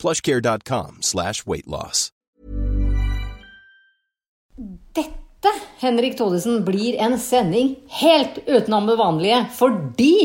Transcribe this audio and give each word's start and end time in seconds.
plushcare.com 0.00 0.98
slash 1.00 1.44
weightloss. 1.46 2.08
Dette, 4.92 5.52
Henrik 5.80 6.18
Thodesen, 6.18 6.64
blir 6.64 6.98
en 7.00 7.18
sending 7.20 7.76
helt 8.00 8.42
utenom 8.46 8.86
det 8.90 8.96
vanlige, 9.00 9.44
fordi 9.56 10.16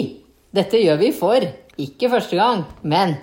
dette 0.56 0.80
gjør 0.82 1.00
vi 1.00 1.12
for 1.16 1.46
ikke 1.80 2.10
første 2.12 2.40
gang, 2.40 2.68
men 2.84 3.18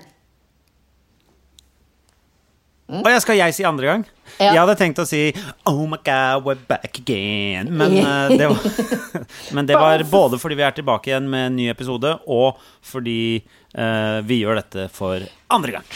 Og 2.93 3.09
jeg 3.09 3.23
skal 3.25 3.39
jeg 3.39 3.55
si 3.57 3.65
andre 3.65 3.89
gang? 3.89 4.03
Ja. 4.37 4.51
Jeg 4.51 4.59
hadde 4.59 4.75
tenkt 4.77 4.99
å 5.01 5.07
si 5.09 5.21
Oh 5.69 5.87
my 5.89 5.97
God, 6.05 6.45
we're 6.45 6.61
back 6.69 6.99
again. 7.01 7.71
Men, 7.73 7.97
uh, 8.05 8.29
det 8.29 8.51
var, 8.53 8.67
men 9.57 9.69
det 9.69 9.79
var 9.81 10.05
både 10.11 10.41
fordi 10.41 10.59
vi 10.61 10.67
er 10.67 10.77
tilbake 10.77 11.09
igjen 11.09 11.31
med 11.33 11.47
en 11.49 11.57
ny 11.57 11.71
episode, 11.73 12.13
og 12.29 12.61
fordi 12.85 13.45
uh, 13.79 14.21
vi 14.29 14.43
gjør 14.43 14.61
dette 14.61 14.91
for 14.93 15.25
andre 15.53 15.79
gang. 15.79 15.89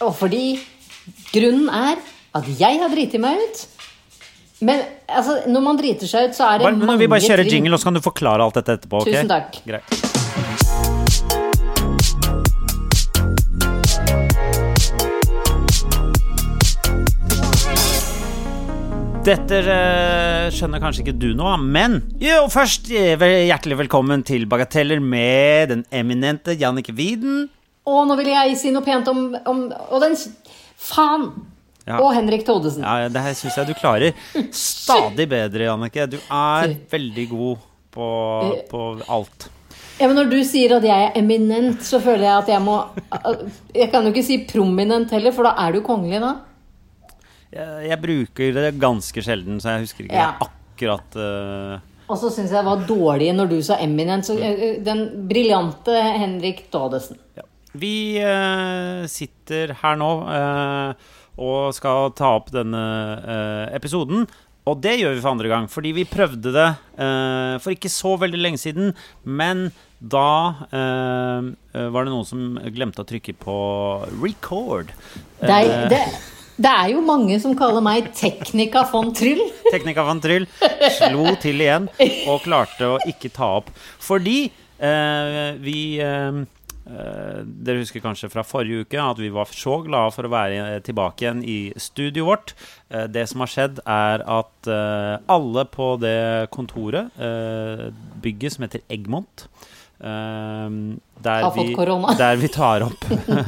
Og 0.00 0.14
fordi 0.16 0.54
grunnen 1.34 1.68
er 1.68 1.98
at 2.38 2.46
jeg 2.56 2.78
har 2.80 2.88
driti 2.88 3.18
meg 3.20 3.36
ut. 3.36 3.66
Men 4.64 4.80
altså, 5.08 5.42
når 5.48 5.64
man 5.64 5.80
driter 5.80 6.08
seg 6.08 6.30
ut, 6.30 6.36
så 6.36 6.46
er 6.46 6.60
det 6.60 6.68
Bare, 6.68 6.78
mange 6.78 6.94
ting 6.94 7.02
vi 7.04 7.10
bare 7.12 7.26
kjører 7.26 7.50
jingle, 7.52 7.76
og 7.76 7.82
så 7.82 7.90
kan 7.90 7.98
du 7.98 8.04
forklare 8.04 8.46
alt 8.46 8.56
dette 8.60 8.78
etterpå. 8.78 9.02
ok? 9.04 9.10
Tusen 9.12 9.28
takk. 9.28 9.60
Greit. 9.68 9.84
Dette 19.20 19.60
eh, 19.68 20.48
skjønner 20.56 20.80
kanskje 20.80 21.04
ikke 21.04 21.18
du 21.20 21.34
nå, 21.36 21.52
men 21.60 22.00
jo, 22.24 22.46
først 22.48 22.88
eh, 22.88 23.20
hjertelig 23.50 23.82
velkommen 23.82 24.24
til 24.24 24.48
Bagateller 24.48 25.04
med 25.04 25.74
den 25.74 25.88
eminente 25.92 26.56
Jannicke 26.56 26.96
Widen. 26.96 27.50
Og 27.88 28.02
nå 28.08 28.16
vil 28.20 28.32
jeg 28.32 28.58
si 28.60 28.72
noe 28.74 28.84
pent 28.84 29.08
om, 29.08 29.30
om 29.48 29.62
Og 29.90 30.02
den 30.02 30.18
Faen! 30.80 31.30
Ja. 31.88 31.96
Og 32.04 32.12
Henrik 32.14 32.44
Thodesen. 32.46 32.84
Ja, 32.84 33.08
det 33.10 33.22
her 33.24 33.32
syns 33.34 33.56
jeg 33.56 33.70
du 33.70 33.72
klarer 33.74 34.12
stadig 34.54 35.24
bedre, 35.30 35.64
Jannicke. 35.64 36.04
Du 36.12 36.18
er 36.20 36.74
veldig 36.92 37.24
god 37.30 37.64
på, 37.90 38.10
på 38.70 38.82
alt. 39.10 39.48
Ja, 40.00 40.06
men 40.06 40.14
Når 40.16 40.30
du 40.30 40.38
sier 40.46 40.76
at 40.76 40.86
jeg 40.86 41.08
er 41.08 41.18
eminent, 41.18 41.82
så 41.84 41.98
føler 42.00 42.24
jeg 42.28 42.36
at 42.44 42.52
jeg 42.54 42.62
må 42.64 42.76
Jeg 43.76 43.90
kan 43.92 44.06
jo 44.06 44.12
ikke 44.14 44.24
si 44.24 44.38
prominent 44.48 45.12
heller, 45.12 45.34
for 45.34 45.48
da 45.48 45.56
er 45.66 45.76
du 45.76 45.82
kongelig 45.84 46.22
da. 46.22 46.32
Jeg, 47.50 47.90
jeg 47.90 48.00
bruker 48.04 48.56
det 48.56 48.70
ganske 48.80 49.24
sjelden, 49.26 49.58
så 49.60 49.74
jeg 49.74 49.88
husker 49.88 50.06
ikke 50.06 50.20
Ja. 50.20 50.32
akkurat 50.46 51.18
uh... 51.18 51.80
Og 52.10 52.16
så 52.18 52.30
syns 52.32 52.50
jeg 52.50 52.58
det 52.60 52.66
var 52.66 52.86
dårlig 52.88 53.32
når 53.34 53.50
du 53.50 53.58
sa 53.66 53.76
eminent. 53.82 54.26
Så 54.26 54.36
uh, 54.38 54.66
den 54.86 55.04
briljante 55.30 55.96
Henrik 56.22 56.68
Thodesen. 56.70 57.18
ja. 57.36 57.46
Vi 57.78 58.18
eh, 58.18 59.04
sitter 59.10 59.74
her 59.82 59.98
nå 60.00 60.10
eh, 60.34 61.10
og 61.40 61.70
skal 61.76 62.10
ta 62.18 62.32
opp 62.40 62.50
denne 62.54 62.80
eh, 63.22 63.66
episoden. 63.76 64.26
Og 64.68 64.80
det 64.84 64.98
gjør 65.00 65.14
vi 65.16 65.22
for 65.22 65.32
andre 65.32 65.48
gang, 65.50 65.68
fordi 65.72 65.92
vi 65.96 66.04
prøvde 66.08 66.50
det 66.52 66.66
eh, 67.00 67.54
for 67.62 67.72
ikke 67.72 67.90
så 67.90 68.16
veldig 68.20 68.40
lenge 68.42 68.60
siden. 68.60 68.90
Men 69.24 69.70
da 70.00 70.26
eh, 70.68 71.48
var 71.94 72.04
det 72.06 72.12
noen 72.12 72.28
som 72.28 72.44
glemte 72.74 73.04
å 73.04 73.08
trykke 73.08 73.34
på 73.40 73.56
record. 74.20 74.92
Det 75.40 75.48
er, 75.48 75.70
Eh, 75.70 75.88
det, 75.92 76.02
det 76.60 76.74
er 76.74 76.92
jo 76.92 77.00
mange 77.06 77.38
som 77.40 77.56
kaller 77.56 77.84
meg 77.84 78.10
Teknika 78.16 78.84
von 78.92 79.14
Tryll. 79.16 79.40
Teknika 79.72 80.04
von 80.04 80.20
Tryll 80.20 80.48
slo 80.98 81.30
til 81.40 81.62
igjen 81.64 81.88
og 82.28 82.42
klarte 82.44 82.94
å 82.96 83.00
ikke 83.08 83.32
ta 83.32 83.54
opp. 83.62 83.70
Fordi 84.02 84.42
vi 85.60 85.78
Dere 86.90 87.82
husker 87.82 88.02
kanskje 88.02 88.30
fra 88.32 88.44
forrige 88.46 88.84
uke 88.84 89.00
at 89.00 89.20
vi 89.20 89.30
var 89.32 89.50
så 89.54 89.78
glade 89.86 90.14
for 90.14 90.26
å 90.26 90.32
være 90.32 90.80
tilbake 90.86 91.24
igjen 91.24 91.42
i 91.46 91.58
studioet 91.80 92.26
vårt. 92.26 92.54
Eh, 92.90 93.06
det 93.10 93.26
som 93.30 93.44
har 93.44 93.52
skjedd, 93.52 93.82
er 93.86 94.24
at 94.26 94.70
eh, 94.70 95.16
alle 95.30 95.66
på 95.70 95.92
det 96.02 96.50
kontoret, 96.54 97.12
eh, 97.20 97.86
bygget 98.24 98.56
som 98.56 98.66
heter 98.66 98.84
Eggmont 98.90 99.46
eh, 100.00 100.68
der 101.22 101.48
vi. 101.54 101.68
Der 102.20 102.36
vi 102.40 102.48
tar 102.52 102.84
opp, 102.86 103.04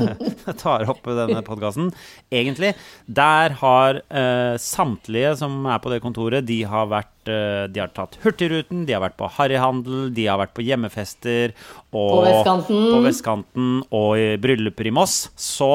tar 0.63 0.85
opp 0.91 1.07
denne 1.07 1.43
podkasten. 1.47 1.91
Egentlig. 2.33 2.75
Der 3.07 3.57
har 3.61 4.01
uh, 4.03 4.55
samtlige 4.61 5.35
som 5.41 5.65
er 5.67 5.81
på 5.83 5.93
det 5.93 6.03
kontoret, 6.05 6.47
de 6.49 6.63
har 6.69 6.89
vært 6.91 7.11
uh, 7.29 7.69
De 7.73 7.83
har 7.83 7.93
tatt 7.95 8.17
Hurtigruten, 8.25 8.85
de 8.89 8.97
har 8.97 9.03
vært 9.05 9.19
på 9.21 9.29
harryhandel, 9.37 10.09
de 10.15 10.27
har 10.31 10.41
vært 10.41 10.55
på 10.57 10.65
hjemmefester 10.67 11.53
og 11.93 11.93
På 11.93 12.23
vestkanten. 12.25 12.83
på 12.89 13.01
vestkanten 13.05 13.69
og 13.93 14.11
i 14.19 14.29
brylluper 14.43 14.89
i 14.89 14.95
Moss. 14.95 15.17
Så 15.37 15.71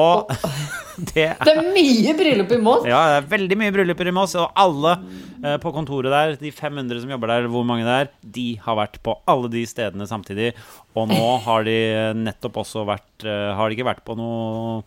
det 1.12 1.28
er 1.30 1.38
Det 1.46 1.54
er 1.54 1.70
mye 1.74 2.14
bryllup 2.18 2.52
i 2.54 2.60
Moss. 2.62 2.86
ja, 2.88 3.02
det 3.12 3.20
er 3.22 3.30
veldig 3.36 3.60
mye 3.62 3.74
brylluper 3.74 4.10
i 4.10 4.14
Moss, 4.18 4.34
og 4.38 4.50
alle 4.58 4.96
uh, 4.98 5.56
på 5.62 5.72
kontoret 5.76 6.12
der, 6.14 6.36
de 6.40 6.52
500 6.54 7.04
som 7.04 7.14
jobber 7.14 7.34
der, 7.34 7.48
hvor 7.52 7.66
mange 7.66 7.86
det 7.86 7.96
er, 8.02 8.12
de 8.38 8.48
har 8.64 8.78
vært 8.82 9.00
på 9.06 9.16
alle 9.30 9.50
de 9.52 9.64
stedene 9.68 10.08
samtidig. 10.10 10.52
Og 10.98 11.06
nå 11.10 11.26
har 11.44 11.66
de 11.68 11.78
nettopp 12.16 12.58
også 12.62 12.82
vært 12.88 13.24
eh, 13.26 13.52
Har 13.56 13.68
de 13.70 13.76
ikke 13.76 13.86
vært 13.88 14.02
på 14.06 14.14
noe 14.18 14.82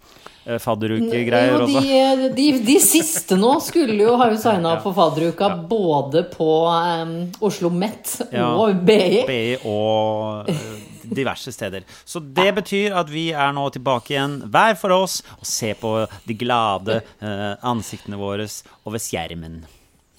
eh, 0.46 0.58
fadderukegreier 0.62 1.56
Jo, 1.56 1.66
også? 1.66 1.82
de, 1.84 2.30
de, 2.38 2.46
de 2.68 2.78
siste 2.84 3.38
nå 3.40 3.54
skulle 3.64 3.98
jo 4.00 4.16
ha 4.22 4.30
jo 4.34 4.40
signa 4.42 4.76
opp 4.78 4.86
for 4.86 4.96
fadderuka 4.98 5.50
både 5.72 6.24
på 6.34 6.48
um, 6.70 7.16
Oslo 7.48 7.72
Met 7.74 8.16
Ja. 8.34 8.52
og 8.58 8.82
BI. 8.88 9.24
BI 9.28 9.58
og 9.68 10.50
eh, 10.52 10.64
diverse 11.12 11.52
steder. 11.52 11.84
Så 12.08 12.22
det 12.24 12.50
betyr 12.56 12.94
at 12.96 13.10
vi 13.12 13.30
er 13.36 13.52
nå 13.58 13.66
tilbake 13.76 14.14
igjen 14.16 14.38
hver 14.54 14.78
for 14.80 14.94
oss 14.96 15.20
og 15.40 15.44
ser 15.50 15.76
på 15.82 15.96
de 16.30 16.38
glade 16.40 17.02
uh, 17.20 17.58
ansiktene 17.68 18.20
våre 18.22 18.46
over 18.88 19.02
skjermen. 19.02 19.62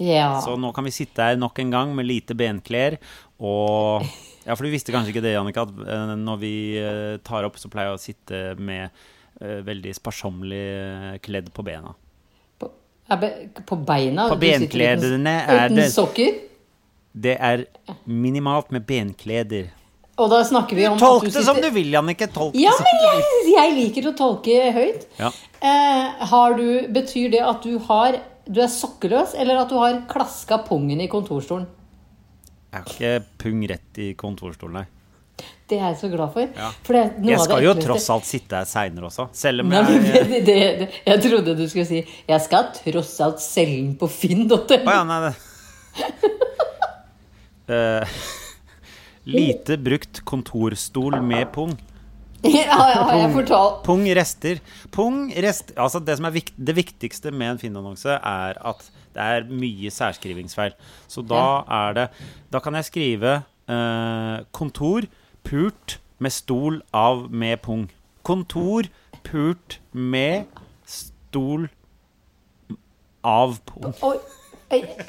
Ja. 0.03 0.35
Så 0.43 0.57
nå 0.59 0.73
kan 0.75 0.85
vi 0.85 0.93
sitte 0.95 1.23
her 1.23 1.39
nok 1.39 1.59
en 1.63 1.71
gang 1.73 1.93
med 1.95 2.09
lite 2.09 2.35
benklær 2.37 2.97
og 3.39 4.03
Ja, 4.47 4.57
for 4.57 4.67
du 4.67 4.73
visste 4.73 4.95
kanskje 4.95 5.15
ikke 5.15 5.25
det, 5.25 5.35
Jannicke, 5.37 5.65
at 5.67 5.83
eh, 5.87 6.15
når 6.19 6.39
vi 6.43 6.55
eh, 6.81 7.17
tar 7.25 7.47
opp, 7.47 7.59
så 7.61 7.71
pleier 7.73 7.93
jeg 7.93 7.99
å 7.99 8.03
sitte 8.03 8.41
med 8.59 8.89
eh, 8.89 9.61
veldig 9.67 9.93
sparsommelig 9.99 11.21
kledd 11.23 11.53
på 11.55 11.65
bena. 11.67 11.95
På, 12.59 12.73
be, 13.21 13.31
på 13.69 13.79
beina? 13.87 14.27
På 14.33 14.41
benkledene 14.41 15.37
er 15.45 15.69
Uten 15.71 15.87
sokker? 15.93 16.41
Det 17.13 17.37
er 17.37 17.67
minimalt 18.09 18.73
med 18.73 18.87
benkleder. 18.89 19.71
Og 20.21 20.29
da 20.29 20.43
snakker 20.45 20.77
vi 20.77 20.85
om 20.89 20.99
Tolk 21.01 21.25
det 21.33 21.43
som 21.45 21.57
du 21.61 21.69
vil, 21.73 21.93
Jannicke. 21.95 22.29
Tolk 22.33 22.57
Ja, 22.59 22.73
det 22.77 22.85
men 22.85 23.05
jeg, 23.07 23.29
jeg 23.53 23.77
liker 23.79 24.11
å 24.11 24.13
tolke 24.17 24.59
høyt. 24.77 25.07
Ja. 25.21 25.31
Eh, 25.63 26.27
har 26.33 26.59
du, 26.59 26.67
betyr 26.93 27.33
det 27.33 27.41
at 27.47 27.65
du 27.65 27.79
har 27.89 28.21
Du 28.43 28.59
er 28.59 28.67
sokkeløs, 28.67 29.37
eller 29.39 29.61
at 29.61 29.71
du 29.71 29.77
har 29.79 30.01
klaska 30.11 30.59
pungen 30.67 31.01
i 31.01 31.07
kontorstolen? 31.07 31.69
Har 32.73 32.89
ikke 32.89 33.13
pung 33.43 33.63
rett 33.69 34.01
i 34.01 34.13
kontorstolen, 34.19 34.83
nei. 34.83 34.87
Det 35.69 35.79
er 35.79 35.89
jeg 35.91 35.99
så 36.03 36.09
glad 36.13 36.33
for. 36.35 36.49
Ja. 36.57 36.69
for 36.85 36.99
er 36.99 37.15
Jeg 37.25 37.41
skal 37.41 37.65
jo 37.65 37.73
tross 37.81 38.09
alt 38.13 38.27
sitte 38.29 38.59
her 38.61 38.69
seinere 38.69 39.09
også, 39.09 39.29
selv 39.37 39.65
om 39.65 39.73
Nei, 39.73 39.81
jeg 39.81 40.03
det, 40.05 40.41
det, 40.47 40.57
det, 40.81 40.89
Jeg 41.07 41.23
trodde 41.25 41.57
du 41.57 41.65
skulle 41.69 41.89
si 41.89 42.03
'Jeg 42.03 42.41
skal 42.45 42.69
tross 42.77 43.15
alt 43.25 43.41
selge 43.41 43.81
den 43.81 43.97
på 43.97 44.09
finn.no'. 44.13 44.61
Oh, 44.61 44.93
ja, 44.93 45.03
nei 45.05 45.33
Eh, 47.73 48.05
Lite 49.25 49.77
brukt 49.79 50.19
kontorstol 50.27 51.21
med 51.23 51.47
pung. 51.55 51.77
Ja, 52.43 52.75
ja, 52.91 53.03
jeg 53.21 53.29
fortalt. 53.37 53.85
Pung 53.87 54.03
rester. 54.19 54.59
Pung 54.91 55.29
rest, 55.31 55.71
altså 55.79 56.01
det 56.03 56.17
som 56.19 56.27
er 56.27 56.35
vikt, 56.35 56.57
det 56.59 56.75
viktigste 56.75 57.31
med 57.31 57.53
en 57.55 57.61
Finn-annonse, 57.63 58.17
er 58.19 58.59
at 58.59 58.83
det 59.15 59.23
er 59.23 59.49
mye 59.49 59.91
særskrivingsfeil. 59.93 60.77
Så 61.09 61.23
da 61.23 61.63
er 61.69 61.93
det 61.99 62.09
Da 62.53 62.59
kan 62.61 62.75
jeg 62.75 62.85
skrive 62.85 63.43
eh, 63.69 64.45
'kontor 64.53 65.07
pult 65.45 65.99
med 66.19 66.31
stol 66.31 66.83
av 66.93 67.31
med 67.31 67.59
pung'. 67.63 67.89
Kontor 68.23 68.89
pult 69.25 69.81
med 69.93 70.45
stol 70.87 71.69
av 73.25 73.59
pung. 73.67 73.95
Oi, 74.03 74.17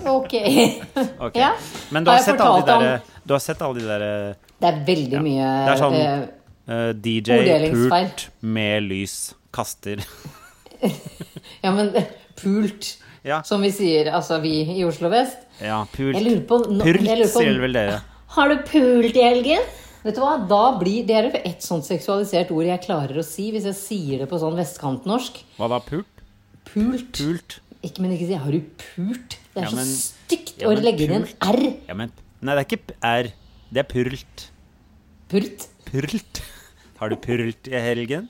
ok. 0.06 0.33
okay. 1.25 1.41
Ja. 1.41 1.51
Men 1.91 2.03
du 2.03 2.11
Har 2.11 2.17
har, 2.17 2.23
sett 2.23 2.41
alle 2.41 2.61
de 2.61 2.85
der, 2.85 2.99
du 3.23 3.33
har 3.33 3.39
sett 3.39 3.61
alle 3.61 3.79
de 3.79 3.88
derre 3.88 4.35
Det 4.59 4.69
er 4.69 4.81
veldig 4.85 5.21
mye 5.23 5.51
Det 5.65 5.71
er 5.73 5.79
sånn 5.79 5.95
eh, 5.99 6.25
eh, 6.67 6.89
DJ 7.06 7.69
pult 7.71 8.27
med 8.41 8.83
lys 8.89 9.15
kaster 9.56 10.03
Ja, 11.63 11.71
men 11.71 11.94
pult. 12.35 12.97
Ja. 13.23 13.39
Som 13.47 13.61
vi 13.63 13.69
sier, 13.71 14.09
altså 14.11 14.41
vi 14.43 14.51
i 14.75 14.83
Oslo 14.83 15.07
vest. 15.11 15.45
Ja, 15.63 15.83
pult. 15.93 16.17
Jeg 16.17 16.25
lurer 16.25 16.43
på, 16.47 16.57
no, 16.67 16.83
Pult, 16.83 16.99
jeg 17.07 17.19
lurer 17.21 17.31
på 17.31 17.43
sier 17.45 17.61
vel 17.63 17.77
dere. 17.77 18.01
Har 18.35 18.49
du 18.51 18.57
pult 18.67 19.15
i 19.19 19.23
helgen? 19.23 19.67
Vet 20.03 20.17
du 20.17 20.19
hva, 20.19 20.33
da 20.49 20.63
blir 20.79 21.05
Det 21.07 21.15
er 21.15 21.29
et 21.47 21.63
sånt 21.63 21.85
seksualisert 21.87 22.49
ord 22.51 22.65
jeg 22.67 22.81
klarer 22.83 23.21
å 23.21 23.23
si 23.23 23.45
hvis 23.53 23.67
jeg 23.69 23.77
sier 23.79 24.23
det 24.23 24.27
på 24.31 24.39
sånn 24.41 24.57
vestkantnorsk. 24.59 25.39
Hva 25.55 25.69
da? 25.71 25.79
Pult? 25.85 26.23
Pult. 26.67 27.13
Pult? 27.15 27.59
Ikke, 27.83 28.03
men 28.03 28.11
ikke 28.15 28.27
si 28.27 28.35
'har 28.39 28.51
du 28.51 28.59
pult'? 28.79 29.37
Det 29.53 29.61
er 29.61 29.69
Ja, 29.69 29.71
men- 29.71 29.85
så 29.85 30.13
stygt 30.27 30.59
ja, 30.59 30.67
å 30.67 30.75
legge 30.75 31.03
inn 31.03 31.11
en 31.11 31.27
R. 31.41 31.77
Ja, 31.87 31.93
men 31.93 32.11
Nei, 32.41 32.55
det 32.55 32.59
er 32.59 32.77
ikke 32.77 32.95
R. 33.03 33.31
Det 33.71 33.79
er 33.79 33.87
pult. 33.87 34.49
Pult. 35.29 35.67
Pult. 35.85 36.41
Har 36.99 37.09
du 37.09 37.15
pult 37.15 37.67
i 37.67 37.79
helgen? 37.79 38.29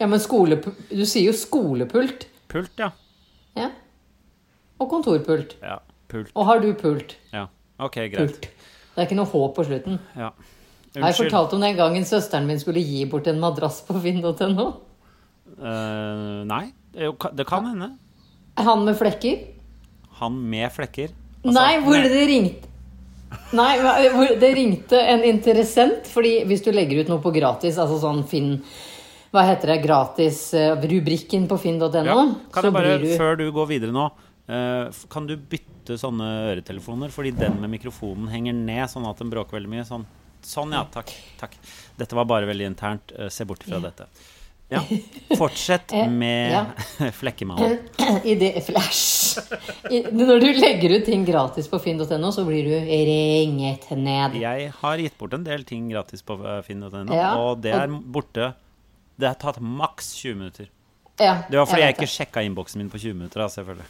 Ja, 0.00 0.06
men 0.06 0.18
skolepult 0.18 0.76
Du 0.88 1.04
sier 1.04 1.28
jo 1.28 1.32
skolepult. 1.36 2.24
Pult, 2.48 2.70
ja. 2.78 2.90
Ja. 3.56 3.70
Og 4.80 4.88
kontorpult. 4.90 5.56
Ja. 5.62 5.78
Pult. 6.10 6.32
Og 6.34 6.48
har 6.48 6.62
du 6.62 6.72
pult? 6.74 7.14
Ja. 7.34 7.46
Ok, 7.80 8.00
greit. 8.10 8.16
Pult. 8.18 8.48
Det 8.90 8.98
er 8.98 9.06
ikke 9.06 9.18
noe 9.20 9.30
håp 9.30 9.54
på 9.56 9.64
slutten. 9.68 10.00
Ja. 10.16 10.32
Jeg 10.90 11.04
har 11.04 11.12
Unnskyld. 11.12 11.30
fortalt 11.30 11.52
om 11.54 11.60
den 11.62 11.76
gangen 11.78 12.04
søsteren 12.08 12.48
min 12.48 12.58
skulle 12.58 12.82
gi 12.82 13.04
bort 13.06 13.28
en 13.30 13.38
madrass 13.38 13.78
på 13.86 13.94
finn.no. 14.02 14.66
Uh, 15.60 16.40
nei, 16.48 16.72
det, 16.96 17.46
kan 17.46 17.68
hende. 17.68 17.92
Han 18.58 18.84
med 18.84 18.98
flekker. 18.98 19.44
Han 20.18 20.40
med 20.50 20.72
flekker. 20.74 21.12
Altså, 21.40 21.54
Nei, 21.56 21.78
hvor 21.84 22.02
det 22.02 22.24
ringte 22.28 22.68
Nei, 23.56 23.78
hvor 24.12 24.32
det 24.40 24.48
ringte 24.56 24.98
en 24.98 25.22
interessent. 25.24 26.08
Fordi 26.10 26.40
hvis 26.50 26.64
du 26.66 26.72
legger 26.74 27.04
ut 27.04 27.12
noe 27.12 27.22
på 27.22 27.32
gratis, 27.34 27.78
altså 27.78 28.00
sånn 28.02 28.24
Finn 28.28 28.56
Hva 29.30 29.46
heter 29.46 29.76
det? 29.76 29.78
Gratis-rubrikken 29.84 31.46
på 31.50 31.60
finn.no, 31.62 31.86
Ja. 31.94 32.18
Kan 32.50 32.64
så 32.64 32.66
jeg 32.66 32.74
bare, 32.74 32.98
blir 32.98 33.14
du 33.14 33.20
før 33.20 33.38
du 33.38 33.46
går 33.54 33.70
videre 33.70 33.94
nå, 33.94 34.08
eh, 34.10 34.29
kan 35.08 35.26
du 35.28 35.36
bytte 35.36 35.98
sånne 36.00 36.26
øretelefoner? 36.54 37.12
Fordi 37.14 37.30
den 37.36 37.60
med 37.60 37.70
mikrofonen 37.76 38.28
henger 38.32 38.56
ned, 38.56 38.86
sånn 38.90 39.06
at 39.10 39.18
den 39.22 39.30
bråker 39.30 39.58
veldig 39.58 39.70
mye. 39.70 39.84
Sånn, 39.86 40.06
sånn 40.42 40.72
ja. 40.74 40.84
Takk. 40.90 41.12
takk. 41.38 41.56
Dette 42.00 42.16
var 42.18 42.24
bare 42.30 42.46
veldig 42.50 42.66
internt. 42.72 43.12
eh, 43.18 43.28
se 43.28 43.44
bort 43.44 43.62
fra 43.66 43.78
dette. 43.84 44.08
Ja. 44.70 44.84
Fortsett 45.36 45.90
Eh, 45.98 46.06
med 46.10 46.52
ja. 46.52 47.10
flekkemannen. 47.20 47.78
I 48.24 48.34
det 48.38 48.52
Flash! 48.66 49.38
I, 49.90 50.04
når 50.14 50.40
du 50.40 50.48
legger 50.62 50.94
ut 50.98 51.04
ting 51.06 51.24
gratis 51.26 51.66
på 51.70 51.78
finn.no, 51.82 52.30
så 52.30 52.44
blir 52.46 52.68
du 52.68 52.74
ringet 52.90 53.88
ned. 53.98 54.36
Jeg 54.38 54.72
har 54.80 55.02
gitt 55.02 55.16
bort 55.18 55.34
en 55.34 55.46
del 55.46 55.64
ting 55.66 55.88
gratis 55.90 56.22
på 56.22 56.38
eh, 56.42 56.60
finn.no, 56.66 57.06
Ja, 57.14 57.32
og 57.38 57.62
det 57.66 57.74
er 57.74 57.90
borte 57.90 58.52
Det 59.18 59.26
har 59.28 59.38
tatt 59.42 59.58
maks 59.60 60.14
20 60.22 60.38
minutter. 60.38 60.70
Ja, 61.20 61.42
Det 61.50 61.58
var 61.58 61.66
fordi 61.68 61.82
jeg 61.82 61.90
jeg 61.90 61.98
ikke 61.98 62.12
sjekka 62.14 62.42
innboksen 62.46 62.80
min 62.80 62.88
på 62.94 62.98
20 63.02 63.18
minutter. 63.18 63.42
Da, 63.42 63.50
selvfølgelig. 63.52 63.88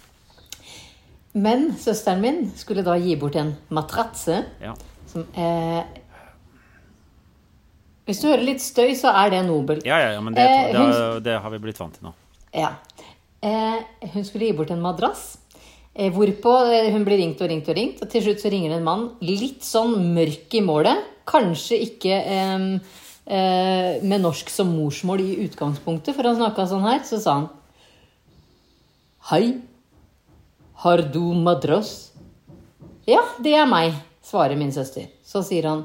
Men 1.34 1.68
søsteren 1.78 2.20
min 2.20 2.38
skulle 2.58 2.82
da 2.82 2.96
gi 2.98 3.14
bort 3.16 3.36
en 3.36 3.52
matratse 3.70 4.44
Ja. 4.60 4.74
som 5.06 5.26
eh, 5.36 5.84
Hvis 8.06 8.20
du 8.22 8.26
hører 8.28 8.42
litt 8.42 8.60
støy, 8.64 8.94
så 8.98 9.12
er 9.14 9.30
det 9.30 9.44
Nobel. 9.46 9.78
Ja, 9.86 9.98
ja, 10.02 10.08
ja, 10.16 10.20
men 10.20 10.34
det, 10.34 10.42
Eh, 10.42 10.72
det, 10.72 10.78
hun- 10.80 10.92
har- 10.92 11.20
det 11.20 11.40
har 11.42 11.50
vi 11.50 11.58
blitt 11.58 11.78
vant 11.78 11.94
til 11.94 12.08
nå. 12.08 12.12
Ja. 12.52 12.72
Eh, 13.42 13.78
hun 14.12 14.24
skulle 14.24 14.46
gi 14.48 14.52
bort 14.56 14.70
en 14.70 14.80
madrass. 14.82 15.36
Eh, 15.94 16.10
hvorpå 16.10 16.54
eh, 16.72 16.90
hun 16.92 17.04
blir 17.04 17.18
ringt 17.18 17.40
og 17.40 17.48
ringt 17.48 17.68
og 17.68 17.76
ringt. 17.76 18.02
Og 18.02 18.10
til 18.10 18.22
slutt 18.22 18.40
så 18.42 18.50
ringer 18.50 18.70
det 18.70 18.78
en 18.78 18.84
mann 18.84 19.10
litt 19.22 19.62
sånn 19.62 19.94
mørk 20.14 20.52
i 20.54 20.60
målet. 20.60 20.98
Kanskje 21.26 21.78
ikke 21.78 22.16
eh, 22.26 22.80
eh, 23.28 24.02
med 24.02 24.20
norsk 24.22 24.48
som 24.50 24.74
morsmål 24.74 25.20
i 25.20 25.46
utgangspunktet, 25.46 26.14
for 26.16 26.24
han 26.24 26.36
snakka 26.36 26.66
sånn 26.66 26.82
her. 26.82 26.98
Så 27.06 27.20
sa 27.20 27.34
han 27.34 27.48
Hei, 29.30 29.60
har 30.80 30.98
du 31.12 31.20
madrass? 31.34 32.10
Ja, 33.04 33.20
det 33.38 33.52
er 33.52 33.66
meg, 33.68 33.92
svarer 34.24 34.56
min 34.56 34.72
søster. 34.72 35.10
Så 35.26 35.42
sier 35.44 35.66
han 35.68 35.82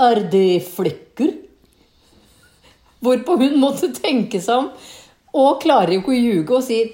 Er 0.00 0.22
det 0.32 0.64
flekker? 0.64 1.34
Hvorpå 3.02 3.36
hun 3.40 3.58
måtte 3.60 3.90
tenke 3.92 4.40
seg 4.40 4.62
om, 4.62 4.68
og 5.36 5.60
klarer 5.64 5.92
jo 5.96 6.00
ikke 6.00 6.14
å 6.14 6.20
ljuge, 6.20 6.54
og 6.56 6.64
sier 6.64 6.92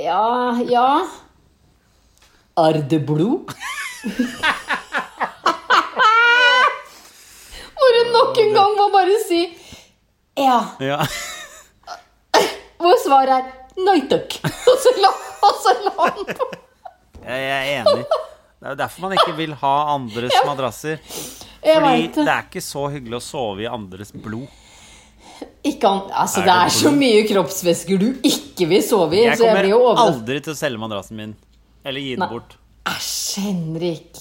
ja, 0.00 0.56
ja 0.70 1.04
Er 2.64 2.80
det 2.88 3.02
blod? 3.08 3.52
Hvor 7.76 7.98
hun 7.98 8.14
nok 8.14 8.40
en 8.40 8.54
gang 8.56 8.78
må 8.78 8.88
bare 8.94 9.18
si 9.26 9.42
ja. 10.40 10.62
Ja. 10.80 11.02
Hvor 12.80 12.96
svaret 13.04 13.34
er 13.36 13.84
nei 13.84 13.98
takk. 14.08 14.38
Og 14.48 14.78
så 14.80 14.94
la, 15.02 15.10
og 15.46 15.60
så 15.62 15.74
la. 15.86 16.08
Jeg 17.22 17.42
jeg 17.42 17.60
er 17.60 17.82
enig. 17.82 18.04
Det 18.62 18.68
er 18.68 18.74
jo 18.74 18.78
derfor 18.78 19.02
man 19.08 19.14
ikke 19.18 19.36
vil 19.38 19.54
ha 19.58 19.74
andres 19.96 20.34
madrasser. 20.48 20.98
Jeg 21.62 21.78
Fordi 21.78 22.08
det 22.16 22.26
er 22.26 22.44
ikke 22.48 22.62
så 22.64 22.88
hyggelig 22.90 23.18
å 23.18 23.24
sove 23.24 23.64
i 23.64 23.70
andres 23.70 24.12
blod. 24.14 24.46
Ikke 25.66 25.86
an, 25.90 26.08
altså, 26.10 26.40
Er 26.40 26.46
det 26.46 26.52
det 26.52 26.58
er 26.64 26.74
så 26.74 26.90
mye 26.94 27.22
kroppsvæsker 27.26 27.98
du 27.98 28.08
ikke 28.26 28.66
vil 28.70 28.82
sove 28.86 29.16
i, 29.18 29.24
Jeg 29.24 29.38
så 29.38 29.46
jeg 29.46 29.54
kommer 29.54 29.66
blir 29.66 30.02
aldri 30.04 30.38
til 30.42 30.54
å 30.54 30.58
selge 30.58 30.82
madrassen 30.82 31.18
min. 31.18 31.34
Eller 31.86 32.02
gi 32.02 32.14
den 32.14 32.22
Nei. 32.22 32.30
bort. 32.30 32.56
Æsj, 32.90 33.40
Henrik. 33.46 34.20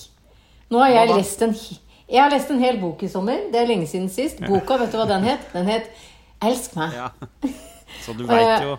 Nå 0.74 0.82
har 0.82 0.94
jeg 0.96 1.12
lest 1.16 1.42
en 1.46 1.54
Jeg 1.58 2.20
har 2.22 2.32
lest 2.34 2.50
en 2.54 2.62
hel 2.62 2.78
bok 2.82 3.02
i 3.06 3.10
sommer. 3.10 3.46
Det 3.54 3.62
er 3.62 3.70
lenge 3.70 3.90
siden 3.90 4.10
sist. 4.14 4.42
Boka, 4.50 4.78
vet 4.82 4.94
du 4.94 4.98
hva 5.02 5.08
den 5.10 5.26
het? 5.30 5.46
Den 5.54 5.70
het 5.70 5.90
Elsk 6.42 6.74
meg. 6.78 6.96
Ja. 6.98 7.12
Så 8.02 8.16
du 8.18 8.24
veit 8.26 8.64
jo 8.66 8.78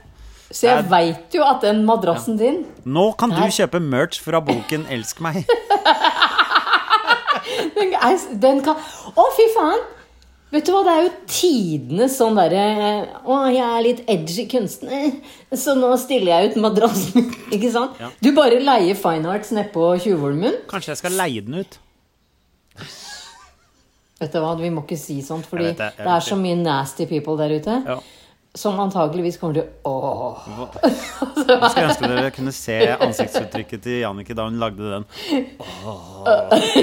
Så 0.52 0.68
jeg 0.68 0.84
veit 0.90 1.34
jo 1.34 1.44
at 1.46 1.64
den 1.64 1.82
madrassen 1.88 2.36
din 2.40 2.62
Nå 2.84 3.12
kan 3.20 3.32
du 3.32 3.40
kjøpe 3.40 3.80
merch 3.80 4.20
fra 4.20 4.40
boken 4.44 4.84
'Elsk 4.90 5.22
meg'. 5.24 5.48
den, 7.78 7.94
den 8.42 8.60
kan 8.64 8.76
Å, 8.76 9.26
fy 9.36 9.48
faen! 9.56 9.82
Vet 10.52 10.66
du 10.68 10.74
hva, 10.74 10.82
det 10.84 10.92
er 10.92 11.06
jo 11.06 11.12
tidenes 11.32 12.18
sånn 12.20 12.36
derre 12.36 12.64
Å, 13.24 13.38
jeg 13.48 13.64
er 13.64 13.84
litt 13.86 14.02
edgy 14.12 14.44
kunstner, 14.52 15.14
så 15.56 15.72
nå 15.78 15.94
stiller 16.00 16.34
jeg 16.34 16.52
ut 16.52 16.58
madrassen. 16.66 17.30
Ikke 17.54 17.70
sant? 17.72 17.96
Ja. 18.02 18.10
Du 18.20 18.34
bare 18.36 18.60
leier 18.60 18.98
Fine 18.98 19.32
Arts 19.32 19.54
nedpå 19.56 19.94
Tjuvholmen. 20.04 20.60
Kanskje 20.68 20.92
jeg 20.92 21.00
skal 21.00 21.16
leie 21.16 21.46
den 21.46 21.64
ut? 21.64 21.78
Vet 24.20 24.36
du 24.36 24.42
hva, 24.44 24.52
vi 24.60 24.68
må 24.70 24.84
ikke 24.84 25.00
si 25.00 25.16
sånt, 25.24 25.48
fordi 25.50 25.72
det, 25.74 25.88
det 25.96 26.06
er 26.06 26.22
så 26.22 26.36
mye 26.38 26.54
nasty 26.60 27.08
people 27.10 27.34
der 27.40 27.56
ute. 27.56 27.80
Ja. 27.88 27.96
Som 28.54 28.76
antakeligvis 28.82 29.38
kommer 29.40 29.56
til 29.56 29.68
å 29.88 29.92
Jeg 30.82 31.70
skulle 31.72 31.86
ønske 31.88 32.10
dere 32.10 32.32
kunne 32.36 32.52
se 32.52 32.76
ansiktsuttrykket 33.00 33.80
til 33.86 34.02
Jannicke 34.02 34.36
da 34.36 34.44
hun 34.44 34.58
lagde 34.60 34.90
den. 34.92 35.06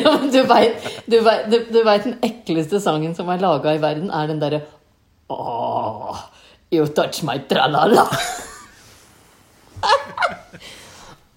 Ja, 0.02 0.16
du 0.26 0.40
veit 0.50 2.08
den 2.08 2.18
ekleste 2.26 2.82
sangen 2.82 3.14
som 3.18 3.30
er 3.30 3.44
laga 3.44 3.76
i 3.78 3.82
verden, 3.84 4.10
er 4.10 4.32
den 4.32 4.42
derre 4.42 4.64
Åh, 5.30 6.18
you 6.74 6.88
touch 6.90 7.22
my 7.24 7.38
tralala. 7.46 8.08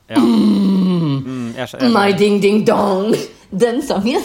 Ja. 0.09 0.21
Mm, 0.21 1.55
jeg, 1.57 1.91
My 1.93 2.13
ding 2.19 2.43
ding 2.43 2.65
dong. 2.67 3.15
Den 3.51 3.83
sangen. 3.85 4.25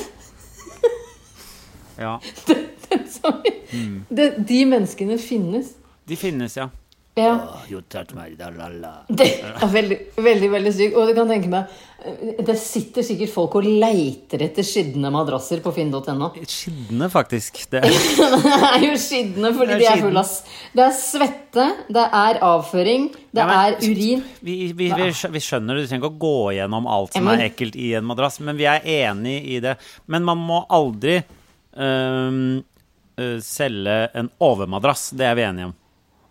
ja. 2.00 2.18
Den 2.48 3.04
sangen. 3.12 3.54
Mm. 3.72 4.06
De, 4.10 4.32
de 4.48 4.66
menneskene 4.66 5.18
finnes. 5.20 5.77
De 6.08 6.16
finnes, 6.20 6.58
ja. 6.58 6.70
Ja. 7.18 7.32
You 7.66 7.80
touch 7.90 8.12
my 8.14 8.28
da-la-la. 8.38 8.92
Det 9.10 9.26
er 9.42 9.72
veldig, 9.74 9.96
veldig 10.22 10.50
veldig 10.54 10.72
sykt. 10.76 10.98
Og 11.02 11.08
du 11.10 11.16
kan 11.18 11.26
tenke 11.32 11.50
meg 11.50 11.72
eh, 12.06 12.44
Det 12.46 12.54
sitter 12.62 13.02
sikkert 13.08 13.32
folk 13.34 13.56
og 13.58 13.66
leiter 13.66 14.44
etter 14.46 14.62
skitne 14.68 15.10
madrasser 15.10 15.64
på 15.66 15.74
finn.no. 15.74 16.28
Skitne, 16.46 17.08
faktisk. 17.10 17.58
Det, 17.74 17.82
Det 17.90 18.52
er 18.70 18.86
jo 18.86 18.92
skitne 19.02 19.50
fordi 19.58 19.74
er 19.80 19.82
de 19.82 19.88
er 19.90 20.04
fulle 20.04 20.22
av 20.22 20.54
Det 20.78 20.86
er 20.86 20.94
svette, 21.00 21.66
det 21.98 22.04
er 22.22 22.40
avføring, 22.52 23.10
det 23.34 23.42
Ja, 23.42 23.50
men- 23.50 23.58
er 23.58 23.82
urin. 23.82 24.22
vi, 24.46 24.60
vi, 24.78 24.92
vi, 24.94 25.10
vi 25.10 25.44
skjønner 25.48 25.74
det, 25.74 25.88
du 25.88 25.90
trenger 25.90 26.06
ikke 26.06 26.14
å 26.14 26.22
gå 26.22 26.36
gjennom 26.60 26.86
alt 27.00 27.18
som 27.18 27.26
Ja, 27.26 27.32
men- 27.32 27.42
er 27.42 27.50
ekkelt 27.50 27.80
i 27.82 27.90
en 27.98 28.06
madrass, 28.14 28.38
men 28.46 28.62
vi 28.62 28.70
er 28.70 28.86
enig 28.86 29.40
i 29.42 29.60
det. 29.66 29.74
Men 30.06 30.22
man 30.30 30.38
må 30.38 30.62
aldri 30.70 31.18
øh, 31.82 33.42
selge 33.42 34.00
en 34.22 34.30
overmadrass. 34.38 35.10
Det 35.18 35.26
er 35.26 35.36
vi 35.42 35.48
enige 35.50 35.72
om. 35.72 35.76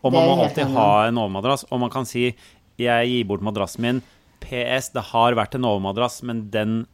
Og 0.04 0.12
man 0.12 0.28
må 0.28 0.42
alltid 0.44 0.72
ha 0.76 1.06
en 1.08 1.18
overmadrass, 1.18 1.64
og 1.70 1.80
man 1.80 1.90
kan 1.90 2.04
si 2.06 2.34
'jeg 2.78 3.08
gir 3.08 3.24
bort 3.24 3.40
madrassen 3.40 3.80
min'. 3.82 4.02
PS, 4.40 4.90
det 4.92 5.02
har 5.12 5.34
vært 5.34 5.54
en 5.54 5.64
overmadrass, 5.64 6.22
men 6.22 6.50
den 6.50 6.86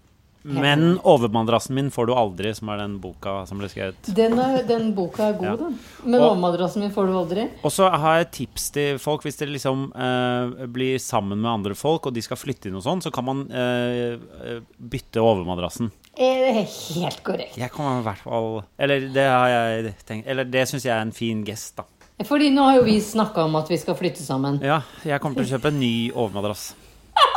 men 0.45 0.99
overmadrassen 1.07 1.71
min 1.77 1.91
får 1.91 2.07
du 2.07 2.13
aldri, 2.19 2.51
som 2.55 2.69
er 2.69 2.79
den 2.79 2.97
boka 2.99 3.47
som 3.47 3.61
ble 3.61 3.69
skrevet. 3.71 3.95
Den, 4.13 4.35
er, 4.43 4.65
den 4.67 4.89
boka 4.97 5.29
er 5.29 5.37
god, 5.39 5.45
Ja. 5.47 5.57
den. 5.57 5.79
Men 6.05 6.21
Og- 6.21 6.31
overmadrassen 6.33 6.81
min 6.83 6.91
får 6.91 7.07
du 7.07 7.13
aldri. 7.13 7.51
Og 7.63 7.71
så 7.71 7.89
har 7.89 8.19
jeg 8.19 8.31
tips 8.33 8.71
til 8.73 8.99
folk 8.99 9.23
hvis 9.23 9.37
dere 9.39 9.51
liksom 9.55 9.93
eh, 9.95 10.67
blir 10.67 10.99
sammen 10.99 11.39
med 11.41 11.49
andre 11.51 11.75
folk, 11.77 12.07
og 12.07 12.15
de 12.15 12.21
skal 12.23 12.37
flytte 12.37 12.67
inn 12.67 12.75
og 12.75 12.83
sånn, 12.83 13.01
så 13.01 13.13
kan 13.13 13.25
man 13.25 13.47
eh, 13.53 14.19
eh, 14.45 14.61
bytte 14.81 15.23
overmadrassen. 15.23 15.93
Er 16.19 16.35
det 16.43 16.57
er 16.57 17.01
helt 17.01 17.23
korrekt. 17.23 17.57
Jeg 17.57 17.71
kan 17.71 18.01
i 18.01 18.05
hvert 18.05 18.19
fall 18.19 18.65
Eller 18.79 19.01
det 19.01 19.25
har 19.31 19.49
jeg 19.49 19.95
tenkt 20.05 20.27
Eller 20.27 20.45
det 20.45 20.69
syns 20.69 20.83
jeg 20.85 20.93
er 20.93 21.01
en 21.01 21.13
fin 21.13 21.43
gest, 21.45 21.77
da. 21.77 21.85
Fordi 22.29 22.51
nå 22.55 22.67
har 22.69 22.79
jo 22.81 22.85
vi 22.87 22.99
snakka 23.01 23.47
om 23.49 23.57
at 23.61 23.71
vi 23.73 23.79
skal 23.81 23.97
flytte 23.99 24.23
sammen. 24.25 24.61
Ja, 24.65 24.83
jeg 25.07 25.21
kommer 25.23 25.41
til 25.41 25.49
å 25.49 25.53
kjøpe 25.57 25.73
en 25.73 25.81
ny 25.81 25.95
overmadrass. 26.13 26.73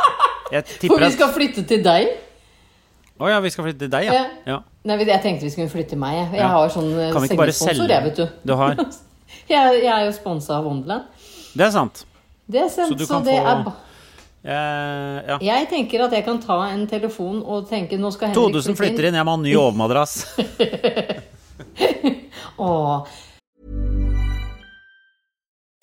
For 0.86 1.02
vi 1.02 1.10
skal 1.16 1.32
flytte 1.34 1.64
til 1.66 1.82
deg. 1.84 2.12
Å 3.16 3.30
ja, 3.32 3.38
vi 3.40 3.50
skal 3.50 3.64
flytte 3.66 3.86
til 3.86 3.92
deg, 3.94 4.10
ja. 4.10 4.26
Ja. 4.46 4.58
Nei, 4.86 4.98
jeg 5.02 5.22
tenkte 5.24 5.46
vi 5.48 5.52
skulle 5.54 5.72
flytte 5.72 5.94
til 5.94 6.00
meg. 6.02 6.18
Jeg, 6.20 6.42
Ja. 6.42 6.50
har 6.52 6.68
sånn 6.70 6.90
eh, 6.92 7.16
sengesponsor, 7.16 7.88
jeg, 7.88 8.04
vet 8.10 8.20
du. 8.20 8.26
Du 8.44 8.52
har 8.60 8.76
Jeg, 9.50 9.80
jeg 9.82 9.90
er 9.90 10.04
jo 10.06 10.12
sponsa 10.14 10.60
av 10.60 10.68
Wonderland. 10.68 11.08
Det 11.56 11.64
er 11.66 11.72
sant. 11.74 12.04
Det 12.46 12.60
er 12.62 12.68
sant, 12.70 12.92
Så 12.92 12.98
du 12.98 13.04
så, 13.06 13.16
kan 13.16 13.26
det 13.26 13.40
få- 13.42 13.74
Eh, 14.46 15.16
ja. 15.26 15.36
Jeg 15.42 15.66
tenker 15.72 16.04
at 16.04 16.12
jeg 16.14 16.22
kan 16.24 16.36
ta 16.38 16.60
en 16.70 16.84
telefon 16.86 17.40
og 17.42 17.64
tenke 17.66 17.96
nå 17.98 18.12
skal 18.14 18.28
Henrik 18.30 18.52
2000 18.54 18.76
flytter 18.78 19.08
inn, 19.08 19.16
jeg 19.18 19.26
må 19.26 19.32
ha 19.34 19.38
en 19.40 19.42
ny 19.42 19.56
overmadrass. 19.58 20.12
Åh, 22.56 23.06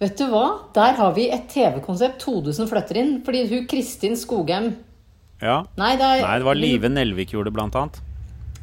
Vet 0.00 0.16
du 0.18 0.24
hva? 0.32 0.44
Der 0.74 0.96
har 0.98 1.12
vi 1.16 1.28
et 1.32 1.46
TV-konsept. 1.52 2.18
2000 2.24 2.68
flytter 2.70 2.96
inn. 3.00 3.14
Fordi 3.26 3.44
hun 3.50 3.66
Kristin 3.70 4.16
Skogheim 4.16 4.74
Ja. 5.42 5.64
Nei, 5.76 5.94
det 5.96 6.04
er, 6.06 6.22
Nei, 6.24 6.38
det 6.38 6.44
var 6.46 6.54
Live 6.58 6.88
Nelvik 6.88 7.32
gjorde 7.34 7.50
det, 7.50 7.54
blant 7.56 7.74
annet. 7.76 8.00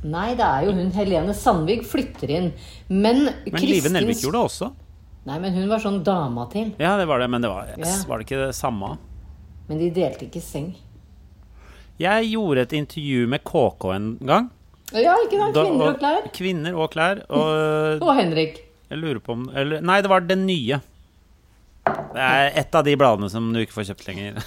Nei, 0.04 0.32
det 0.34 0.46
er 0.48 0.64
jo 0.66 0.72
hun 0.74 0.92
Helene 0.96 1.34
Sandvik 1.38 1.84
flytter 1.86 2.32
inn. 2.34 2.48
Men, 2.90 3.26
Men 3.28 3.52
Kristin 3.54 3.70
Live 3.70 3.92
Nelvik 3.94 4.24
gjorde 4.24 4.40
det 4.40 4.46
også. 4.48 4.72
Nei, 5.30 5.36
men 5.44 5.54
hun 5.54 5.68
var 5.70 5.84
sånn 5.84 6.00
dama 6.04 6.48
til. 6.50 6.72
Ja, 6.82 6.96
det 6.98 7.06
var 7.08 7.20
det, 7.22 7.28
men 7.30 7.44
det 7.44 7.52
var, 7.52 7.68
Ja. 7.78 7.92
var 8.10 8.18
det 8.18 8.26
ikke 8.26 8.48
det 8.48 8.56
samme? 8.58 8.96
Men 9.70 9.78
de 9.78 9.92
delte 9.94 10.26
ikke 10.26 10.42
seng. 10.42 10.72
Jeg 12.02 12.32
gjorde 12.32 12.64
et 12.66 12.74
intervju 12.74 13.28
med 13.30 13.44
KK 13.46 13.86
en 13.94 14.08
gang. 14.26 14.48
Ja, 14.92 15.14
ikke 15.24 15.38
sant? 15.40 15.54
Kvinner 15.56 15.92
og 15.92 16.00
klær. 16.02 16.26
Kvinner 16.34 16.80
og 16.82 16.90
klær. 16.96 17.22
Og 17.30 18.02
Og 18.08 18.16
Henrik. 18.18 18.58
jeg 18.90 18.98
lurer 19.00 19.20
på 19.24 19.36
om 19.38 19.46
eller, 19.54 19.82
Nei, 19.86 20.02
det 20.02 20.10
var 20.10 20.26
det 20.26 20.38
nye. 20.42 20.82
Det 22.12 22.26
er 22.28 22.60
et 22.64 22.76
av 22.78 22.86
de 22.88 22.98
bladene 23.00 23.32
som 23.32 23.54
du 23.54 23.62
ikke 23.62 23.80
får 23.80 23.92
kjøpt 23.92 24.10
lenger. 24.10 24.42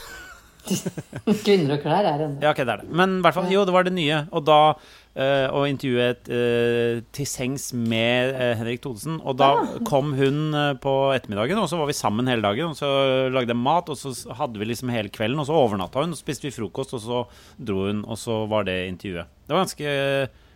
Kvinner 1.45 1.75
og 1.77 1.83
klær 1.83 2.07
er 2.09 2.23
en 2.25 2.37
Ja, 2.41 2.55
ok, 2.55 2.63
det 2.63 2.73
er 2.73 2.83
det. 2.83 2.91
Men 2.97 3.19
i 3.19 3.25
hvert 3.25 3.37
fall, 3.37 3.51
jo, 3.53 3.65
det 3.69 3.75
var 3.75 3.85
det 3.85 3.93
nye. 3.97 4.23
Og 4.33 4.47
da 4.49 4.59
eh, 4.73 5.45
Å 5.53 5.65
intervjue 5.69 6.07
eh, 6.33 7.03
til 7.15 7.29
sengs 7.29 7.67
med 7.77 8.33
uh, 8.33 8.53
Henrik 8.61 8.81
Thodesen. 8.85 9.19
Og 9.21 9.37
da 9.41 9.51
kom 9.89 10.15
hun 10.17 10.57
på 10.81 10.95
ettermiddagen, 11.17 11.61
og 11.61 11.69
så 11.71 11.81
var 11.81 11.91
vi 11.91 11.99
sammen 11.99 12.31
hele 12.33 12.45
dagen. 12.47 12.73
Og 12.73 12.81
så 12.81 12.89
lagde 13.35 13.53
jeg 13.53 13.61
mat, 13.61 13.93
og 13.93 14.01
så 14.01 14.39
hadde 14.41 14.63
vi 14.63 14.71
liksom 14.71 14.93
hele 14.95 15.13
kvelden. 15.13 15.43
Og 15.43 15.51
så 15.51 15.59
overnatta 15.59 16.05
hun, 16.05 16.17
og 16.17 16.21
så 16.21 16.25
spiste 16.25 16.49
vi 16.49 16.57
frokost, 16.57 16.97
og 16.97 17.05
så 17.05 17.27
dro 17.61 17.85
hun, 17.91 18.07
og 18.09 18.21
så 18.21 18.41
var 18.51 18.65
det 18.71 18.81
intervjuet. 18.89 19.37
Det 19.45 19.55
var 19.55 19.67
ganske 19.67 19.99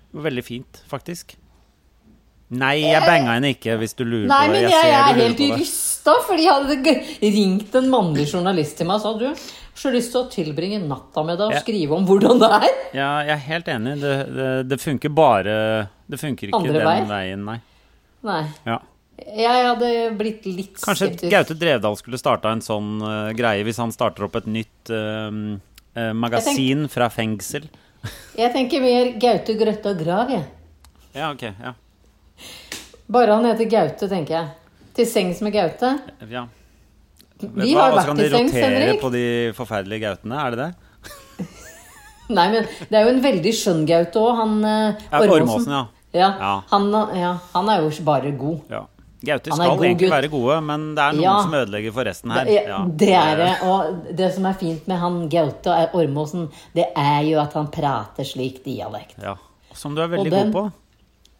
Veldig 0.08 0.40
fint, 0.40 0.78
faktisk. 0.88 1.34
Nei, 2.48 2.78
jeg 2.80 3.04
banga 3.04 3.34
henne 3.36 3.50
ikke, 3.52 3.74
hvis 3.76 3.92
du 3.98 4.04
lurer 4.06 4.26
Nei, 4.30 4.46
på 4.48 4.52
det. 4.54 4.60
Nei, 4.62 4.62
men 4.62 4.72
jeg, 4.72 4.88
jeg 4.88 4.98
er 4.98 5.18
helt 5.20 5.40
rysta, 5.60 6.14
fordi 6.24 6.44
jeg 6.46 6.54
hadde 6.56 6.94
ringt 7.36 7.74
en 7.76 7.88
mannlig 7.92 8.24
journalist 8.32 8.78
til 8.80 8.88
meg 8.88 8.96
og 8.96 9.02
sa 9.04 9.12
du, 9.20 9.48
så 9.78 9.92
lyst 9.94 10.14
til 10.14 10.22
å 10.22 10.28
tilbringe 10.32 10.78
natta 10.82 11.22
med 11.28 11.36
deg 11.38 11.50
og 11.50 11.56
Ja. 11.58 11.60
skrive 11.62 11.94
om 11.98 12.06
hvordan 12.08 12.40
det 12.40 12.48
er. 12.56 12.68
Ja, 12.96 13.10
jeg 13.28 13.34
er 13.36 13.42
helt 13.50 13.68
enig. 13.68 13.96
Det, 14.00 14.14
det, 14.34 14.46
det 14.72 14.78
funker 14.82 15.12
bare 15.14 15.56
Det 16.08 16.18
funker 16.18 16.48
ikke 16.48 16.56
Andre 16.58 16.72
den 16.80 16.88
vei? 16.88 17.00
veien, 17.12 17.44
nei. 17.46 17.58
Nei. 18.26 18.40
Ja. 18.66 18.78
Jeg 19.18 19.64
hadde 19.66 19.90
blitt 20.18 20.44
litt 20.46 20.72
skeptisk. 20.78 20.84
Kanskje 20.86 21.06
skeptisk. 21.10 21.32
Gaute 21.34 21.54
Drevdal 21.58 21.96
skulle 22.00 22.18
starta 22.18 22.52
en 22.54 22.62
sånn 22.64 23.02
uh, 23.02 23.30
greie 23.36 23.62
hvis 23.66 23.78
han 23.82 23.92
starter 23.94 24.24
opp 24.26 24.38
et 24.40 24.46
nytt 24.50 24.92
uh, 24.94 25.28
uh, 25.98 26.12
magasin 26.14 26.86
fra 26.90 27.10
fengsel. 27.12 27.68
Jeg 28.38 28.52
tenker 28.54 28.80
mer 28.82 29.12
Gaute 29.20 29.54
Grøtta 29.58 29.92
Grav, 29.98 30.30
jeg. 30.32 30.46
Ja, 31.18 31.28
ok. 31.34 31.44
Ja. 31.50 31.74
Bare 33.10 33.32
han 33.38 33.44
heter 33.48 33.68
Gaute, 33.72 34.08
tenker 34.10 34.34
jeg. 34.34 34.48
Til 34.98 35.06
sengs 35.06 35.40
med 35.44 35.52
Gaute. 35.54 35.94
ja. 36.28 36.46
Vi 37.40 37.70
har 37.72 37.92
og 37.92 37.94
så 37.94 37.98
vært 38.00 38.06
kan 38.08 38.16
de 38.18 38.24
rotere 38.32 38.60
Henrik. 38.66 39.00
på 39.00 39.08
de 39.14 39.52
forferdelige 39.54 40.00
gautene, 40.02 40.38
er 40.42 40.50
det 40.50 40.58
det? 40.58 41.46
Nei, 42.36 42.46
men 42.50 42.64
det 42.90 42.96
er 42.98 43.04
jo 43.06 43.12
en 43.14 43.20
veldig 43.22 43.52
skjønn 43.54 43.84
Gaute 43.86 44.18
òg. 44.20 44.32
Han 44.40 44.56
eh, 44.66 45.04
Ja, 45.12 45.20
Ormåsen, 45.22 45.70
ja. 45.76 45.84
Ja. 46.18 46.54
Han, 46.72 46.88
ja. 47.14 47.30
Han 47.54 47.68
er 47.70 47.84
jo 47.84 47.92
bare 48.08 48.32
god. 48.36 48.64
ja. 48.74 48.82
Gauter 49.18 49.50
er 49.50 49.56
skal 49.58 49.72
god 49.74 49.82
egentlig 49.82 50.06
gutt. 50.06 50.12
være 50.14 50.28
gode, 50.30 50.56
men 50.62 50.82
det 50.94 51.02
er 51.02 51.14
noen 51.16 51.24
Ja. 51.24 51.36
som 51.42 51.54
ødelegger 51.58 51.94
for 51.96 52.06
resten 52.06 52.30
her. 52.30 52.46
Ja. 52.54 52.76
det 52.86 53.08
er 53.18 53.36
det. 53.40 53.48
Og 53.66 54.12
det 54.20 54.28
som 54.36 54.44
er 54.46 54.58
fint 54.60 54.86
med 54.90 54.98
han 55.02 55.16
Gaute 55.32 55.78
Ormåsen, 55.98 56.44
det 56.76 56.84
er 56.94 57.22
jo 57.26 57.40
at 57.42 57.52
han 57.58 57.66
prater 57.74 58.22
slik 58.28 58.60
dialekt. 58.66 59.16
Ja. 59.22 59.34
Som 59.74 59.94
du 59.96 60.02
er 60.04 60.08
veldig 60.12 60.30
den- 60.30 60.52
god 60.52 60.54
på. 60.54 60.72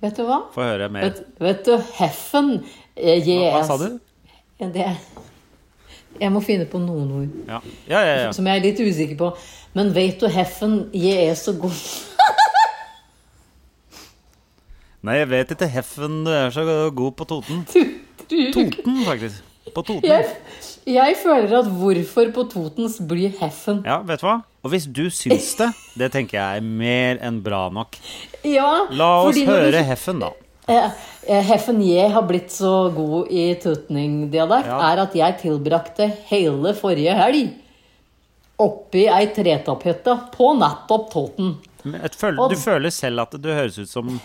Vet 0.02 0.18
du 0.18 0.22
hva? 0.28 0.42
Få 0.54 0.62
høre 0.62 0.86
mer. 0.94 1.08
Vet, 1.08 1.24
vet 1.42 1.64
du, 1.66 1.72
Heffen 1.98 2.52
yes. 2.94 3.24
Hva, 3.26 3.48
hva 3.56 3.64
sa 3.66 3.78
du? 3.80 3.88
Det, 4.58 4.84
jeg 6.18 6.34
må 6.34 6.40
finne 6.42 6.66
på 6.66 6.80
noen 6.82 7.10
ord 7.14 7.34
Ja, 7.46 7.58
ja, 7.86 8.00
ja. 8.02 8.14
ja. 8.24 8.30
som 8.34 8.46
jeg 8.50 8.58
er 8.58 8.64
litt 8.64 8.80
usikker 8.82 9.18
på. 9.18 9.32
Men 9.78 9.92
vet 9.94 10.18
du, 10.22 10.26
Heffen, 10.32 10.78
jeg 10.96 11.28
er 11.30 11.36
så 11.38 11.54
god 11.58 11.74
Nei, 15.06 15.20
jeg 15.20 15.28
vet 15.30 15.52
ikke. 15.54 15.68
Heffen, 15.70 16.22
du 16.26 16.32
er 16.34 16.50
så 16.54 16.64
god 16.66 17.12
på 17.18 17.26
Toten. 17.30 17.62
Toten, 17.70 18.96
faktisk. 19.06 19.44
På 19.74 19.84
Toten. 19.86 20.08
Jeg, 20.10 20.26
jeg 20.88 21.16
føler 21.21 21.52
at 21.61 21.68
hvorfor 21.68 22.33
på 22.35 22.45
Totens 22.52 22.99
blir 23.11 23.33
Heffen 23.40 23.83
Ja, 23.87 24.00
vet 24.09 24.21
du 24.23 24.26
hva? 24.26 24.38
Og 24.64 24.73
hvis 24.73 24.87
du 24.90 25.04
syns 25.14 25.52
det, 25.61 25.68
det 26.00 26.11
tenker 26.14 26.38
jeg 26.40 26.62
er 26.62 26.66
mer 26.66 27.21
enn 27.25 27.40
bra 27.45 27.68
nok. 27.73 27.97
Ja, 28.45 28.87
La 28.90 29.11
oss 29.28 29.37
høre 29.38 29.71
du- 29.76 29.85
Heffen, 29.87 30.21
da. 30.25 30.33
Eh, 30.68 30.90
eh, 31.28 31.42
Heffen 31.49 31.78
jeg 31.87 32.11
har 32.12 32.26
blitt 32.28 32.50
så 32.52 32.90
god 32.92 33.30
i 33.33 33.54
tutningdialekt, 33.62 34.66
Ja. 34.68 34.80
er 34.92 35.04
at 35.07 35.14
jeg 35.16 35.38
tilbrakte 35.45 36.11
hele 36.28 36.75
forrige 36.76 37.14
helg 37.16 37.54
oppi 38.59 39.04
ei 39.09 39.26
tretopphytte 39.33 40.16
på 40.35 40.50
nettopp 40.59 41.11
Toten. 41.12 41.54
Føl 42.18 42.37
du 42.50 42.57
føler 42.59 42.90
selv 42.92 43.23
at 43.23 43.37
du 43.40 43.49
høres 43.54 43.78
ut 43.78 43.88
som 43.88 44.16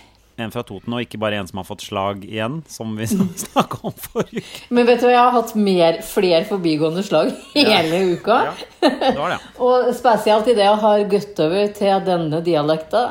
en 0.41 0.49
fra 0.53 0.63
Toten, 0.65 0.93
og 0.97 1.03
ikke 1.03 1.19
bare 1.21 1.37
en 1.37 1.47
som 1.49 1.59
har 1.61 1.65
fått 1.67 1.83
slag 1.85 2.23
igjen, 2.25 2.61
som 2.71 2.95
vi 2.97 3.05
snakka 3.45 3.77
om 3.85 3.93
forrige 3.93 4.41
uke. 4.41 4.61
Men 4.73 4.87
vet 4.89 4.99
du 5.03 5.05
hva, 5.05 5.11
jeg 5.13 5.21
har 5.21 5.35
hatt 5.35 5.51
mer, 5.55 5.99
flere 6.07 6.43
forbigående 6.49 7.03
slag 7.05 7.29
hele 7.55 7.99
uka. 8.15 8.39
Ja, 8.49 8.53
det 8.81 9.15
var 9.19 9.35
det. 9.35 9.39
Og 9.67 9.89
spesielt 9.97 10.49
i 10.49 10.55
det 10.57 10.65
jeg 10.65 10.81
har 10.85 11.03
gått 11.11 11.41
over 11.45 11.73
til 11.77 12.05
denne 12.09 12.41
dialekta, 12.45 13.03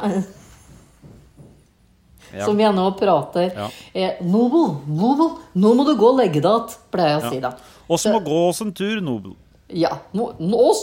Ja. 2.32 2.46
som 2.48 2.56
jeg 2.56 2.72
nå 2.72 2.86
prater. 2.96 3.50
Ja. 3.52 3.66
Eh, 3.92 4.20
Nobel, 4.24 4.70
Nobel, 4.88 5.34
nå 5.60 5.72
må 5.76 5.84
du 5.84 5.90
gå 6.00 6.14
og 6.14 6.16
legge 6.22 6.40
deg 6.40 6.48
igjen, 6.48 6.76
pleier 6.94 7.10
jeg 7.18 7.20
å 7.20 7.32
si 7.34 7.40
da. 7.44 7.50
Oss 7.92 8.06
må 8.08 8.22
gå 8.24 8.38
oss 8.48 8.62
en 8.64 8.70
tur, 8.72 9.02
Nobel. 9.04 9.34
Ja, 9.68 9.90
nå, 10.16 10.30
oss, 10.56 10.80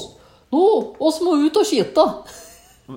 nå, 0.54 0.62
oss 1.02 1.18
må 1.26 1.34
ut 1.42 1.58
og 1.58 1.66
skyte. 1.66 2.06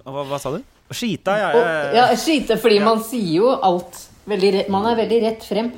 Hva, 0.05 0.25
hva 0.29 0.39
sa 0.41 0.53
du? 0.53 0.61
Skita, 0.97 1.35
ja. 1.39 1.49
Og, 1.57 1.63
jeg- 1.67 1.95
ja, 1.99 2.07
skite, 2.17 2.57
fordi 2.61 2.79
man 2.85 3.03
sier 3.05 3.35
jo 3.41 3.51
alt 3.63 3.99
veldig 4.29 4.69
Man 4.71 4.87
er 4.87 4.97
veldig 5.03 5.21
rett 5.25 5.45
frem. 5.45 5.73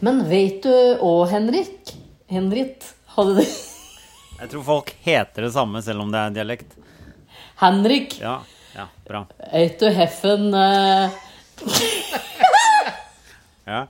Men 0.00 0.22
vet 0.30 0.62
du 0.66 0.72
òg, 1.02 1.28
Henrik? 1.30 1.94
Henrik 2.30 2.84
hadde 3.16 3.34
du 3.40 3.44
Jeg 4.40 4.50
tror 4.52 4.62
folk 4.66 4.92
heter 5.02 5.42
det 5.48 5.52
samme, 5.54 5.80
selv 5.82 6.00
om 6.04 6.12
det 6.12 6.18
er 6.20 6.30
dialekt. 6.36 6.76
Henrik, 7.58 8.20
Ja, 8.22 8.36
ja, 8.76 8.84
bra. 9.08 9.24
vet 9.52 9.80
du 9.80 9.88
Heffen 9.90 10.52
uh... 10.54 11.10
Ja. 13.68 13.86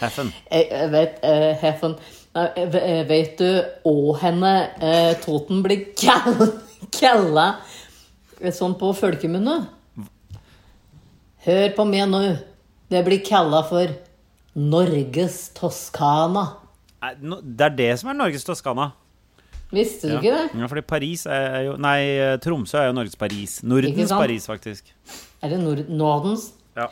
Heffen. 0.00 0.32
Jeg, 0.50 0.66
jeg 0.70 0.90
vet, 0.92 1.20
uh, 1.24 1.52
Heffen 1.62 1.94
Nei, 2.34 2.44
jeg 2.56 2.68
ve- 2.72 2.82
jeg 2.88 3.06
Vet 3.08 3.38
du 3.40 3.46
òg 3.90 4.18
henne 4.22 4.50
uh, 4.82 5.12
Toten 5.24 5.62
blir 5.64 5.86
kall- 5.98 6.52
kalla 7.00 7.46
eh, 7.50 7.79
sånn 8.56 8.74
på 8.80 8.92
folkemunne? 8.96 9.66
Hør 11.46 11.68
på 11.76 11.86
meg 11.88 12.08
nå. 12.10 12.20
Det 12.90 13.02
blir 13.06 13.22
kalla 13.24 13.62
for 13.68 13.92
Norges 14.58 15.50
Toskana. 15.56 16.46
Det 17.00 17.64
er 17.70 17.76
det 17.78 17.90
som 18.00 18.10
er 18.12 18.18
Norges 18.18 18.44
Toskana. 18.44 18.90
Visste 19.70 20.08
du 20.08 20.14
Ja. 20.14 20.18
ikke 20.20 20.34
det? 20.34 20.58
Ja, 20.60 20.66
fordi 20.66 20.82
Paris 20.82 21.26
er 21.26 21.62
jo 21.64 21.76
Nei, 21.76 22.36
Tromsø 22.42 22.74
er 22.80 22.86
jo 22.88 22.92
Norges 22.92 23.14
Paris. 23.16 23.60
Nordens? 23.62 24.10
Paris, 24.10 24.46
faktisk. 24.46 24.82
Er 25.42 25.48
det 25.50 25.60
Nord 25.60 25.88
Nordens? 25.88 26.52
Ja. 26.76 26.88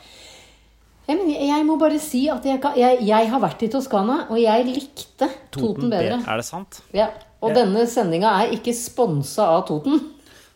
Jeg, 1.09 1.17
jeg 1.27 1.65
må 1.65 1.77
bare 1.77 1.99
si 1.99 2.27
at 2.29 2.43
jeg, 2.45 2.61
kan, 2.61 2.75
jeg, 2.77 2.99
jeg 3.05 3.29
har 3.29 3.39
vært 3.41 3.63
i 3.63 3.67
Toskana, 3.67 4.27
og 4.29 4.37
jeg 4.39 4.65
likte 4.65 5.27
Toten, 5.51 5.89
bedre. 5.89 6.23
Er 6.25 6.37
det 6.37 6.45
sant? 6.45 6.81
Ja. 6.93 7.09
Og 7.41 7.49
Ja. 7.51 7.55
denne 7.65 7.85
sendinga 7.87 8.31
er 8.43 8.51
ikke 8.55 8.73
sponsa 8.73 9.43
av 9.57 9.67
Toten. 9.67 9.99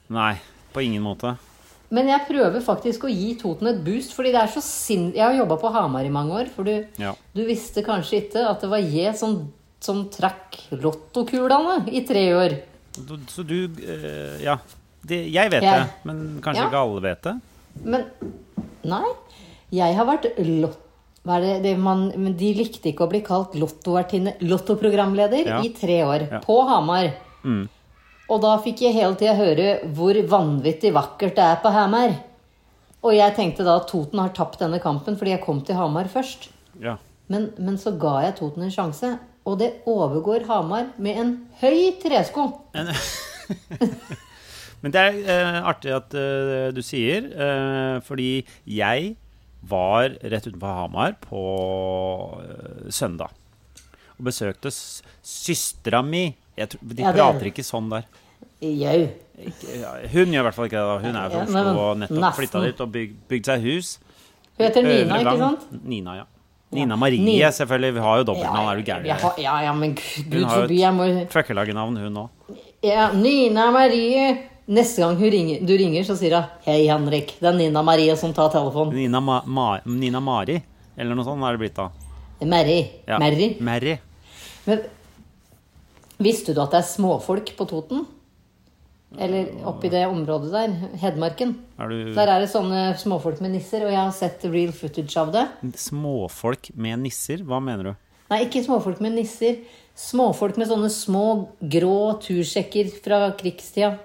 Nei, 0.10 0.36
på 0.74 0.84
ingen 0.86 1.04
måte. 1.06 1.36
Men 1.94 2.08
jeg 2.10 2.26
prøver 2.26 2.62
faktisk 2.66 3.04
å 3.06 3.12
gi 3.12 3.36
Toten 3.38 3.68
et 3.70 3.82
boost, 3.86 4.16
fordi 4.18 4.32
det 4.34 4.40
er 4.42 4.48
så 4.50 4.62
sinn... 4.66 5.12
Jeg 5.14 5.22
har 5.28 5.36
jobba 5.38 5.58
på 5.62 5.70
Hamar 5.76 6.06
i 6.08 6.10
mange 6.14 6.34
år, 6.42 6.48
for 6.56 6.66
du, 6.66 6.88
Ja. 6.98 7.12
du 7.36 7.44
visste 7.46 7.84
kanskje 7.86 8.24
ikke 8.24 8.48
at 8.50 8.62
det 8.66 8.70
var 8.72 8.82
jeg 8.82 9.14
som, 9.20 9.36
som 9.84 10.08
trakk 10.10 10.58
lottokulene 10.72 11.84
i 11.94 12.02
tre 12.08 12.24
år. 12.34 12.56
Så 13.30 13.44
du 13.46 13.58
eh, 13.84 14.42
Ja. 14.44 14.58
Det, 15.06 15.18
jeg 15.34 15.52
vet 15.52 15.64
Jeg- 15.64 15.82
det, 15.84 15.90
men 16.08 16.40
kanskje 16.42 16.64
Ja. 16.64 16.68
ikke 16.70 16.82
alle 16.82 17.02
vet 17.02 17.22
det? 17.28 17.34
Men 17.84 18.06
nei. 18.84 19.04
Jeg 19.74 19.96
har 19.98 20.06
vært 20.06 20.30
lott... 20.48 20.80
Hva 21.24 21.38
det, 21.40 21.62
det 21.64 21.78
man, 21.80 22.10
men 22.20 22.34
de 22.36 22.50
likte 22.54 22.90
ikke 22.92 23.06
å 23.06 23.10
bli 23.10 23.22
kalt 23.24 23.54
lottovertinne, 23.56 24.34
lottoprogramleder 24.44 25.46
Ja. 25.48 25.62
i 25.64 25.70
tre 25.72 26.02
år. 26.04 26.26
På 26.44 26.58
Hamar. 26.68 27.14
Mm. 27.46 27.70
Og 28.32 28.40
da 28.44 28.54
fikk 28.64 28.86
jeg 28.86 28.96
hele 28.96 29.18
tida 29.20 29.36
høre 29.36 29.70
hvor 29.96 30.18
vanvittig 30.32 30.94
vakkert 30.96 31.36
det 31.38 31.44
er 31.44 31.60
på 31.64 31.72
Hamar. 31.76 32.16
Og 33.04 33.16
jeg 33.18 33.36
tenkte 33.36 33.66
da 33.68 33.78
at 33.82 33.90
Toten 33.92 34.22
har 34.22 34.32
tapt 34.36 34.62
denne 34.64 34.80
kampen 34.84 35.18
fordi 35.20 35.36
jeg 35.36 35.44
kom 35.44 35.60
til 35.66 35.76
Hamar 35.80 36.08
først. 36.12 36.48
Ja. 36.82 36.98
Men, 37.32 37.52
men 37.60 37.80
så 37.80 37.96
ga 38.00 38.22
jeg 38.26 38.38
Toten 38.40 38.64
en 38.66 38.74
sjanse, 38.74 39.16
og 39.48 39.60
det 39.60 39.74
overgår 39.90 40.46
Hamar 40.48 40.94
med 41.02 41.20
en 41.20 41.34
høy 41.62 41.96
tresko. 42.02 42.48
Men 44.84 44.92
det 44.92 45.00
er 45.00 45.18
eh, 45.32 45.58
artig 45.64 45.94
at 45.96 46.16
eh, 46.20 46.70
du 46.76 46.82
sier, 46.84 47.30
eh, 47.32 48.02
fordi 48.04 48.44
jeg 48.68 49.14
var 49.64 50.18
rett 50.20 50.48
utenfor 50.50 50.76
Hamar 50.76 51.16
på 51.24 51.44
eh, 52.44 52.90
søndag. 52.92 53.32
Og 54.18 54.28
besøkte 54.28 54.74
søstera 54.74 56.04
mi. 56.04 56.26
Jeg 56.58 56.70
tror, 56.70 56.80
de 56.96 57.02
Ja, 57.02 57.10
er- 57.10 57.14
prater 57.18 57.46
ikke 57.52 57.64
sånn 57.66 57.90
der. 57.90 58.04
Jau. 58.62 59.10
Hun 60.14 60.32
gjør 60.32 60.40
i 60.40 60.44
hvert 60.48 60.54
fall 60.56 60.66
ikke 60.70 60.80
det. 60.80 60.88
da. 60.88 60.98
Hun 61.00 61.16
er 61.16 61.30
fra 61.30 61.42
Oslo 61.44 61.80
og 61.80 61.98
nettopp 61.98 62.36
flytta 62.38 62.62
dit 62.66 62.82
og 62.82 62.92
byg, 62.94 63.16
bygd 63.30 63.46
seg 63.46 63.62
hus. 63.62 64.00
Hun 64.58 64.68
heter 64.68 64.84
Nina, 64.84 65.18
ikke 65.20 65.38
sant? 65.38 65.84
Nina, 65.84 66.16
ja. 66.16 66.24
Nina 66.74 66.96
Marie, 66.96 67.20
Nina. 67.22 67.50
selvfølgelig. 67.52 67.94
Vi 67.94 68.00
har 68.00 68.18
jo 68.18 68.24
dobbeltnavn, 68.24 68.72
er 68.72 68.76
du 68.76 68.84
gæren? 68.84 69.06
ja, 69.38 69.62
ja, 69.62 69.74
men 69.74 69.94
gud, 69.96 70.34
Hun 70.34 70.44
har 70.44 70.56
jo 70.68 70.68
må 70.92 71.04
et 71.06 71.30
hun 72.02 72.16
òg. 72.16 72.30
ja, 72.84 73.12
Nina 73.12 73.72
Marie. 73.72 74.50
Neste 74.66 75.00
gang 75.04 75.18
ringer, 75.30 75.66
du 75.68 75.74
ringer, 75.76 76.04
så 76.04 76.16
sier 76.16 76.40
hun 76.40 76.46
'Hei, 76.66 76.88
Henrik. 76.88 77.34
Det 77.40 77.44
er 77.50 77.58
Nina 77.58 77.82
Marie 77.84 78.16
som 78.16 78.34
tar 78.34 78.50
telefonen'. 78.50 78.94
Nina, 78.94 79.20
Ma 79.20 79.42
Ma 79.46 79.80
Nina 79.86 80.20
Mari, 80.22 80.64
eller 80.98 81.16
noe 81.16 81.26
sånt 81.26 81.44
er 81.44 81.58
det 81.58 81.60
blitt 81.60 81.76
da. 81.76 81.90
Mary. 82.46 82.90
Ja. 83.08 83.20
Mary. 83.20 83.58
Mary. 83.60 84.00
Men 84.66 84.80
visste 86.24 86.56
du 86.56 86.62
at 86.64 86.74
det 86.74 86.82
er 86.82 86.90
småfolk 86.90 87.54
på 87.60 87.68
Toten? 87.70 88.06
Eller 89.22 89.52
oppi 89.70 89.92
det 89.94 90.08
området 90.10 90.50
der? 90.50 90.72
Hedmarken. 91.04 91.52
Er 91.78 91.92
du 91.92 92.14
Der 92.16 92.32
er 92.34 92.42
det 92.42 92.50
sånne 92.50 92.96
småfolk 92.98 93.44
med 93.46 93.54
nisser, 93.54 93.86
og 93.86 93.92
jeg 93.94 94.00
har 94.02 94.16
sett 94.16 94.46
real 94.50 94.74
footage 94.74 95.18
av 95.22 95.30
det. 95.36 95.44
Småfolk 95.78 96.72
med 96.74 97.04
nisser? 97.04 97.44
Hva 97.46 97.60
mener 97.62 97.92
du? 97.92 97.94
Nei, 98.32 98.40
ikke 98.48 98.64
småfolk 98.66 99.04
med 99.06 99.14
nisser. 99.20 99.60
Småfolk 100.00 100.58
med 100.58 100.72
sånne 100.72 100.90
små, 100.90 101.26
grå 101.62 102.18
tursjekker 102.24 102.90
fra 103.04 103.28
krigstida. 103.38 104.00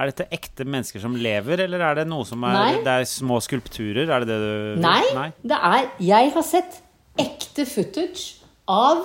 Er 0.00 0.08
dette 0.12 0.26
ekte 0.32 0.64
mennesker 0.68 1.00
som 1.02 1.16
lever, 1.16 1.64
eller 1.64 1.82
er 1.84 1.98
det 2.00 2.06
noe 2.08 2.24
som 2.28 2.44
er 2.48 2.54
Nei. 2.56 2.68
Det 2.84 2.92
er 2.92 3.08
små 3.08 3.40
skulpturer? 3.44 4.08
Er 4.08 4.24
det 4.24 4.28
det 4.30 4.38
du 4.40 4.80
Nei, 4.84 5.00
Nei? 5.16 5.26
det 5.44 5.56
er 5.56 5.88
Jeg 6.04 6.30
har 6.36 6.46
sett 6.46 6.78
ekte 7.20 7.66
footage 7.68 8.38
av 8.68 9.02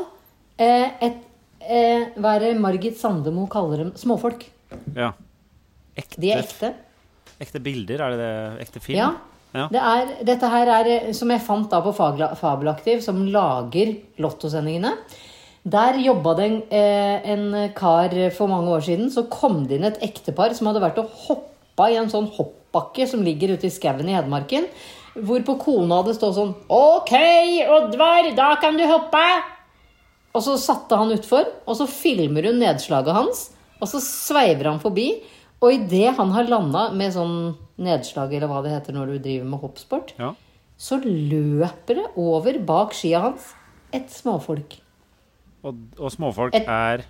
eh, 0.59 0.91
et 1.03 1.24
eh, 1.67 2.08
Hva 2.17 2.36
er 2.36 2.43
det 2.45 2.56
Margit 2.62 2.97
Sandemo 2.99 3.47
kaller 3.51 3.84
dem? 3.84 3.93
Småfolk. 3.99 4.45
Ja. 4.95 5.13
Ekte, 5.95 6.19
De 6.21 6.32
er 6.34 6.43
ekte. 6.43 6.73
ekte 7.41 7.62
bilder? 7.63 8.01
Er 8.06 8.15
det 8.15 8.19
det? 8.19 8.67
Ekte 8.67 8.82
film? 8.84 8.99
Ja. 8.99 9.13
Ja. 9.56 9.69
Det 9.71 9.80
er, 9.80 10.10
dette 10.28 10.49
her 10.51 10.71
er 10.82 10.89
eh, 10.91 11.12
som 11.15 11.32
jeg 11.32 11.43
fant 11.45 11.69
da 11.71 11.80
på 11.84 11.93
Fabelaktiv, 11.95 12.99
som 13.06 13.23
lager 13.32 13.93
Lottosendingene. 14.19 14.91
Der 15.65 15.97
jobba 15.97 16.36
det 16.38 16.45
en, 16.45 16.58
eh, 16.69 17.30
en 17.34 17.45
kar 17.73 18.12
for 18.36 18.51
mange 18.51 18.69
år 18.75 18.84
siden. 18.86 19.08
Så 19.10 19.25
kom 19.32 19.63
det 19.65 19.80
inn 19.80 19.88
et 19.88 20.01
ektepar 20.06 20.54
som 20.54 20.67
hadde 20.69 20.84
vært 20.84 20.99
og 21.01 21.10
hoppa 21.28 21.88
i 21.89 21.95
en 21.97 22.12
sånn 22.12 22.28
hoppbakke 22.36 23.08
som 23.10 23.23
ligger 23.25 23.56
ute 23.56 23.69
i 23.69 23.73
skauen 23.73 24.08
i 24.12 24.13
Hedmarken. 24.17 24.67
Hvorpå 25.15 25.56
kona 25.62 26.01
hadde 26.01 26.13
stått 26.17 26.36
sånn 26.36 26.54
Ok, 26.75 27.13
Oddvar, 27.71 28.28
da 28.36 28.56
kan 28.60 28.75
du 28.75 28.84
hoppe! 28.84 29.54
Og 30.36 30.43
så 30.43 30.58
satte 30.60 30.98
han 31.00 31.13
utfor, 31.15 31.48
og 31.65 31.78
så 31.80 31.88
filmer 31.88 32.50
hun 32.50 32.60
nedslaget 32.60 33.15
hans. 33.15 33.45
Og 33.80 33.88
så 33.88 34.02
sveiver 34.04 34.67
han 34.74 34.82
forbi. 34.84 35.08
Og 35.63 35.71
idet 35.74 36.15
han 36.17 36.34
har 36.36 36.43
landa 36.52 36.89
med 36.93 37.13
sånn 37.15 37.54
nedslag, 37.82 38.34
eller 38.36 38.52
hva 38.52 38.62
det 38.65 38.74
heter 38.76 38.93
når 38.98 39.13
du 39.13 39.19
driver 39.24 39.48
med 39.54 39.62
hoppsport, 39.63 40.12
Ja. 40.19 40.34
så 40.78 41.00
løper 41.02 41.95
det 42.02 42.06
over 42.19 42.60
bak 42.67 42.91
skia 42.93 43.21
hans 43.24 43.54
et 43.95 44.10
småfolk. 44.12 44.76
Og, 45.63 45.76
og 45.98 46.12
småfolk 46.12 46.54
Et- 46.60 46.67
er 46.67 47.06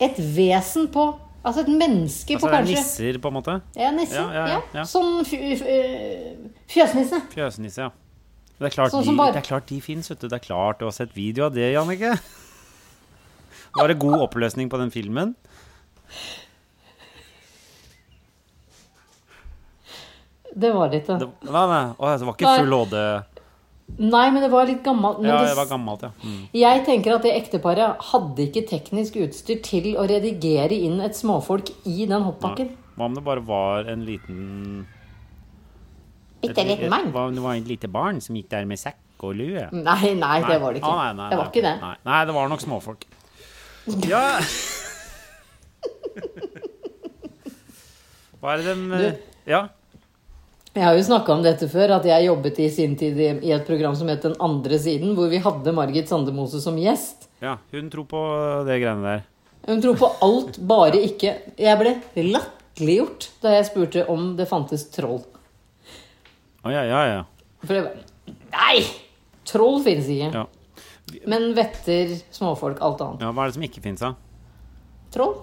Et 0.00 0.14
vesen 0.18 0.86
på 0.94 1.08
Altså 1.44 1.60
et 1.64 1.68
menneske 1.70 2.34
Altså 2.34 2.46
på 2.46 2.52
kanskje 2.52 2.76
Altså 2.76 3.02
nisser, 3.02 3.18
på 3.22 3.28
en 3.30 3.34
måte? 3.34 3.54
Ja, 3.78 3.90
nisser. 3.94 4.20
Ja, 4.34 4.46
ja, 4.46 4.60
ja. 4.74 4.82
Sånn 4.84 5.22
øh, 5.22 6.50
fjøsnisse. 6.68 7.20
Fjøsnisse, 7.32 7.86
ja. 7.86 7.90
Det 8.58 8.66
er 8.68 8.74
klart, 8.74 8.90
Sånn 8.92 9.04
de, 9.06 9.14
bare- 9.16 9.32
det 9.38 9.44
klart 9.46 9.66
de 9.70 9.80
fins, 9.80 10.10
vet 10.10 10.18
du. 10.20 10.28
Det 10.28 10.34
er 10.40 10.44
klart 10.44 10.78
du 10.80 10.84
har 10.86 10.92
sett 10.92 11.14
video 11.14 11.46
av 11.46 11.54
det, 11.54 11.72
Jannicke. 11.74 12.18
Var 13.76 13.92
det 13.92 13.98
god 14.00 14.24
oppløsning 14.28 14.70
på 14.72 14.80
den 14.80 14.92
filmen? 14.94 15.34
Det 20.58 20.70
var 20.74 20.90
det 20.90 21.02
ikke. 21.02 21.18
Det, 21.20 21.28
hva, 21.46 21.64
nei? 21.70 21.82
Å, 21.94 22.14
det 22.18 22.26
var 22.26 22.34
ikke 22.34 22.48
Nei. 22.48 22.60
full 22.62 22.78
HD? 22.80 22.96
Nei, 23.98 24.26
men 24.34 24.42
det 24.44 24.50
var 24.52 24.66
litt 24.68 24.82
gammelt. 24.84 25.22
Ja, 25.24 25.38
det, 25.46 25.54
var 25.56 25.68
gammelt, 25.70 26.02
ja. 26.04 26.10
Mm. 26.20 26.42
jeg 26.60 26.82
tenker 26.84 27.14
at 27.14 27.24
det 27.24 27.32
ekteparet 27.38 28.08
hadde 28.10 28.44
ikke 28.44 28.66
teknisk 28.68 29.16
utstyr 29.22 29.62
til 29.64 29.94
å 29.96 30.04
redigere 30.10 30.76
inn 30.76 31.00
et 31.04 31.16
småfolk 31.16 31.72
i 31.88 32.04
den 32.10 32.26
hoppbakken. 32.26 32.74
Hva 32.98 33.08
om 33.08 33.16
det 33.16 33.24
bare 33.24 33.44
var 33.46 33.88
en 33.88 34.04
liten 34.06 34.86
Bitte 36.42 36.62
liten 36.66 36.90
mann. 36.92 37.08
Hva 37.14 37.28
om 37.28 37.34
det 37.34 37.42
var 37.42 37.58
et 37.58 37.70
lite 37.70 37.90
barn 37.90 38.20
som 38.22 38.36
gikk 38.38 38.50
der 38.52 38.66
med 38.68 38.78
sekk 38.78 39.24
og 39.26 39.34
lue? 39.38 39.64
Nei, 39.72 40.12
nei, 40.14 40.36
det 40.46 40.58
var 40.62 40.74
det 40.74 40.82
ikke. 40.82 40.90
Ah, 40.92 41.08
nei, 41.08 41.14
nei, 41.18 41.30
det 41.32 41.38
var 41.40 41.48
nei, 41.48 41.52
ikke 41.54 41.64
det. 41.64 41.74
Nei, 41.82 41.94
nei, 42.10 42.20
det 42.28 42.36
var 42.36 42.52
nok 42.52 42.62
småfolk. 42.62 43.08
Ja 44.08 44.38
Hva 48.38 48.52
er 48.54 48.60
det 48.62 48.66
dem 48.68 48.82
eh, 48.94 49.12
Ja? 49.48 49.62
Jeg 50.76 50.84
har 50.84 50.94
jo 50.94 51.02
snakka 51.08 51.32
om 51.34 51.40
dette 51.42 51.66
før, 51.72 51.96
at 51.96 52.04
jeg 52.06 52.26
jobbet 52.28 52.58
i 52.62 52.68
sin 52.70 52.92
tid 53.00 53.16
i 53.18 53.30
i 53.48 53.50
et 53.56 53.64
program 53.66 53.96
som 53.98 54.10
het 54.12 54.22
Den 54.22 54.36
andre 54.44 54.78
siden, 54.78 55.14
hvor 55.16 55.30
vi 55.32 55.40
hadde 55.42 55.72
Margit 55.74 56.10
Sandemose 56.10 56.60
som 56.62 56.76
gjest. 56.78 57.26
ja. 57.42 57.56
Hun 57.72 57.88
tror 57.90 58.06
på 58.06 58.20
det 58.68 58.76
greiene 58.82 59.02
der. 59.02 59.24
Hun 59.68 59.82
tror 59.82 59.96
på 59.98 60.08
alt, 60.24 60.58
bare 60.68 61.00
ikke 61.02 61.32
Jeg 61.58 61.78
ble 61.80 61.96
latterliggjort 62.28 63.26
da 63.42 63.56
jeg 63.56 63.66
spurte 63.72 64.04
om 64.12 64.36
det 64.38 64.46
fantes 64.48 64.86
troll. 64.94 65.24
Å 66.62 66.70
ja, 66.74 66.84
ja, 66.86 67.02
ja. 67.16 67.24
For 67.64 67.74
jeg 67.74 67.88
bare 67.88 68.04
Nei! 68.52 68.78
Troll 69.48 69.80
finnes 69.82 70.06
ikke. 70.12 70.30
ja. 70.34 70.46
Men 71.28 71.50
vetter, 71.56 72.14
småfolk, 72.34 72.80
alt 72.84 73.00
annet. 73.04 73.20
ja 73.24 73.32
hva 73.32 73.44
er 73.44 73.50
det 73.52 73.56
som 73.58 73.64
ikke 73.68 73.82
fins, 73.84 74.00
da? 74.04 74.12
Troll? 75.14 75.34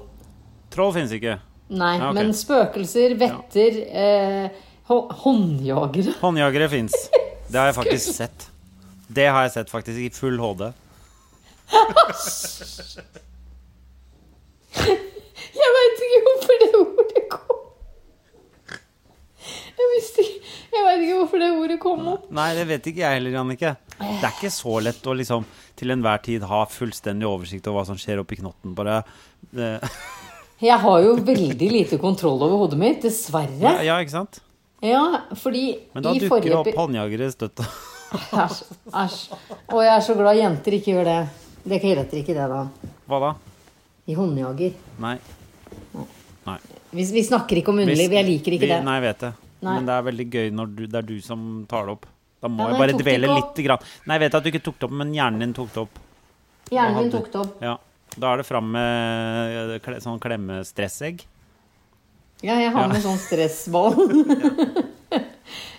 Troll 0.74 0.94
fins 0.94 1.12
ikke. 1.16 1.38
Nei, 1.74 1.96
Ja, 1.98 2.10
okay. 2.12 2.18
men 2.20 2.34
spøkelser, 2.38 3.16
vetter, 3.18 3.80
eh, 3.90 4.50
håndjagere 4.90 6.14
Håndjagere 6.26 6.68
fins. 6.70 6.94
Det 7.50 7.58
har 7.58 7.72
jeg 7.72 7.78
faktisk 7.80 8.14
sett. 8.20 8.50
Det 9.08 9.26
har 9.30 9.46
jeg 9.48 9.54
sett 9.60 9.70
faktisk 9.74 9.98
i 10.02 10.10
full 10.14 10.38
HD. 10.42 10.68
Jeg 15.56 15.72
veit 15.76 16.02
ikke 16.06 16.22
hvorfor 16.26 16.60
det 16.62 16.70
ordet 16.80 17.24
kom. 17.32 17.62
Jeg 19.76 19.90
visste 19.96 20.24
ikke 20.26 20.54
Jeg 20.76 20.86
veit 20.86 21.04
ikke 21.06 21.18
hvorfor 21.20 21.42
det 21.42 21.50
ordet 21.56 21.78
kom 21.84 22.08
opp. 22.12 22.26
Nei, 22.36 22.50
det 22.58 22.66
vet 22.70 22.90
ikke 22.92 23.04
jeg 23.06 23.18
heller, 23.20 23.36
Jannicke. 23.40 23.72
Det 24.00 24.28
er 24.28 24.32
ikke 24.34 24.52
så 24.52 24.80
lett 24.84 25.08
å 25.08 25.14
liksom 25.16 25.46
til 25.80 25.94
enhver 25.96 26.22
tid 26.26 26.44
ha 26.50 26.64
fullstendig 26.68 27.28
oversikt 27.30 27.68
over 27.70 27.82
hva 27.82 27.86
som 27.92 28.00
skjer 28.00 28.22
oppi 28.24 28.40
knotten. 28.42 28.76
Bare 28.76 29.02
deg. 29.56 29.86
Jeg 30.64 30.80
har 30.80 31.02
jo 31.04 31.16
veldig 31.28 31.70
lite 31.72 32.00
kontroll 32.00 32.40
over 32.40 32.64
hodet 32.64 32.80
mitt, 32.80 33.02
dessverre. 33.04 33.76
Ja, 33.84 33.98
ikke 34.00 34.14
sant? 34.14 34.40
Ja, 34.84 35.02
fordi 35.40 35.66
Men 35.96 36.04
da 36.04 36.14
dukker 36.14 36.26
det 36.26 36.32
forrige 36.32 36.60
opp 36.62 36.80
håndjagere 36.80 37.28
støtt. 37.34 37.64
Æsj. 38.16 38.62
Æsj. 38.92 39.20
Og 39.74 39.82
jeg 39.84 39.92
er 39.96 40.04
så 40.06 40.16
glad 40.16 40.40
jenter 40.40 40.78
ikke 40.78 40.94
gjør 40.94 41.10
det. 41.10 41.20
Det 41.66 41.80
heter 41.82 42.20
ikke 42.22 42.36
det, 42.38 42.48
da. 42.52 42.92
Hva 43.10 43.22
da? 43.24 43.32
I 44.06 44.16
håndjager. 44.16 44.76
Nei. 45.02 45.16
Nei. 46.46 46.60
Vi, 46.96 47.08
vi 47.18 47.24
snakker 47.26 47.60
ikke 47.60 47.74
om 47.74 47.82
underliv. 47.82 48.14
Jeg 48.14 48.28
liker 48.28 48.56
ikke 48.56 48.68
vi, 48.68 48.74
det. 48.76 48.84
Nei, 48.86 49.00
jeg 49.00 49.08
vet 49.08 49.24
det. 49.26 49.32
Nei. 49.66 49.80
Men 49.80 49.88
det 49.90 49.96
er 49.96 50.06
veldig 50.12 50.28
gøy 50.36 50.52
når 50.56 50.76
du, 50.76 50.84
det 50.86 51.00
er 51.02 51.08
du 51.10 51.16
som 51.26 51.48
tar 51.70 51.90
det 51.90 51.96
opp. 51.98 52.06
Da 52.46 52.50
må 52.54 52.68
Ja, 52.68 52.76
jeg 52.76 52.82
bare 52.84 52.98
dvele 53.02 53.30
litt. 53.34 53.60
grann. 53.66 53.86
Nei, 54.06 54.18
jeg 54.20 54.24
vet 54.28 54.36
at 54.38 54.44
du 54.46 54.50
ikke 54.52 54.64
tok 54.68 54.76
det 54.80 54.86
opp, 54.88 54.96
men 55.02 55.14
hjernen 55.18 55.42
din 55.42 55.54
tok 55.58 55.72
det 55.74 55.82
opp. 55.88 56.02
Hjernen 56.70 57.00
min 57.02 57.12
tok 57.14 57.32
det 57.34 57.40
opp. 57.42 57.56
Ja. 57.66 57.78
Da 58.16 58.34
er 58.34 58.38
det 58.44 58.46
fram 58.48 58.68
med 58.72 59.82
sånn 60.06 60.20
klemmestrességg. 60.22 61.24
Ja, 62.46 62.60
jeg 62.62 62.70
har 62.76 62.88
med 62.92 63.02
sånn 63.02 63.18
stressball. 63.18 63.96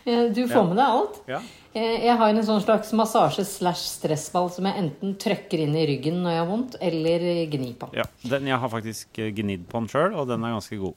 Du 0.06 0.42
får 0.48 0.64
med 0.68 0.76
deg 0.78 0.86
alt. 0.86 1.16
Ja. 1.26 1.38
Eh, 1.74 2.04
Jeg 2.06 2.14
har 2.16 2.30
en 2.30 2.44
sånn 2.46 2.60
slags 2.62 2.92
massasje 2.94 3.42
slash 3.44 3.82
stressball 3.98 4.46
som 4.54 4.68
jeg 4.68 4.78
enten 4.78 5.16
trykker 5.18 5.64
inn 5.64 5.74
i 5.74 5.82
ryggen 5.90 6.20
når 6.22 6.30
jeg 6.36 6.40
har 6.42 6.46
vondt, 6.50 6.76
eller 6.80 7.24
gnir 7.50 7.72
på. 7.80 7.88
ja. 7.96 8.04
Den, 8.22 8.46
jeg 8.46 8.58
har 8.62 8.70
faktisk 8.70 9.18
gnidd 9.34 9.64
på 9.68 9.80
den 9.82 9.88
sjøl, 9.90 10.14
og 10.14 10.28
den 10.30 10.44
er 10.46 10.54
ganske 10.54 10.78
god. 10.78 10.94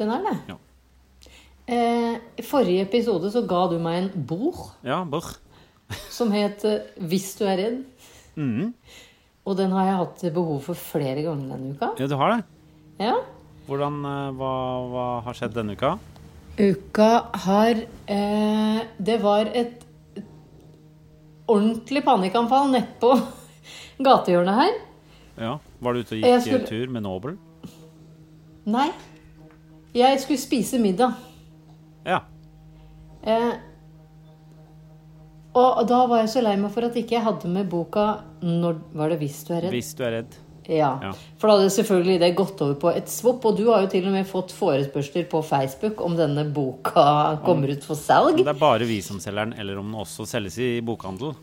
Den 0.00 0.10
er 0.16 0.24
det. 0.26 0.34
Ja. 0.50 0.56
Eh, 1.68 2.14
I 2.40 2.42
forrige 2.48 2.86
episode 2.86 3.28
så 3.32 3.42
ga 3.48 3.66
du 3.68 3.76
meg 3.82 3.98
en 4.02 4.24
bord. 4.26 4.70
Ja, 4.86 5.02
brr. 5.04 5.34
som 6.10 6.30
het 6.32 6.64
eh, 6.64 6.80
'Hvis 7.00 7.36
du 7.38 7.44
er 7.44 7.56
redd'. 7.56 7.84
Mhm. 8.36 8.74
Og 9.46 9.56
den 9.56 9.70
har 9.72 9.84
jeg 9.86 9.96
hatt 9.96 10.34
behov 10.34 10.60
for 10.62 10.74
flere 10.74 11.22
ganger 11.22 11.56
denne 11.56 11.74
uka. 11.74 11.94
Ja, 11.98 12.06
du 12.06 12.16
har 12.16 12.36
det. 12.36 12.44
Ja. 13.00 13.14
Hvordan, 13.66 14.04
eh, 14.04 14.32
hva, 14.36 14.52
hva 14.92 15.22
har 15.24 15.32
skjedd 15.34 15.54
denne 15.54 15.72
uka? 15.76 15.98
Uka 16.58 17.22
har 17.34 17.74
eh, 18.08 18.80
Det 19.00 19.20
var 19.22 19.46
et 19.54 19.82
ordentlig 21.48 22.02
panikkanfall 22.04 22.70
nedpå 22.72 23.12
gatehjørnet 24.04 24.54
her. 24.54 24.72
Ja, 25.38 25.58
Var 25.80 25.92
du 25.94 26.00
ute 26.00 26.12
og 26.16 26.22
gikk 26.22 26.40
skulle- 26.42 26.66
tur 26.66 26.90
med 26.90 27.02
Nobel? 27.02 27.38
Nei. 28.66 28.90
Jeg 29.94 30.20
skulle 30.20 30.38
spise 30.38 30.78
middag. 30.78 31.14
Ja. 32.08 32.22
Eh, 33.22 33.54
og 35.58 35.80
da 35.90 36.02
var 36.06 36.22
jeg 36.22 36.32
så 36.32 36.42
lei 36.44 36.56
meg 36.60 36.70
for 36.74 36.86
at 36.86 36.96
ikke 36.98 37.16
jeg 37.16 37.24
hadde 37.24 37.48
med 37.50 37.70
boka 37.70 38.20
når 38.44 38.78
Var 38.94 39.08
det 39.10 39.18
'Hvis 39.18 39.40
du 39.46 39.54
er 39.54 39.62
redd'? 39.62 39.74
Hvis 39.74 39.94
du 39.96 40.04
er 40.04 40.12
redd. 40.18 40.36
Ja. 40.68 40.98
Ja. 41.02 41.12
For 41.40 41.48
da 41.48 41.56
hadde 41.56 41.70
selvfølgelig 41.72 42.20
det 42.20 42.36
gått 42.36 42.60
over 42.60 42.74
på 42.74 42.90
et 42.94 43.08
svopp. 43.08 43.44
Og 43.48 43.56
du 43.56 43.70
har 43.70 43.82
jo 43.82 43.88
til 43.88 44.06
og 44.06 44.12
med 44.12 44.26
fått 44.28 44.52
forespørsler 44.52 45.24
på 45.30 45.40
Facebook 45.42 46.00
om 46.04 46.16
denne 46.16 46.44
boka 46.52 47.40
kommer 47.44 47.72
ut 47.72 47.84
for 47.84 47.96
salg. 47.96 48.36
Det 48.36 48.46
er 48.52 48.60
bare 48.60 48.84
vi 48.84 49.00
som 49.00 49.18
selger 49.18 49.48
den, 49.48 49.54
eller 49.58 49.78
om 49.78 49.86
den 49.86 50.00
også 50.00 50.26
selges 50.28 50.58
i 50.58 50.80
bokhandel. 50.84 51.34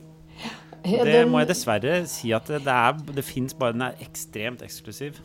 Ja, 0.86 1.04
Det 1.04 1.28
må 1.28 1.40
jeg 1.42 1.48
dessverre 1.48 2.06
si 2.06 2.32
at 2.32 2.46
det, 2.46 2.68
er, 2.68 2.94
det 2.94 3.26
fins 3.26 3.56
bare 3.58 3.74
Den 3.74 3.82
er 3.82 3.96
ekstremt 4.00 4.62
eksklusiv. 4.62 5.18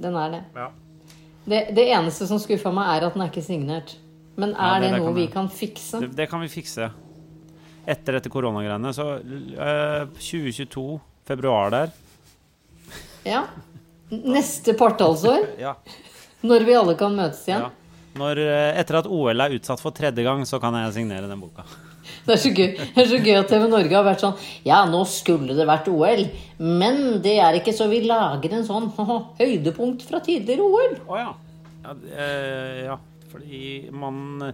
den 0.00 0.14
er 0.16 0.30
det. 0.30 0.44
Ja. 0.56 0.68
det. 1.46 1.74
Det 1.76 1.88
eneste 1.92 2.26
som 2.26 2.38
skuffa 2.38 2.72
meg, 2.72 2.96
er 2.96 3.06
at 3.06 3.14
den 3.14 3.22
er 3.22 3.30
ikke 3.30 3.44
signert. 3.44 3.96
Men 4.36 4.52
Ja, 4.54 4.76
er 4.76 4.80
det 4.84 4.90
det, 4.94 5.00
noe 5.02 5.14
vi 5.16 5.26
kan 5.32 5.48
fikse? 5.52 6.00
Det, 6.04 6.12
det 6.16 6.28
kan 6.30 6.40
vi 6.44 6.48
fikse. 6.52 6.90
Etter 7.90 8.18
dette 8.18 8.30
koronagreiene. 8.30 8.92
Så 8.94 9.06
uh, 9.18 10.06
2022, 10.20 10.84
februar 11.26 11.70
der. 11.74 11.90
Ja. 13.26 13.44
Neste 14.10 14.74
partallsår, 14.78 15.50
Ja. 15.66 15.74
når 16.42 16.64
vi 16.66 16.74
alle 16.78 16.94
kan 16.98 17.14
møtes 17.18 17.44
igjen. 17.48 17.66
ja. 17.68 17.76
Når, 18.18 18.40
øh, 18.42 18.72
etter 18.80 18.96
at 18.98 19.06
OL 19.06 19.38
er 19.44 19.52
utsatt 19.54 19.78
for 19.78 19.94
tredje 19.94 20.24
gang, 20.26 20.40
så 20.48 20.58
kan 20.58 20.74
jeg 20.74 20.96
signere 20.96 21.28
den 21.30 21.38
boka. 21.38 21.62
Det 22.26 22.32
er, 22.34 22.40
så 22.42 22.50
gøy. 22.50 22.72
det 22.74 22.98
er 22.98 23.06
så 23.06 23.18
gøy 23.22 23.36
at 23.38 23.46
TV 23.48 23.68
Norge 23.70 23.94
har 23.94 24.02
vært 24.04 24.20
sånn 24.24 24.34
Ja, 24.66 24.80
nå 24.90 24.98
skulle 25.08 25.54
det 25.56 25.62
vært 25.68 25.86
OL, 25.92 26.24
men 26.58 27.20
det 27.22 27.36
er 27.40 27.54
ikke 27.60 27.72
så 27.76 27.86
vi 27.88 28.00
lager 28.08 28.56
en 28.56 28.66
sånn 28.66 28.88
høydepunkt 29.40 30.02
fra 30.08 30.18
tidligere 30.26 30.66
OL. 30.66 30.96
Å 31.06 31.20
ja. 31.20 31.28
Ja, 31.86 31.94
eh, 32.10 32.80
ja. 32.88 32.96
Fordi 33.30 33.90
man 33.92 34.42
øh, 34.42 34.52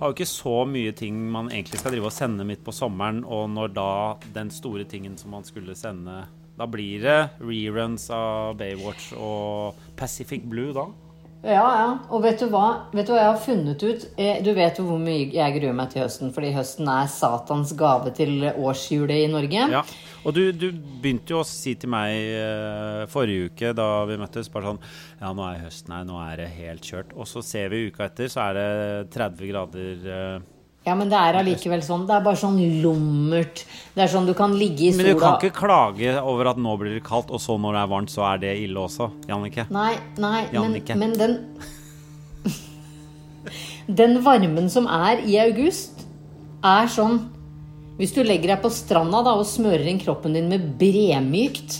har 0.00 0.08
jo 0.10 0.16
ikke 0.16 0.26
så 0.28 0.64
mye 0.66 0.92
ting 0.96 1.18
man 1.30 1.50
egentlig 1.52 1.78
skal 1.80 1.92
drive 1.94 2.08
og 2.10 2.12
sende 2.16 2.44
midt 2.48 2.64
på 2.64 2.72
sommeren, 2.72 3.22
og 3.24 3.50
når 3.52 3.74
da 3.76 3.90
den 4.34 4.50
store 4.50 4.84
tingen 4.88 5.16
som 5.20 5.30
man 5.36 5.44
skulle 5.44 5.76
sende 5.76 6.22
Da 6.60 6.66
blir 6.68 7.00
det 7.00 7.20
reruns 7.40 8.10
av 8.12 8.56
Baywatch 8.60 9.14
og 9.16 9.78
Pacific 9.96 10.42
Blue 10.44 10.74
da. 10.76 10.88
Ja, 11.40 11.62
ja. 11.80 11.86
Og 12.12 12.20
vet 12.22 12.42
du 12.42 12.50
hva? 12.52 12.66
Vet 12.92 13.06
du 13.08 13.14
hva 13.14 13.22
jeg 13.22 13.30
har 13.30 13.38
funnet 13.40 13.82
ut? 13.82 14.02
Eh, 14.20 14.42
Du 14.44 14.52
vet 14.52 14.76
jo 14.76 14.84
hvor 14.84 15.00
mye 15.00 15.30
jeg 15.32 15.54
gruer 15.56 15.72
meg 15.72 15.88
til 15.94 16.02
høsten, 16.04 16.34
fordi 16.36 16.50
høsten 16.52 16.88
er 16.92 17.08
Satans 17.08 17.72
gave 17.72 18.12
til 18.12 18.44
årshjulet 18.50 19.22
i 19.24 19.30
Norge. 19.32 19.62
Ja, 19.72 19.80
og 20.24 20.36
du, 20.36 20.42
du 20.52 20.68
begynte 20.72 21.34
jo 21.34 21.40
å 21.40 21.46
si 21.48 21.74
til 21.80 21.90
meg 21.92 22.12
eh, 22.36 23.02
forrige 23.10 23.50
uke 23.50 23.72
da 23.76 23.88
vi 24.10 24.18
møttes, 24.20 24.50
bare 24.52 24.72
sånn 24.72 24.80
Ja, 25.20 25.32
nå 25.36 25.44
er 25.46 25.62
høsten 25.64 25.94
her, 25.96 26.06
nå 26.08 26.20
er 26.24 26.42
det 26.42 26.48
helt 26.58 26.86
kjørt. 26.86 27.14
Og 27.16 27.28
så 27.28 27.42
ser 27.44 27.72
vi 27.72 27.86
uka 27.88 28.06
etter, 28.08 28.28
så 28.32 28.48
er 28.48 28.58
det 28.58 28.70
30 29.16 29.52
grader 29.52 30.10
eh. 30.16 30.48
Ja, 30.86 30.94
men 30.96 31.10
det 31.12 31.18
er 31.20 31.36
allikevel 31.36 31.82
sånn. 31.84 32.06
Det 32.08 32.14
er 32.16 32.22
bare 32.24 32.40
sånn 32.40 32.56
lummert. 32.80 33.66
Det 33.92 34.00
er 34.00 34.08
sånn 34.08 34.28
du 34.28 34.32
kan 34.36 34.54
ligge 34.56 34.86
i 34.88 34.92
sola 34.94 35.02
Men 35.02 35.10
du 35.12 35.20
kan 35.20 35.36
ikke 35.36 35.58
klage 35.58 36.14
over 36.22 36.54
at 36.54 36.60
nå 36.60 36.72
blir 36.80 36.96
det 36.96 37.02
kaldt, 37.04 37.28
og 37.28 37.42
så 37.42 37.58
når 37.60 37.76
det 37.76 37.82
er 37.82 37.90
varmt, 37.92 38.12
så 38.12 38.24
er 38.30 38.40
det 38.46 38.54
ille 38.62 38.80
også, 38.80 39.10
Jannicke. 39.28 39.66
Nei, 39.76 39.92
nei, 40.20 40.46
men, 40.56 40.78
men 41.02 41.12
den 41.20 41.36
Den 44.00 44.20
varmen 44.24 44.70
som 44.72 44.88
er 44.88 45.20
i 45.26 45.36
august, 45.42 46.06
er 46.64 46.88
sånn 46.92 47.20
Hvis 48.00 48.14
du 48.16 48.22
legger 48.24 48.54
deg 48.54 48.62
på 48.62 48.70
stranda 48.72 49.20
da 49.26 49.34
og 49.36 49.44
smører 49.48 49.84
inn 49.90 49.98
kroppen 50.00 50.32
din 50.36 50.46
med 50.48 50.62
bremykt 50.80 51.74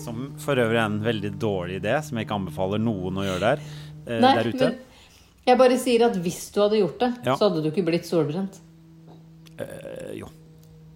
Som 0.00 0.30
for 0.40 0.56
øvrig 0.60 0.78
er 0.80 0.86
en 0.88 0.98
veldig 1.04 1.32
dårlig 1.40 1.78
idé, 1.82 1.98
som 2.04 2.16
jeg 2.18 2.26
ikke 2.26 2.36
anbefaler 2.38 2.80
noen 2.82 3.20
å 3.20 3.24
gjøre 3.26 3.40
der, 3.44 3.62
eh, 4.06 4.20
Nei, 4.22 4.32
der 4.38 4.48
ute. 4.52 4.68
jeg 5.46 5.58
bare 5.60 5.76
sier 5.80 6.06
at 6.06 6.16
hvis 6.24 6.40
du 6.54 6.60
hadde 6.62 6.78
gjort 6.80 6.98
det, 7.00 7.10
Ja. 7.26 7.36
så 7.36 7.48
hadde 7.50 7.62
du 7.64 7.70
ikke 7.70 7.84
blitt 7.86 8.06
solbrent. 8.08 8.58
Eh, 9.58 10.14
jo. 10.20 10.28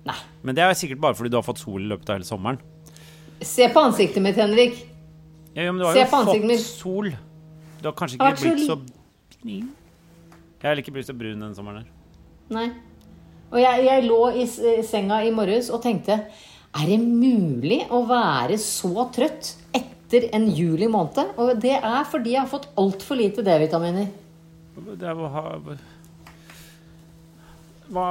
Nei. 0.06 0.16
Men 0.42 0.54
det 0.54 0.64
er 0.64 0.72
sikkert 0.74 1.00
bare 1.00 1.14
fordi 1.14 1.30
du 1.30 1.36
har 1.36 1.42
fått 1.46 1.58
sol 1.60 1.80
i 1.80 1.88
løpet 1.88 2.08
av 2.08 2.16
hele 2.18 2.24
sommeren. 2.28 2.58
Se 3.42 3.68
på 3.68 3.80
ansiktet 3.84 4.22
mitt, 4.22 4.36
Henrik. 4.36 4.74
Ja, 5.54 5.62
ja, 5.68 5.72
men 5.72 5.78
du 5.80 5.84
har 5.86 5.94
Se 5.94 6.00
jo 6.00 6.06
fått 6.06 6.44
mitt. 6.44 6.60
sol. 6.60 7.10
Du 7.82 7.88
har 7.88 7.92
kanskje 7.92 8.16
ikke 8.16 8.24
har 8.24 8.36
blitt 8.36 8.66
så. 8.66 8.80
Jeg 9.44 9.64
har 10.62 10.76
ikke 10.76 10.92
blitt 10.92 11.06
så 11.06 11.16
brun 11.16 11.38
denne 11.38 11.54
sommeren 11.54 11.84
her. 11.84 11.86
Nei. 12.50 12.70
Og 13.48 13.58
jeg, 13.62 13.84
jeg 13.86 14.04
lå 14.04 14.22
i 14.36 14.46
senga 14.84 15.22
i 15.24 15.32
morges 15.34 15.70
og 15.72 15.80
tenkte 15.84 16.18
Er 16.76 16.88
det 16.90 16.98
mulig 17.00 17.80
å 17.90 18.02
være 18.08 18.58
så 18.60 19.08
trøtt 19.14 19.54
etter 19.76 20.28
en 20.36 20.48
juli 20.52 20.88
måned? 20.90 21.34
Og 21.40 21.54
det 21.62 21.78
er 21.78 22.08
fordi 22.08 22.36
jeg 22.36 22.44
har 22.44 22.50
fått 22.50 22.68
altfor 22.80 23.20
lite 23.20 23.44
D-vitaminer. 23.46 24.10
Det 24.78 25.08
er 25.08 25.16
Hva 27.88 28.06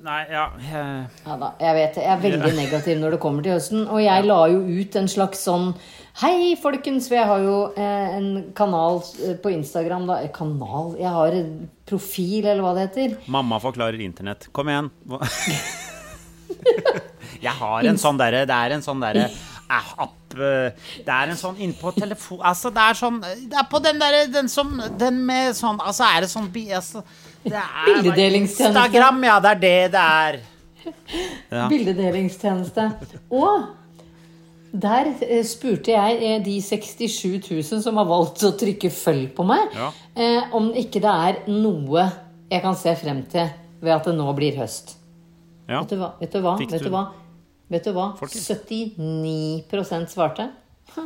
Nei, 0.00 0.20
ja 0.32 0.44
jeg, 0.64 1.08
Ja 1.26 1.34
da, 1.40 1.50
jeg 1.60 1.76
vet 1.76 1.96
det. 1.98 2.04
Jeg 2.06 2.12
er 2.14 2.22
veldig 2.24 2.52
negativ 2.56 3.00
når 3.00 3.16
det 3.16 3.20
kommer 3.22 3.44
til 3.44 3.56
høsten. 3.56 3.82
Og 3.88 4.00
jeg 4.02 4.26
la 4.28 4.38
jo 4.52 4.62
ut 4.64 4.96
en 5.00 5.10
slags 5.12 5.44
sånn 5.48 5.74
Hei, 6.20 6.54
folkens! 6.60 7.06
For 7.08 7.16
jeg 7.20 7.28
har 7.28 7.44
jo 7.44 7.58
eh, 7.78 8.16
en 8.16 8.30
kanal 8.56 8.98
eh, 9.22 9.36
på 9.40 9.52
Instagram. 9.54 10.08
da. 10.10 10.18
Eh, 10.24 10.32
Kanal? 10.34 10.96
Jeg 11.00 11.12
har 11.14 11.36
en 11.38 11.52
profil, 11.88 12.44
eller 12.44 12.64
hva 12.64 12.74
det 12.76 12.88
heter. 12.88 13.14
Mamma 13.30 13.60
forklarer 13.62 14.02
internett. 14.04 14.48
Kom 14.56 14.68
igjen. 14.72 14.90
Jeg 17.40 17.56
har 17.56 17.86
en 17.88 18.00
sånn 18.00 18.18
derre 18.20 18.42
Det 18.48 18.56
er 18.56 18.74
en 18.76 18.84
sånn 18.84 19.00
derre 19.02 19.28
app 20.04 20.34
Det 20.34 21.14
er 21.14 21.30
en 21.32 21.38
sånn 21.38 21.60
innpå 21.62 21.92
telefon 21.96 22.42
Altså, 22.42 22.72
det 22.74 22.84
er 22.84 22.98
sånn 22.98 23.20
Det 23.22 23.56
er 23.56 23.68
på 23.70 23.80
den 23.84 24.00
derre 24.02 24.26
Den 24.32 24.50
som 24.52 24.74
Den 25.00 25.22
med 25.26 25.56
sånn 25.58 25.80
Altså, 25.80 26.08
er 26.08 26.26
det 26.26 26.30
sånn 26.32 26.50
altså, 26.76 27.04
Bildedelingstjeneste. 27.44 28.68
Instagram, 28.68 29.22
ja. 29.24 29.36
Det 29.40 29.50
er 29.50 29.60
det 29.60 29.92
det 29.92 30.00
er. 30.00 30.40
Ja. 31.50 31.68
Bildedelingstjeneste. 31.68 32.84
Og 33.30 33.62
der 34.72 35.10
eh, 35.26 35.42
spurte 35.48 35.90
jeg 35.94 36.18
eh, 36.22 36.38
de 36.44 36.58
67 36.62 37.50
000 37.50 37.82
som 37.82 37.96
har 37.98 38.06
valgt 38.08 38.44
å 38.46 38.52
trykke 38.60 38.90
følg 38.94 39.32
på 39.36 39.42
meg, 39.48 39.72
Ja. 39.74 39.88
eh, 40.14 40.42
om 40.56 40.70
ikke 40.78 41.00
det 41.02 41.10
er 41.28 41.40
noe 41.50 42.04
jeg 42.50 42.62
kan 42.62 42.76
se 42.78 42.94
frem 42.98 43.22
til 43.30 43.48
ved 43.80 43.92
at 43.96 44.04
det 44.04 44.14
nå 44.18 44.32
blir 44.36 44.56
høst. 44.60 44.96
Ja. 45.70 45.80
Vet 45.82 45.90
du 45.90 45.96
hva? 46.00 46.12
Vet 46.20 46.32
du 46.32 46.40
hva? 46.44 46.56
Fikk 46.58 46.70
Vet 46.72 46.82
du- 46.82 46.88
du 46.88 46.94
hva? 46.94 47.04
Vet 47.70 47.84
du 47.84 47.92
hva? 47.94 48.06
79% 48.18 50.10
svarte. 50.10 50.48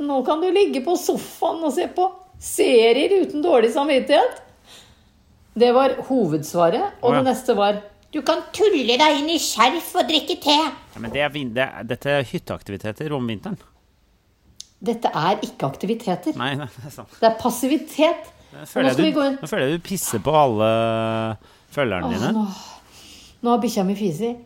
Nå 0.00 0.22
kan 0.24 0.40
du 0.40 0.46
ligge 0.54 0.80
på 0.84 0.94
sofaen 0.96 1.64
og 1.66 1.72
se 1.74 1.84
på 1.92 2.06
serier 2.40 3.10
uten 3.20 3.42
dårlig 3.44 3.72
samvittighet. 3.74 4.38
Det 5.54 5.70
var 5.74 5.96
hovedsvaret. 6.08 7.00
Og 7.00 7.10
oh, 7.10 7.14
ja. 7.14 7.22
det 7.22 7.32
neste 7.32 7.56
var 7.58 7.80
Du 8.10 8.20
kan 8.26 8.42
tulle 8.54 8.96
deg 8.98 9.20
inn 9.20 9.28
i 9.30 9.38
skjerf 9.38 9.92
og 10.00 10.08
drikke 10.08 10.34
te. 10.42 10.56
Ja, 10.94 11.02
men 11.02 11.12
det 11.14 11.22
er, 11.22 11.30
det 11.30 11.62
er, 11.62 11.84
dette 11.86 12.10
er 12.10 12.26
hytteaktiviteter 12.26 13.14
om 13.14 13.28
vinteren. 13.30 13.60
Dette 14.80 15.12
er 15.14 15.38
ikke 15.44 15.68
aktiviteter. 15.68 16.34
Nei, 16.40 16.54
nei, 16.58 16.66
det 16.74 16.88
er 16.88 16.94
sant. 16.94 17.12
Det 17.20 17.28
er 17.28 17.36
passivitet. 17.38 18.30
Nå 18.50 18.64
føler, 18.66 18.96
jeg 18.98 19.14
gå 19.14 19.22
du, 19.22 19.36
nå 19.38 19.46
føler 19.46 19.68
jeg 19.68 19.78
du 19.78 19.84
pisser 19.86 20.22
på 20.24 20.32
alle 20.34 20.70
følgerne 21.70 22.10
dine. 22.10 22.32
nå, 22.34 22.44
nå 23.44 23.52
har 23.52 23.60
bikkja 23.62 23.84
mi 23.86 23.94
fisi. 23.94 24.32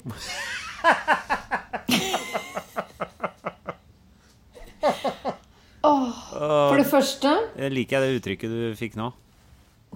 Åh, 5.84 6.10
For 6.34 6.76
det 6.80 6.86
første 6.88 7.30
Jeg 7.56 7.72
liker 7.72 8.04
det 8.04 8.18
uttrykket 8.18 8.52
du 8.52 8.74
fikk 8.76 8.96
nå. 9.00 9.10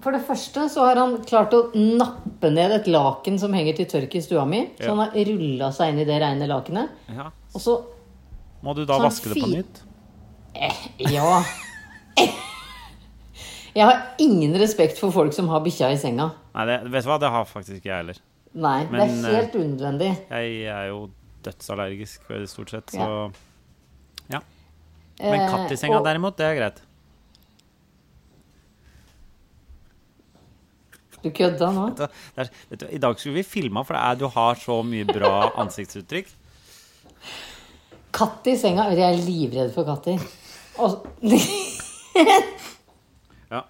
For 0.03 0.15
det 0.15 0.21
første 0.27 0.65
så 0.71 0.85
har 0.87 0.99
han 0.99 1.17
klart 1.27 1.53
å 1.55 1.61
nappe 1.75 2.51
ned 2.53 2.71
et 2.77 2.87
laken 2.91 3.39
som 3.41 3.53
henger 3.55 3.79
til 3.79 3.87
tørk 3.91 4.15
i 4.15 4.21
stua 4.23 4.45
mi. 4.47 4.65
Så 4.79 4.91
han 4.93 5.01
har 5.03 5.15
rulla 5.31 5.71
seg 5.75 5.93
inn 5.93 6.03
i 6.03 6.07
det 6.07 6.19
reine 6.23 6.47
lakenet. 6.49 6.93
Ja. 7.11 7.29
Og 7.53 7.63
så 7.63 7.79
Må 8.63 8.75
du 8.75 8.85
da 8.87 8.99
vaske 8.99 9.31
det 9.31 9.41
på 9.41 9.49
nytt? 9.51 9.81
nytt? 9.81 11.11
Ja. 11.11 11.43
Jeg 13.75 13.85
har 13.85 13.99
ingen 14.19 14.55
respekt 14.59 14.97
for 14.99 15.13
folk 15.13 15.33
som 15.35 15.47
har 15.51 15.61
bikkja 15.63 15.91
i 15.93 15.97
senga. 16.01 16.31
Nei, 16.55 16.65
det, 16.67 16.79
vet 16.89 17.05
du 17.05 17.11
hva, 17.11 17.19
det 17.21 17.29
har 17.31 17.45
faktisk 17.47 17.77
ikke 17.77 17.91
jeg 17.91 18.01
heller. 18.01 18.17
Nei, 18.57 18.79
Men, 18.89 19.13
det 19.21 19.29
er 19.29 19.37
helt 19.43 19.57
unødvendig. 19.59 20.09
Jeg 20.25 20.63
er 20.73 20.87
jo 20.89 21.03
dødsallergisk 21.45 22.31
eh, 22.33 22.45
stort 22.49 22.73
sett, 22.73 22.95
så 22.95 23.05
Ja. 23.05 24.39
ja. 24.39 24.41
Men 25.21 25.41
Eh, 25.45 25.49
katt 25.51 25.71
i 25.75 25.77
senga 25.77 26.01
derimot, 26.03 26.37
det 26.39 26.47
er 26.47 26.57
greit. 26.57 26.81
Du 31.23 31.29
kødda 31.35 31.71
nå? 31.75 31.85
Vet 31.89 31.97
du, 31.99 32.03
det 32.35 32.43
er, 32.45 32.49
vet 32.71 32.79
du, 32.83 32.85
I 32.95 33.01
dag 33.03 33.19
skulle 33.19 33.39
vi 33.41 33.43
filma, 33.47 33.83
for 33.83 33.97
det 33.97 34.03
er, 34.05 34.19
du 34.21 34.27
har 34.31 34.55
så 34.61 34.79
mye 34.87 35.05
bra 35.09 35.33
ansiktsuttrykk. 35.63 36.29
Katt 38.15 38.47
i 38.49 38.55
senga? 38.57 38.87
Jeg 38.95 39.05
er 39.05 39.19
livredd 39.25 39.73
for 39.75 39.87
katter. 39.89 40.21
Og, 40.79 41.03
Ja. 43.49 43.61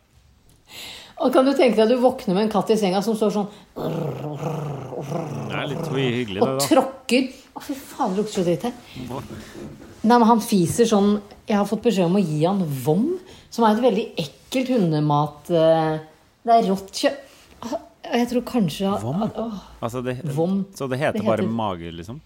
og 1.22 1.34
kan 1.34 1.46
du 1.48 1.52
tenke 1.56 1.76
deg 1.78 1.84
at 1.86 1.92
du 1.92 2.00
våkner 2.02 2.36
med 2.36 2.44
en 2.48 2.52
katt 2.54 2.70
i 2.74 2.78
senga 2.80 3.02
som 3.06 3.16
står 3.18 3.32
sånn 3.36 3.48
Det 3.76 5.56
er 5.56 5.68
litt 5.72 5.88
hyggelig, 5.94 6.42
og 6.44 6.60
tråkker 6.66 7.30
Å, 7.56 7.62
fy 7.64 7.76
faen, 7.78 8.14
det 8.14 8.22
lukter 8.22 8.40
så 8.40 8.46
dritt 8.48 8.66
her. 8.68 8.76
Nei, 9.10 10.16
men 10.16 10.28
han 10.30 10.42
fiser 10.44 10.88
sånn 10.90 11.10
Jeg 11.50 11.58
har 11.60 11.68
fått 11.70 11.84
beskjed 11.88 12.08
om 12.10 12.18
å 12.20 12.24
gi 12.24 12.44
han 12.46 12.62
vom, 12.86 13.08
som 13.52 13.66
er 13.68 13.76
et 13.78 13.84
veldig 13.88 14.06
ekkelt 14.26 14.72
hundemat... 14.76 15.50
eh, 15.52 15.98
Det 16.46 16.56
er 16.56 16.70
rått 16.72 16.94
kjøtt 17.04 17.26
Jeg 18.10 18.28
tror 18.32 18.42
kanskje 18.48 18.90
Vom? 19.04 19.24
at- 19.24 19.36
Altså, 19.84 20.02
det, 20.04 20.18
Vom. 20.34 20.66
Så 20.74 20.88
det 20.90 21.00
heter 21.00 21.20
Det 21.20 21.26
bare 21.26 21.46
mage, 21.46 21.92
liksom? 21.94 22.20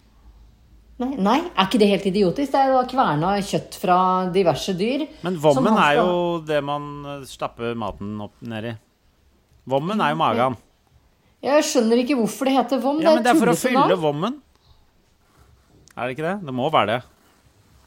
nei, 0.99 1.15
nei, 1.17 1.39
er 1.57 1.65
ikke 1.65 1.79
det 1.81 1.89
helt 1.89 2.05
idiotisk? 2.05 2.51
Det 2.53 2.59
er 2.61 2.69
jo 2.71 2.83
kverna 2.87 3.33
kjøtt 3.43 3.75
fra 3.81 3.97
diverse 4.31 4.73
dyr. 4.77 5.07
Men 5.23 5.35
vommen 5.41 5.75
er 5.77 5.95
jo 5.97 6.39
det 6.47 6.63
man 6.63 7.05
eh, 7.05 7.25
stapper 7.27 7.75
maten 7.75 8.21
opp 8.21 8.33
nedi. 8.41 8.75
Vommen 9.67 9.99
er 9.99 10.13
jo 10.13 10.15
magen. 10.21 10.57
Jeg 11.43 11.63
skjønner 11.67 11.99
ikke 12.05 12.15
hvorfor 12.15 12.45
det 12.47 12.53
heter 12.55 12.79
vom. 12.79 13.01
Ja, 13.01 13.15
men 13.15 13.23
det 13.23 13.33
er 13.33 13.39
for 13.41 13.51
å 13.51 13.57
fylle 13.57 13.87
navn. 13.89 13.99
vommen. 13.99 14.41
Er 15.97 16.07
det 16.07 16.15
ikke 16.17 16.29
det? 16.29 16.45
Det 16.47 16.53
må 16.55 16.69
være 16.71 16.87
det. 16.87 17.01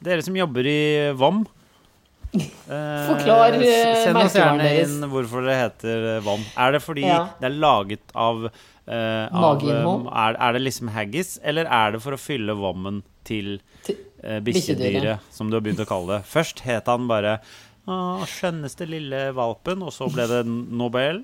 Dere 0.03 0.21
som 0.21 0.35
jobber 0.37 0.67
i 0.69 1.11
vom 1.17 1.41
Forklar, 2.67 3.55
s- 3.57 3.67
eh, 3.67 4.03
Send 4.05 4.17
oss 4.21 4.35
gjerne 4.37 4.69
inn 4.83 5.09
hvorfor 5.11 5.45
det 5.47 5.55
heter 5.59 6.07
vann. 6.25 6.43
Er 6.57 6.71
det 6.75 6.81
fordi 6.83 7.05
Ja. 7.07 7.19
det 7.39 7.49
er 7.51 7.55
laget 7.59 8.13
av, 8.15 8.45
eh, 8.87 9.27
av 9.31 9.63
eh, 9.63 10.11
er, 10.25 10.37
er 10.39 10.53
det 10.57 10.61
liksom 10.61 10.89
haggis, 10.95 11.37
eller 11.43 11.65
er 11.65 11.91
det 11.95 12.01
for 12.01 12.11
å 12.17 12.19
fylle 12.21 12.55
vommen 12.57 13.03
til 13.27 13.59
eh, 14.23 14.39
bikkjedyret. 14.39 15.19
som 15.31 15.49
du 15.49 15.55
har 15.57 15.61
begynt 15.61 15.79
å 15.83 15.87
kalle 15.87 16.17
det? 16.17 16.25
Først 16.25 16.61
het 16.65 16.85
han 16.87 17.07
bare 17.07 17.39
å, 17.87 18.23
skjønneste 18.27 18.87
lille 18.89 19.31
valpen, 19.33 19.81
og 19.83 19.91
så 19.95 20.11
ble 20.11 20.27
det 20.27 20.45
Nobel. 20.47 21.23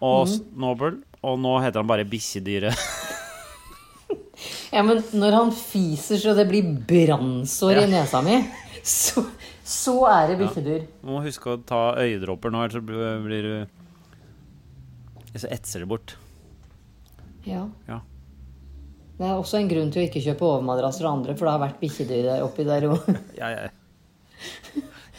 Og 0.00 0.26
mm. 0.28 0.44
Nobel, 0.56 1.02
og 1.22 1.38
nå 1.42 1.58
heter 1.62 1.80
han 1.82 1.86
bare 1.90 2.04
bikkjedyret. 2.08 2.74
Ja, 4.70 4.82
men 4.86 5.02
når 5.12 5.34
han 5.34 5.50
fiser 5.52 6.20
så 6.22 6.32
det 6.38 6.46
blir 6.48 6.62
brannsår 6.88 7.82
i 7.82 7.86
nesa 7.90 8.20
mi, 8.24 8.36
så, 8.86 9.24
så 9.70 9.94
er 10.10 10.32
det 10.32 10.38
bikkjedyr. 10.40 10.86
Du 11.02 11.10
må 11.12 11.20
huske 11.24 11.52
å 11.52 11.60
ta 11.66 11.94
øyedråper 12.02 12.52
nå, 12.52 12.64
ellers 12.64 12.78
så 12.78 12.82
blir 13.26 13.46
du 13.46 13.54
Så 15.38 15.50
etser 15.54 15.84
det 15.84 15.90
bort. 15.90 16.16
Ja. 17.46 17.68
Ja. 17.86 18.00
Det 19.20 19.28
er 19.28 19.36
også 19.36 19.60
en 19.60 19.68
grunn 19.68 19.92
til 19.92 20.02
å 20.02 20.06
ikke 20.08 20.22
kjøpe 20.24 20.46
overmadrasser 20.48 21.06
og 21.06 21.20
andre, 21.20 21.36
for 21.36 21.46
det 21.46 21.52
har 21.54 21.62
vært 21.62 21.82
bikkjedyr 21.82 22.30
oppi 22.42 22.64
der 22.66 22.88
òg. 22.88 23.10
ja, 23.40 23.50
ja. 23.52 23.68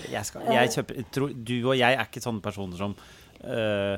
jeg, 0.09 0.25
skal, 0.27 0.49
jeg 0.49 0.73
kjøper 0.75 0.99
jeg 0.99 1.07
tror, 1.13 1.35
Du 1.37 1.55
og 1.59 1.75
jeg 1.77 1.95
er 1.95 2.09
ikke 2.09 2.23
sånne 2.23 2.43
personer 2.43 2.81
som 2.81 2.97
uh, 2.97 3.95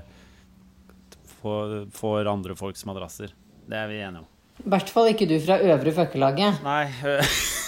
får, 1.39 1.75
får 1.95 2.29
andre 2.29 2.59
folks 2.59 2.85
madrasser. 2.89 3.33
Det 3.63 3.79
er 3.79 3.89
vi 3.89 4.03
enige 4.03 4.25
om. 4.25 4.29
I 4.63 4.69
hvert 4.75 4.91
fall 4.93 5.09
ikke 5.09 5.25
du 5.27 5.37
fra 5.41 5.57
Øvre 5.65 5.95
Føkkelaget. 5.95 6.61
Nei 6.67 6.85
På 6.99 7.17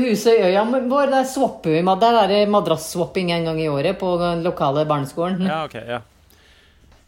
huset 0.00 0.32
i 0.32 0.42
Øya, 0.50 0.64
men 0.64 0.88
der 0.90 1.24
swapper 1.24 1.70
vi 1.70 1.82
Der 2.00 2.14
er 2.22 2.26
det 2.28 2.48
madrass-swapping 2.48 3.30
en 3.32 3.44
gang 3.44 3.60
i 3.60 3.68
året 3.68 3.98
på 3.98 4.18
den 4.20 4.42
lokale 4.42 4.84
barneskolen. 4.86 5.42
Ja, 5.46 5.64
ok. 5.64 5.74
Ja. 5.74 6.00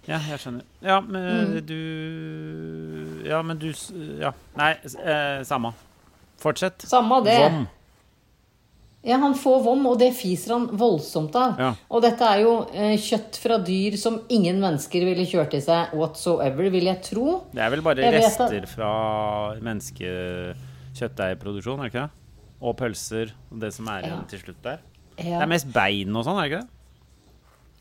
ja, 0.08 0.18
jeg 0.30 0.38
skjønner. 0.38 0.62
Ja, 0.82 1.00
men 1.00 1.56
Mm. 1.56 1.66
du 1.66 3.28
Ja, 3.28 3.42
men 3.42 3.58
du 3.58 3.72
Ja. 4.20 4.32
Nei, 4.56 4.74
eh, 5.04 5.42
samme. 5.44 5.72
Fortsett. 6.38 6.82
Samme 6.82 7.24
det. 7.24 7.38
Vom. 7.52 7.66
Ja, 9.06 9.16
han 9.16 9.34
får 9.34 9.60
vom, 9.62 9.86
og 9.86 9.98
det 10.00 10.08
fiser 10.18 10.52
han 10.56 10.64
voldsomt 10.78 11.34
av. 11.38 11.54
Ja. 11.58 11.74
Og 11.90 12.02
dette 12.02 12.20
er 12.26 12.40
jo 12.42 12.66
eh, 12.74 12.96
kjøtt 12.98 13.36
fra 13.38 13.58
dyr 13.62 13.94
som 13.96 14.20
ingen 14.28 14.58
mennesker 14.60 15.04
ville 15.06 15.22
kjørt 15.26 15.54
i 15.54 15.60
seg 15.62 15.86
whatsoever, 15.94 16.66
vil 16.74 16.84
jeg 16.90 17.02
tro. 17.06 17.44
Det 17.54 17.62
er 17.62 17.70
vel 17.70 17.82
bare 17.86 18.02
Jeg 18.02 18.14
rester 18.18 18.66
fra 18.66 19.54
menneskekjøttdeigproduksjon, 19.62 21.78
er 21.78 21.82
det 21.86 21.92
ikke 21.94 22.02
det? 22.02 22.10
Og 22.60 22.76
pølser, 22.76 23.30
og 23.52 23.60
det 23.60 23.72
som 23.74 23.86
er 23.88 24.02
igjen 24.02 24.18
Ja. 24.18 24.24
til 24.28 24.38
slutt 24.40 24.62
der. 24.62 24.78
Det 25.16 25.26
er 25.26 25.46
mest 25.46 25.72
bein 25.72 26.14
og 26.16 26.24
sånn, 26.24 26.38
er 26.38 26.48
det 26.48 26.50
ikke 26.52 26.60
det? 26.62 26.68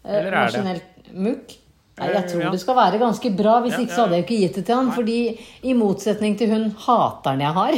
Eh, 0.06 0.20
eller 0.20 0.32
er 0.34 0.52
det? 0.52 0.64
Maskinelt 0.64 1.14
mukk. 1.16 1.56
Nei, 2.00 2.08
jeg 2.14 2.28
tror 2.30 2.42
Ja. 2.44 2.50
det 2.52 2.60
skal 2.62 2.76
være 2.76 3.00
ganske 3.00 3.36
bra. 3.36 3.60
Hvis 3.62 3.72
Ja, 3.74 3.80
ikke 3.80 3.96
så 3.96 4.02
hadde 4.06 4.16
jeg 4.18 4.26
ikke 4.28 4.40
gitt 4.40 4.56
det 4.56 4.66
til 4.68 4.76
han. 4.76 4.92
Fordi 4.92 5.40
i 5.64 5.74
motsetning 5.74 6.38
til 6.38 6.50
hun 6.52 6.70
hateren 6.72 7.40
jeg 7.42 7.54
har, 7.54 7.74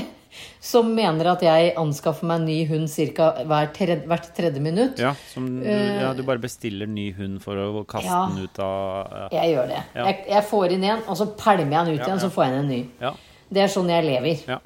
som 0.60 0.94
mener 0.94 1.26
at 1.32 1.42
jeg 1.42 1.74
anskaffer 1.76 2.24
meg 2.28 2.40
en 2.42 2.46
ny 2.46 2.66
hund 2.68 2.88
ca. 2.90 3.32
Tredje, 3.74 4.06
hvert 4.06 4.36
tredje 4.36 4.60
minutt. 4.60 5.00
Ja, 5.00 5.14
som, 5.34 5.48
du- 5.62 5.66
ja, 5.66 6.14
du 6.14 6.22
bare 6.24 6.38
bestiller 6.38 6.86
ny 6.86 7.14
hund 7.14 7.42
for 7.42 7.56
å 7.56 7.86
kaste 7.88 8.06
Eh, 8.06 8.12
Ja. 8.12 8.28
den 8.28 8.44
ut 8.44 8.60
av 8.60 9.08
ja. 9.32 9.42
Jeg 9.42 9.56
gjør 9.56 9.68
det. 9.70 9.84
Ja. 9.96 10.06
Jeg, 10.06 10.26
jeg 10.28 10.44
får 10.44 10.72
inn 10.74 10.84
en, 10.84 11.00
og 11.08 11.16
så 11.18 11.26
pælmer 11.38 11.72
jeg 11.72 11.86
den 11.86 11.94
ut 11.96 12.00
Ja, 12.00 12.06
igjen, 12.06 12.20
ja. 12.22 12.28
så 12.28 12.30
får 12.30 12.44
jeg 12.46 12.54
inn 12.54 12.60
en 12.60 12.68
ny. 12.70 12.90
ja. 13.02 13.14
Det 13.52 13.58
er 13.64 13.68
sånn 13.68 13.88
jeg 13.90 14.04
lever. 14.06 14.60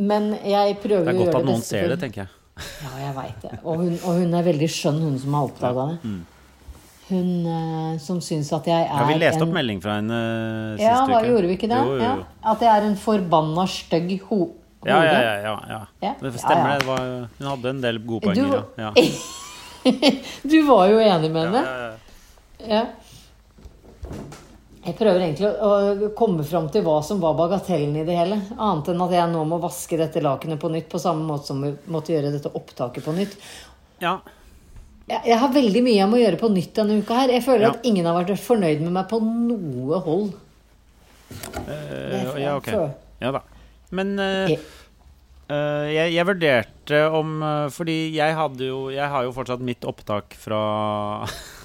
Men 0.00 0.30
jeg 0.46 0.76
prøver 0.80 1.04
Det 1.04 1.12
er 1.14 1.18
godt 1.24 1.38
at 1.40 1.48
noen 1.48 1.64
ser 1.64 1.88
det, 1.92 1.98
tenker 2.00 2.22
jeg. 2.24 2.30
Ja, 2.60 2.90
jeg 3.00 3.14
veit 3.16 3.42
det. 3.44 3.58
Og 3.64 3.80
hun, 3.80 3.94
og 4.04 4.20
hun 4.20 4.36
er 4.36 4.44
veldig 4.46 4.68
skjønn, 4.72 5.00
hun 5.04 5.16
som 5.20 5.36
har 5.36 5.48
oppdaga 5.48 5.86
det. 5.90 5.98
Mm. 6.04 6.20
Hun 7.10 7.30
uh, 7.46 7.98
som 7.98 8.20
syns 8.22 8.52
at 8.54 8.68
jeg 8.70 8.84
er 8.86 8.90
Ja, 9.00 9.06
vi 9.08 9.16
leste 9.18 9.40
en 9.40 9.48
opp 9.48 9.54
melding 9.56 9.80
fra 9.82 9.96
henne 9.98 10.18
sist 10.76 10.84
Ja, 10.84 10.98
uke. 11.02 11.12
Ja, 11.16 11.20
gjorde 11.26 11.48
vi 11.50 11.56
ikke 11.58 11.70
det? 11.72 11.80
Jo, 11.82 11.94
jo, 11.96 11.98
jo. 11.98 12.10
Ja. 12.22 12.50
At 12.52 12.64
jeg 12.64 12.70
er 12.70 12.86
en 12.86 12.96
forbanna 13.02 13.64
stygg 13.72 14.12
ho 14.28 14.28
hode. 14.30 14.56
Ja, 14.88 15.00
ja, 15.04 15.16
ja. 15.20 15.54
ja, 15.68 15.80
ja. 16.00 16.12
Det 16.22 16.30
stemmer, 16.40 16.78
det. 16.78 16.86
Var, 16.88 17.08
hun 17.36 17.48
hadde 17.50 17.72
en 17.74 17.82
del 17.84 17.98
gode 18.06 18.20
Du- 18.20 18.28
poenger. 18.30 18.64
Ja. 18.80 18.92
Du 20.52 20.58
var 20.68 20.88
jo 20.92 21.00
enig 21.00 21.30
med 21.32 21.46
henne. 21.48 21.64
Ja, 21.64 21.90
ja, 22.68 22.80
Ja. 22.80 22.84
Jeg 24.80 24.94
prøver 24.96 25.20
egentlig 25.20 25.48
å, 25.60 26.10
komme 26.16 26.44
fram 26.48 26.70
til 26.72 26.82
hva 26.86 26.98
som 27.04 27.18
var 27.20 27.34
bagatellen 27.36 27.98
i 28.00 28.04
det 28.08 28.14
hele. 28.16 28.38
Annet 28.56 28.86
enn 28.94 29.02
at 29.04 29.12
jeg 29.12 29.28
nå 29.32 29.42
må 29.44 29.58
vaske 29.60 29.98
dette 30.00 30.22
lakenet 30.24 30.60
på 30.62 30.70
nytt, 30.72 30.86
på 30.88 31.00
samme 31.02 31.26
måte 31.28 31.50
som 31.50 31.60
vi 31.60 31.74
måtte 31.92 32.14
gjøre 32.14 32.30
dette 32.32 32.52
opptaket 32.56 33.04
på 33.04 33.12
nytt. 33.16 33.36
ja. 34.00 34.18
Jeg, 35.10 35.24
jeg 35.26 35.38
har 35.42 35.50
veldig 35.50 35.80
mye 35.82 35.96
jeg 35.98 36.06
må 36.06 36.18
gjøre 36.20 36.38
på 36.38 36.48
nytt 36.54 36.72
denne 36.78 37.00
uka 37.02 37.16
her. 37.18 37.32
Jeg 37.34 37.42
føler 37.42 37.64
Ja. 37.66 37.70
at 37.74 37.86
ingen 37.88 38.06
har 38.06 38.14
vært 38.20 38.38
fornøyd 38.38 38.80
med 38.84 38.92
meg 38.94 39.08
på 39.10 39.18
noe 39.24 39.98
hold. 40.04 40.28
Uh, 41.66 42.38
ja, 42.38 42.52
ok. 42.56 42.68
Ja 43.20 43.32
da. 43.34 43.40
Men 43.90 44.12
uh, 44.18 44.46
Jeg- 44.52 44.60
jeg, 45.50 46.12
jeg 46.14 46.26
vurderte 46.28 46.98
om 47.18 47.32
Fordi 47.74 47.96
jeg 48.14 48.34
hadde 48.38 48.68
jo 48.68 48.84
Jeg 48.94 49.08
har 49.10 49.24
jo 49.26 49.32
fortsatt 49.34 49.62
mitt 49.66 49.82
opptak 49.82 50.34
fra 50.38 50.60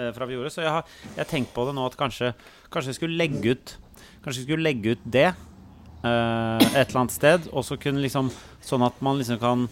eh, 0.00 0.10
Fra 0.16 0.28
vi 0.28 0.36
gjorde, 0.38 0.52
så 0.54 0.64
jeg 0.64 0.72
har, 0.72 0.88
jeg 1.12 1.20
har 1.20 1.30
tenkt 1.30 1.52
på 1.56 1.66
det 1.68 1.76
nå 1.76 1.84
at 1.88 1.98
kanskje 2.00 2.32
Kanskje 2.72 2.94
jeg 2.94 3.00
skulle 3.00 3.20
legge 3.20 3.54
ut 3.54 3.76
Kanskje 4.24 4.42
jeg 4.42 4.48
skulle 4.48 4.66
legge 4.66 4.96
ut 4.96 5.04
det 5.04 5.28
eh, 5.28 6.64
et 6.72 6.88
eller 6.88 7.02
annet 7.02 7.14
sted, 7.14 7.46
og 7.52 7.66
så 7.66 7.78
kunne 7.80 8.02
liksom 8.04 8.32
Sånn 8.64 8.84
at 8.86 8.98
man 9.04 9.20
liksom 9.20 9.40
kan 9.42 9.68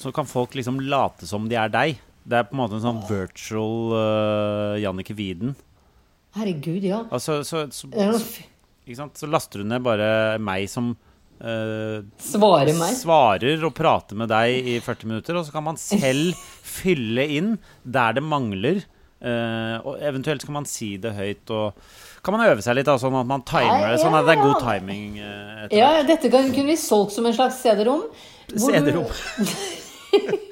Så 0.00 0.12
kan 0.14 0.28
folk 0.28 0.56
liksom 0.56 0.80
late 0.82 1.28
som 1.28 1.46
de 1.48 1.56
er 1.60 1.70
deg. 1.72 2.00
Det 2.24 2.40
er 2.40 2.48
på 2.48 2.56
en 2.56 2.62
måte 2.64 2.78
en 2.78 2.82
sånn 2.82 3.02
virtual 3.06 3.92
uh, 3.92 4.74
Jannicke 4.80 5.14
Wieden. 5.14 5.52
Herregud, 6.34 6.82
ja. 6.82 7.02
Altså, 7.14 7.42
så, 7.46 7.66
så, 7.70 7.86
så, 7.92 8.40
ikke 8.82 8.96
sant? 8.98 9.20
så 9.20 9.28
laster 9.30 9.62
hun 9.62 9.70
ned 9.70 9.84
bare 9.84 10.08
meg 10.42 10.66
som 10.72 10.94
Uh, 11.34 12.06
Svarer 12.22 12.70
svarer 12.94 13.64
og 13.66 13.72
prater 13.74 14.16
med 14.16 14.30
deg 14.30 14.68
i 14.70 14.76
40 14.80 15.08
minutter, 15.10 15.36
og 15.36 15.42
så 15.44 15.52
kan 15.52 15.64
man 15.66 15.78
selv 15.80 16.38
fylle 16.78 17.26
inn 17.36 17.56
der 17.82 18.14
det 18.16 18.22
mangler. 18.24 18.84
Eh, 19.20 19.76
og 19.84 20.00
eventuelt 20.00 20.44
kan 20.46 20.56
man 20.58 20.66
si 20.68 20.96
det 20.96 21.12
høyt, 21.16 21.50
og 21.50 21.74
kan 22.24 22.34
man 22.36 22.46
øve 22.48 22.64
seg 22.64 22.78
litt, 22.78 22.88
da, 22.88 22.96
sånn 22.98 23.14
at 23.20 23.28
man 23.28 23.44
timer 23.46 23.92
det, 23.92 24.00
sånn 24.02 24.16
at 24.16 24.26
det 24.26 24.34
er 24.38 24.42
god 24.42 24.62
timing. 24.64 25.20
Uh, 25.20 25.66
Ja, 25.70 25.92
ja, 25.98 26.02
dette 26.08 26.30
kan, 26.32 26.50
kunne 26.54 26.72
vi 26.72 26.76
solgt 26.80 27.12
som 27.16 27.26
en 27.28 27.36
slags 27.36 27.60
CD-rom. 27.62 28.06
CD-rom. 28.50 29.08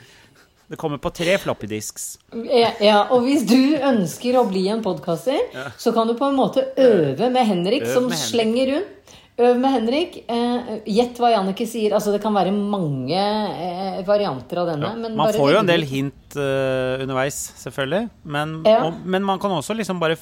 Det 0.73 0.79
kommer 0.81 0.97
på 0.97 1.11
tre 1.13 1.35
floppy 1.37 1.67
disks. 1.69 2.15
Ja, 2.49 2.71
ja, 2.81 3.01
og 3.13 3.27
hvis 3.27 3.43
du 3.45 3.75
ønsker 3.77 4.39
å 4.41 4.47
bli 4.49 4.63
en 4.73 4.81
podkaster, 4.81 5.37
så 5.77 5.93
kan 5.93 6.09
du 6.09 6.15
på 6.17 6.31
en 6.31 6.39
måte 6.39 6.65
øve 6.81 7.29
med 7.29 7.45
Henrik, 7.45 7.85
Øv 7.85 7.93
som 7.93 8.07
med 8.09 8.17
Henrik. 8.17 8.31
slenger 8.31 8.71
rundt. 8.71 9.02
Øv 9.43 9.59
med 9.59 9.73
Henrik. 9.75 10.17
Eh, 10.31 10.73
Gjett 10.93 11.19
hva 11.19 11.31
Jannicke 11.33 11.65
sier. 11.67 11.95
Altså, 11.97 12.13
det 12.15 12.21
kan 12.23 12.35
være 12.37 12.53
mange 12.55 13.19
eh, 13.19 14.01
varianter 14.07 14.61
av 14.63 14.69
denne. 14.73 14.91
Ja. 14.93 15.01
Men 15.03 15.17
Man 15.19 15.33
får 15.35 15.53
jo 15.55 15.61
en 15.63 15.71
del 15.71 15.83
hint 15.89 16.37
eh, 16.39 17.03
underveis, 17.03 17.39
selvfølgelig. 17.63 18.05
Men, 18.25 18.59
Ja. 18.69 18.85
og, 18.87 19.01
men 19.05 19.25
man 19.27 19.41
kan 19.43 19.51
også 19.57 19.75
liksom 19.79 20.01
bare 20.03 20.19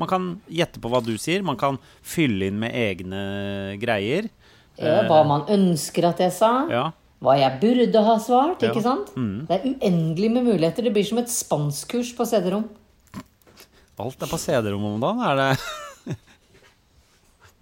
Man 0.00 0.08
kan 0.10 0.24
gjette 0.50 0.80
på 0.82 0.90
hva 0.90 1.02
du 1.04 1.12
sier. 1.20 1.42
Man 1.46 1.56
kan 1.60 1.76
fylle 2.02 2.48
inn 2.50 2.56
med 2.58 2.72
egne 2.74 3.76
greier. 3.82 4.26
Ja, 4.80 5.04
hva 5.06 5.20
man 5.28 5.44
ønsker 5.54 6.08
at 6.08 6.18
jeg 6.24 6.32
sa. 6.34 6.48
Ja. 6.72 6.88
Hva 7.22 7.36
jeg 7.38 7.60
burde 7.60 8.00
ha 8.04 8.16
svart. 8.20 8.58
Mm. 8.60 8.70
ikke 8.72 8.82
sant? 8.82 9.12
Det 9.48 9.54
er 9.60 9.68
uendelig 9.70 10.32
med 10.34 10.48
muligheter. 10.48 10.82
Det 10.88 10.92
blir 10.96 11.06
som 11.06 11.20
et 11.22 11.30
spanskkurs 11.30 12.10
på 12.18 12.26
CD-rom. 12.26 12.66
Alt 14.02 14.24
er 14.26 14.26
på 14.26 14.40
CD-rom 14.42 14.82
om 14.88 14.98
dagen, 15.00 15.22
er 15.22 15.38
det 15.38 15.50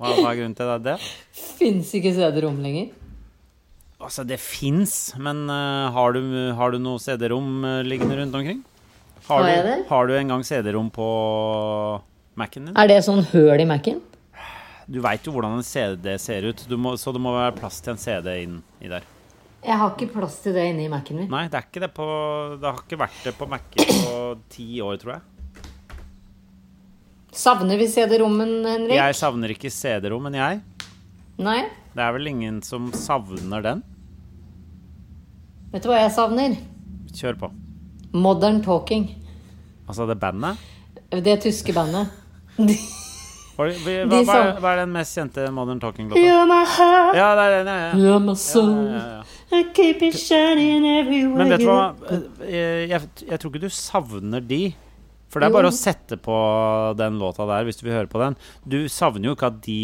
hva, 0.02 0.16
hva 0.18 0.32
er 0.32 0.40
grunnen 0.40 0.56
til 0.58 0.66
det? 0.72 0.78
det? 0.90 0.96
Fins 1.60 1.92
ikke 1.94 2.10
CD-rom 2.16 2.58
lenger. 2.64 2.90
Altså, 4.02 4.24
det 4.26 4.40
fins, 4.42 5.12
men 5.22 5.44
uh, 5.46 5.92
har, 5.94 6.16
du, 6.16 6.22
har 6.58 6.74
du 6.74 6.80
noe 6.82 6.98
CD-rom 6.98 7.62
uh, 7.62 7.80
liggende 7.86 8.18
rundt 8.18 8.34
omkring? 8.34 8.64
Har, 9.28 9.44
Har 9.44 9.46
jeg 9.46 9.62
du, 9.62 9.68
det? 9.68 9.76
har 9.92 10.08
du 10.08 10.14
engang 10.18 10.42
CD-rom 10.42 10.88
på 10.90 11.06
Mac-en 12.34 12.66
din? 12.66 12.74
Er 12.74 12.90
det 12.90 12.98
sånn 13.06 13.22
høl 13.30 13.62
i 13.62 13.68
Mac-en? 13.68 14.02
Du 14.90 14.98
veit 15.04 15.22
jo 15.22 15.36
hvordan 15.36 15.60
en 15.60 15.64
CD 15.64 16.16
ser 16.18 16.48
ut, 16.50 16.64
du 16.66 16.74
må, 16.74 16.96
så 16.98 17.14
det 17.14 17.22
må 17.22 17.30
være 17.36 17.54
plass 17.60 17.78
til 17.84 17.94
en 17.94 18.02
CD 18.02 18.32
inn 18.42 18.58
i 18.82 18.90
der. 18.90 19.06
Jeg 19.62 19.78
har 19.78 19.92
ikke 19.94 20.10
plass 20.16 20.40
til 20.42 20.56
det 20.58 20.66
inni 20.72 20.88
Mac-en 20.90 21.22
min. 21.22 21.30
Nei, 21.30 21.44
det 21.52 21.62
det 21.78 21.92
på 21.94 22.06
Det 22.58 22.66
har 22.66 22.82
ikke 22.82 22.98
vært 23.04 23.20
det 23.28 23.36
på 23.38 23.46
Mac-en 23.46 23.92
på 24.02 24.16
ti 24.50 24.66
år, 24.82 24.98
tror 24.98 25.14
jeg. 25.14 25.41
Savner 27.32 27.78
vi 27.80 27.86
CD-rommen, 27.88 28.50
Henrik? 28.66 28.96
Jeg 28.98 29.16
savner 29.16 29.54
ikke 29.54 29.70
CD-rommen, 29.72 30.34
jeg. 30.36 30.60
Nei? 31.40 31.62
Det 31.96 32.02
er 32.04 32.12
vel 32.12 32.28
ingen 32.28 32.58
som 32.64 32.90
savner 32.92 33.64
den? 33.64 33.80
Vet 35.72 35.84
du 35.84 35.88
hva 35.88 36.02
jeg 36.02 36.12
savner? 36.12 36.58
Kjør 37.16 37.38
på. 37.40 37.50
Modern 38.12 38.60
Talking. 38.64 39.06
Altså 39.88 40.04
det 40.10 40.18
bandet? 40.20 40.60
Det 41.12 41.38
tyske 41.44 41.72
bandet. 41.76 42.12
Hva, 43.52 43.66
hva, 43.68 44.18
hva, 44.24 44.36
hva 44.64 44.70
er 44.72 44.78
den 44.80 44.92
mest 44.94 45.12
kjente 45.18 45.42
Modern 45.52 45.78
Talking-låta? 45.78 46.18
You're 46.18 46.46
my 46.48 46.62
heart, 46.64 47.12
Ja, 47.18 47.26
det 47.36 47.42
er 47.44 47.52
den, 47.58 47.68
ja. 47.68 47.74
ja. 47.90 47.98
you're 48.00 48.22
my 48.24 48.32
soul. 48.40 48.70
ja, 48.88 49.02
ja. 49.18 49.58
I 49.58 49.66
keep 49.76 50.00
it 50.06 50.16
shining 50.16 50.86
everywhere 50.88 51.36
Men 51.36 51.52
vet 51.52 51.60
du 51.60 51.66
hva? 51.68 51.82
Jeg, 52.48 52.88
jeg, 52.88 53.10
jeg 53.28 53.38
tror 53.42 53.52
ikke 53.52 53.60
du 53.66 53.74
savner 53.76 54.40
de. 54.48 54.60
For 55.32 55.40
det 55.40 55.48
er 55.48 55.54
bare 55.56 55.70
å 55.72 55.74
sette 55.74 56.18
på 56.20 56.36
den 57.00 57.16
låta 57.18 57.46
der 57.48 57.64
hvis 57.64 57.78
du 57.80 57.86
vil 57.88 57.94
høre 57.96 58.10
på 58.12 58.20
den. 58.20 58.36
Du 58.68 58.82
savner 58.92 59.30
jo 59.30 59.36
ikke 59.36 59.48
at 59.48 59.60
de 59.64 59.78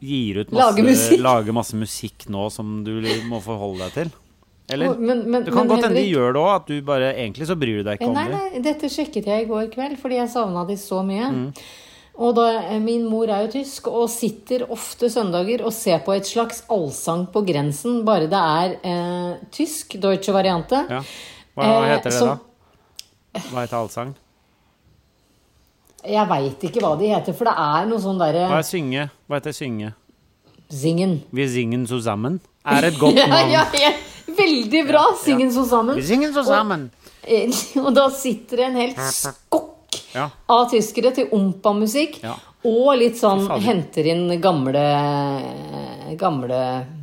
gir 0.00 0.38
ut 0.44 0.52
masse, 0.54 0.70
Lager 0.70 0.86
musikk. 0.86 1.20
lager 1.26 1.52
masse 1.56 1.76
musikk 1.76 2.28
nå 2.32 2.46
som 2.54 2.78
du 2.86 2.94
må 3.28 3.40
forholde 3.44 3.82
deg 3.88 3.96
til. 3.98 4.12
Eller? 4.70 4.94
Men, 4.94 5.24
men, 5.28 5.42
Det 5.44 5.52
kan 5.52 5.66
godt 5.66 5.82
hende 5.88 5.98
de 5.98 6.06
gjør 6.12 6.32
det 6.36 6.40
òg, 6.44 6.50
at 6.60 6.66
du 6.70 6.76
bare 6.86 7.10
egentlig 7.18 7.48
så 7.50 7.56
bryr 7.58 7.80
du 7.80 7.88
deg 7.88 7.98
ikke 7.98 8.12
Nei, 8.14 8.22
om 8.28 8.30
det. 8.30 8.38
nei, 8.54 8.60
dette 8.62 8.88
sjekket 8.94 9.26
jeg 9.26 9.42
i 9.44 9.48
går 9.50 9.66
kveld, 9.74 9.98
fordi 9.98 10.20
jeg 10.20 10.30
savna 10.30 10.62
de 10.68 10.76
så 10.78 11.02
mye. 11.04 11.26
Mm. 11.34 11.48
Og 12.20 12.34
da, 12.36 12.46
eh, 12.70 12.78
Min 12.78 13.08
mor 13.10 13.26
er 13.32 13.46
jo 13.48 13.50
tysk 13.58 13.88
og 13.90 14.06
sitter 14.12 14.62
ofte 14.70 15.10
søndager 15.10 15.64
og 15.66 15.72
ser 15.74 15.98
på 16.06 16.14
et 16.14 16.28
slags 16.30 16.62
allsang 16.70 17.26
på 17.34 17.42
grensen, 17.48 18.04
bare 18.06 18.28
det 18.30 18.38
er 18.38 18.78
eh, 18.86 19.42
tysk, 19.50 19.98
deutsche 20.00 20.32
variante. 20.32 20.86
Ja. 20.88 21.02
Hva 21.58 21.66
Eh, 21.82 21.88
heter 21.96 22.10
det 22.10 22.12
så- 22.20 22.26
da? 22.38 23.40
Hva 23.50 23.66
heter 23.66 23.76
allsang? 23.82 24.14
Jeg 26.04 26.28
veit 26.30 26.62
ikke 26.64 26.80
hva 26.80 26.94
de 26.98 27.08
heter, 27.12 27.34
for 27.36 27.44
det 27.50 27.54
er 27.60 27.88
noe 27.90 28.00
sånn 28.00 28.20
derre 28.20 28.46
Hva 28.48 28.60
er 28.62 28.66
synge? 28.68 29.08
Hva 29.28 29.36
heter 29.40 29.52
synge? 29.56 29.90
Zingen. 30.70 31.16
Vi 31.34 31.48
singen 31.50 31.82
så 31.90 31.98
sammen. 32.04 32.38
Er 32.64 32.86
et 32.88 32.98
godt 33.00 33.18
Ja, 33.20 33.26
navn. 33.26 33.50
ja, 33.52 33.64
ja, 33.74 33.90
veldig 34.38 34.84
bra! 34.88 35.02
Singen 35.18 35.50
så 35.52 35.64
sammen. 35.68 35.96
Vi 35.98 36.04
singen 36.06 36.32
så 36.32 36.44
sammen. 36.46 36.88
Eh, 37.26 37.50
Og 37.84 37.90
da 37.96 38.06
sitter 38.14 38.62
det 38.62 38.68
en 38.70 38.78
hel 38.80 38.94
skokk 39.12 39.98
Ja. 40.14 40.28
av 40.50 40.68
tyskere 40.70 41.10
til 41.14 41.28
ompa-musikk. 41.34 42.20
Ja. 42.22 42.36
Og 42.66 42.92
litt 43.00 43.16
sånn 43.18 43.46
henter 43.64 44.06
inn 44.12 44.26
gamle 44.42 44.80
Gamle 46.20 46.58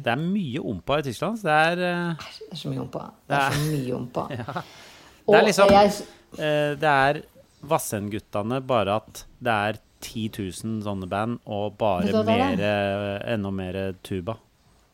Det 0.06 0.12
er 0.14 0.20
mye 0.22 0.62
ompa 0.62 1.00
i 1.02 1.06
Tyskland. 1.08 1.40
Det 1.42 1.54
er, 1.54 1.82
eh, 1.88 2.28
Det 2.44 2.52
er 2.54 2.60
så 2.62 2.70
mye 2.72 2.84
ompa. 2.84 3.06
Det 3.28 3.38
er 3.40 3.56
så 3.56 3.64
mye 3.72 3.96
ompa. 3.98 4.28
det 5.28 5.40
er 5.40 5.48
liksom 5.48 5.74
eh, 5.74 6.76
Det 6.78 6.92
er 6.94 7.22
Vassendguttene, 7.66 8.62
bare 8.66 8.98
at 9.02 9.24
det 9.44 9.54
er 9.54 9.80
10 10.02 10.28
000 10.38 10.82
sånne 10.86 11.08
band, 11.10 11.40
og 11.50 11.78
bare 11.80 12.12
er? 12.12 12.26
mer, 12.28 13.24
enda 13.34 13.52
mer 13.52 13.80
tuba. 14.06 14.38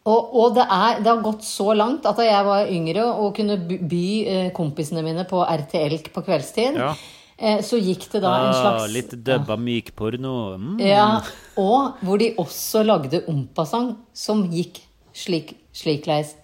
og 0.05 0.35
og 0.35 0.55
det, 0.55 0.63
er, 0.67 0.99
det 0.99 1.07
har 1.07 1.21
gått 1.23 1.43
så 1.47 1.73
langt 1.75 2.05
at 2.05 2.17
da 2.19 2.23
jeg 2.23 2.45
var 2.45 2.67
yngre 2.71 3.03
og 3.05 3.35
kunne 3.35 3.57
by 3.67 4.05
eh, 4.27 4.47
kompisene 4.55 5.03
mine 5.03 5.23
på 5.29 5.43
RTL 5.43 5.97
på 6.13 6.23
kveldstid, 6.23 6.75
Ja. 6.75 6.93
eh, 7.37 7.59
så 7.61 7.79
gikk 7.79 8.09
det 8.11 8.21
da 8.21 8.33
en 8.39 8.49
Ah, 8.49 8.61
slags 8.61 8.93
litt 8.93 9.11
dubba 9.23 9.55
mykporno. 9.57 10.57
Mm. 10.57 10.79
Ja, 10.79 11.21
og 11.57 11.99
hvor 12.01 12.17
de 12.19 12.33
også 12.37 12.83
lagde 12.83 13.23
ompasang 13.27 13.95
som 14.13 14.49
gikk 14.51 14.81
slik, 15.13 15.55
slikleis. 15.73 16.35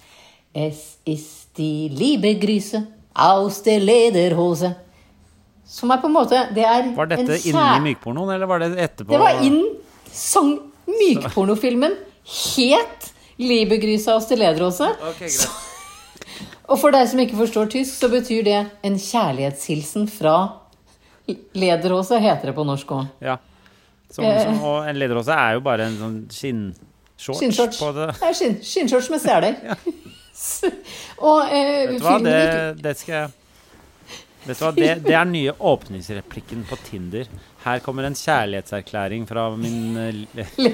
Es 0.53 0.97
ist 1.05 1.55
die 1.57 1.89
liebe 1.89 2.27
Liebegryse 2.33 2.87
aus 3.13 3.61
der 3.61 3.79
Lederhose. 3.79 4.75
Som 5.69 5.91
er 5.93 5.99
på 6.01 6.09
en 6.09 6.15
måte 6.15 6.39
Det 6.55 6.63
er 6.65 6.87
Var 6.97 7.09
dette 7.11 7.35
en 7.37 7.47
inni 7.51 7.91
mykpornoen, 7.91 8.31
eller 8.33 8.49
var 8.49 8.63
det 8.63 8.71
etterpå? 8.87 9.13
Det 9.13 9.19
var 9.21 9.41
inn 9.45 9.59
sang 10.09 10.55
Mykpornofilmen 10.89 11.93
het 12.29 13.11
Liebegryse 13.39 14.13
og 14.17 14.25
der 14.29 14.57
Okay, 14.59 15.29
Ok. 15.29 15.67
Og 16.69 16.77
for 16.77 16.93
deg 16.93 17.07
som 17.09 17.19
ikke 17.23 17.37
forstår 17.39 17.69
tysk, 17.73 17.95
så 17.97 18.09
betyr 18.11 18.43
det 18.45 18.57
en 18.85 18.97
kjærlighetshilsen 18.99 20.07
fra 20.11 20.35
Lederåse, 21.57 22.19
heter 22.21 22.49
det 22.51 22.55
på 22.57 22.65
norsk 22.65 22.91
òg. 22.93 23.07
Ja. 23.21 23.37
Som, 24.11 24.25
Eh. 24.25 24.43
som, 24.43 24.59
og 24.65 24.87
en 24.89 24.97
lederåse 24.97 25.33
er 25.33 25.53
jo 25.53 25.61
bare 25.65 25.85
en 25.85 25.97
sånn 25.97 26.19
skinnshorts 26.33 27.39
Skinnshorts. 27.39 27.79
på 27.81 27.91
det. 27.93 28.07
Er 28.25 28.33
skinn, 28.33 28.55
skinnshorts 28.61 29.09
med 29.13 29.21
seler. 29.21 29.55
Og 31.29 31.51
eh, 31.51 31.89
Vet 31.89 31.99
du 31.99 32.05
hva, 32.05 32.17
det, 32.23 32.81
det 32.83 32.93
skal 32.97 33.13
jeg 33.15 33.29
Vet 34.45 34.55
du 34.59 34.63
hva, 34.63 34.71
det, 34.75 34.89
det 35.03 35.13
er 35.19 35.27
nye 35.27 35.51
åpningsreplikken 35.71 36.63
på 36.69 36.77
Tinder. 36.87 37.27
Her 37.65 37.81
kommer 37.83 38.07
en 38.07 38.15
kjærlighetserklæring 38.15 39.25
fra 39.27 39.49
min 39.59 39.97
uh, 39.99 40.69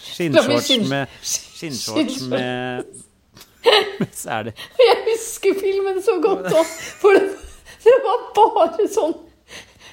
skinnshorts 0.00 0.70
med 0.88 1.18
Skinnshorts 1.22 2.22
med, 2.32 2.86
Mens 4.00 4.22
er 4.24 4.46
det 4.48 4.54
Jeg 4.80 4.96
husker 5.10 5.58
filmen 5.60 6.00
så 6.02 6.14
godt 6.24 6.48
òg, 6.48 6.70
for 7.02 7.12
det, 7.18 7.26
det 7.84 7.96
var 8.06 8.22
bare 8.38 8.86
sånn 8.88 9.12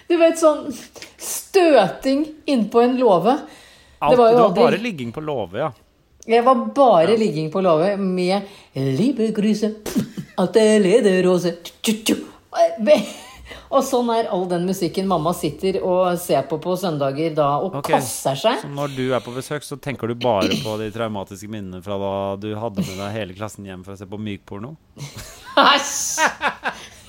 Du 0.07 0.15
vet, 0.21 0.39
sånn 0.39 0.71
støting 1.19 2.23
innpå 2.47 2.79
en 2.85 2.95
låve. 3.01 3.33
Det 3.99 4.15
var 4.15 4.15
var, 4.21 4.31
jo 4.31 4.45
aldri- 4.45 4.63
bare 4.63 4.79
ligging 4.79 5.11
på 5.11 5.23
låve, 5.25 5.59
ja. 5.65 5.69
Jeg 6.27 6.43
var 6.43 6.61
bare 6.75 7.17
ligging 7.19 7.51
på 7.51 7.59
låve 7.63 7.93
med 7.99 8.47
at 10.37 10.53
det 10.55 10.65
leder 10.83 11.21
rose 11.27 11.53
tju, 11.83 11.93
tju. 12.07 12.15
Og 13.69 13.83
sånn 13.85 14.09
er 14.15 14.29
all 14.33 14.45
den 14.49 14.65
musikken 14.67 15.07
mamma 15.09 15.33
sitter 15.35 15.79
og 15.83 16.17
ser 16.21 16.45
på 16.49 16.59
på 16.63 16.75
søndager 16.79 17.35
da, 17.37 17.49
og 17.63 17.79
okay. 17.81 17.97
kasser 17.97 18.37
seg. 18.39 18.61
Så 18.63 18.71
når 18.71 18.95
du 18.95 19.05
er 19.13 19.23
på 19.23 19.33
besøk, 19.35 19.65
så 19.67 19.77
tenker 19.79 20.11
du 20.11 20.15
bare 20.15 20.49
på 20.63 20.77
de 20.81 20.91
traumatiske 20.95 21.49
minnene 21.51 21.81
fra 21.85 21.97
da 22.01 22.13
du 22.41 22.51
hadde 22.59 22.83
med 22.85 22.95
deg 22.99 23.15
hele 23.15 23.37
klassen 23.37 23.67
hjem 23.67 23.83
for 23.87 23.95
å 23.95 23.99
se 23.99 24.07
på 24.09 24.19
mykporno? 24.21 24.75
Æsj! 25.57 26.27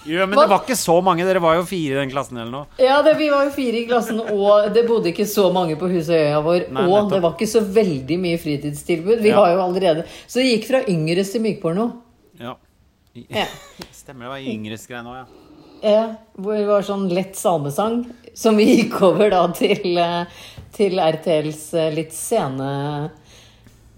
Jo, 0.09 0.23
men 0.25 0.39
Hva? 0.39 0.45
det 0.47 0.53
var 0.53 0.63
ikke 0.63 0.77
så 0.79 0.95
mange. 1.05 1.25
Dere 1.27 1.41
var 1.43 1.59
jo 1.59 1.65
fire 1.69 1.97
i 1.97 1.99
den 1.99 2.13
klassen 2.13 2.39
eller 2.39 2.53
noe. 2.53 2.79
Ja, 2.81 3.01
det, 3.05 3.17
vi 3.19 3.27
var 3.33 3.49
jo 3.49 3.53
fire 3.53 3.81
i 3.81 3.87
klassen, 3.89 4.21
og 4.23 4.71
det 4.73 4.87
bodde 4.89 5.11
ikke 5.11 5.27
så 5.29 5.49
mange 5.53 5.77
på 5.81 5.91
huset 5.91 6.15
i 6.15 6.21
øya 6.31 6.39
vår. 6.45 6.69
Nei, 6.71 6.85
og 6.87 6.95
nettopp. 6.95 7.11
det 7.13 7.21
var 7.25 7.35
ikke 7.37 7.51
så 7.51 7.63
veldig 7.77 8.19
mye 8.23 8.39
fritidstilbud. 8.41 9.19
Vi 9.25 9.35
Ja. 9.35 9.43
har 9.43 9.53
jo 9.53 9.61
allerede 9.67 10.07
Så 10.27 10.41
det 10.41 10.55
gikk 10.55 10.69
fra 10.71 10.81
yngres 10.89 11.33
til 11.35 11.45
mykporno. 11.45 11.91
Ja. 12.41 12.57
Ja. 13.29 13.45
Stemmer 13.93 14.29
det 14.29 14.33
var 14.37 14.49
yngres 14.55 14.87
greie 14.87 15.03
nå, 15.03 15.15
ja. 15.19 15.27
Ja, 15.83 16.15
hvor 16.35 16.57
det 16.59 16.67
var 16.67 16.87
sånn 16.87 17.07
lett 17.13 17.37
salmesang 17.39 18.03
som 18.39 18.59
vi 18.59 18.69
gikk 18.71 19.01
over 19.07 19.31
da 19.33 19.43
til, 19.55 19.99
eh, 19.99 20.47
til 20.75 20.99
RTLs 21.03 21.63
eh, 21.75 21.91
litt 21.95 22.15
sene 22.15 22.71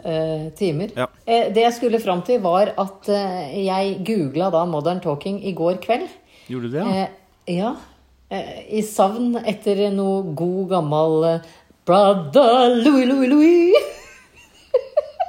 eh, 0.04 0.48
timer. 0.56 0.92
Ja. 0.96 1.08
Eh, 1.24 1.50
det 1.52 1.64
jeg 1.66 1.76
skulle 1.76 2.00
fram 2.02 2.22
til, 2.26 2.40
var 2.44 2.72
at 2.80 3.10
jeg 3.10 3.96
googla 4.06 4.50
da 4.52 4.64
Modern 4.68 5.00
Talking 5.04 5.40
i 5.44 5.54
går 5.56 5.80
kveld. 5.84 6.08
Gjorde 6.50 6.70
du 6.70 6.76
det, 6.76 6.84
ja? 6.84 7.06
Eh, 7.06 7.56
ja. 7.60 7.72
I 8.30 8.84
savn 8.86 9.40
etter 9.42 9.88
noe 9.90 10.36
god, 10.38 10.68
gammel 10.70 11.24
Brother 11.88 12.76
Louis, 12.76 13.08
Louis, 13.08 13.26
Louis. 13.26 13.74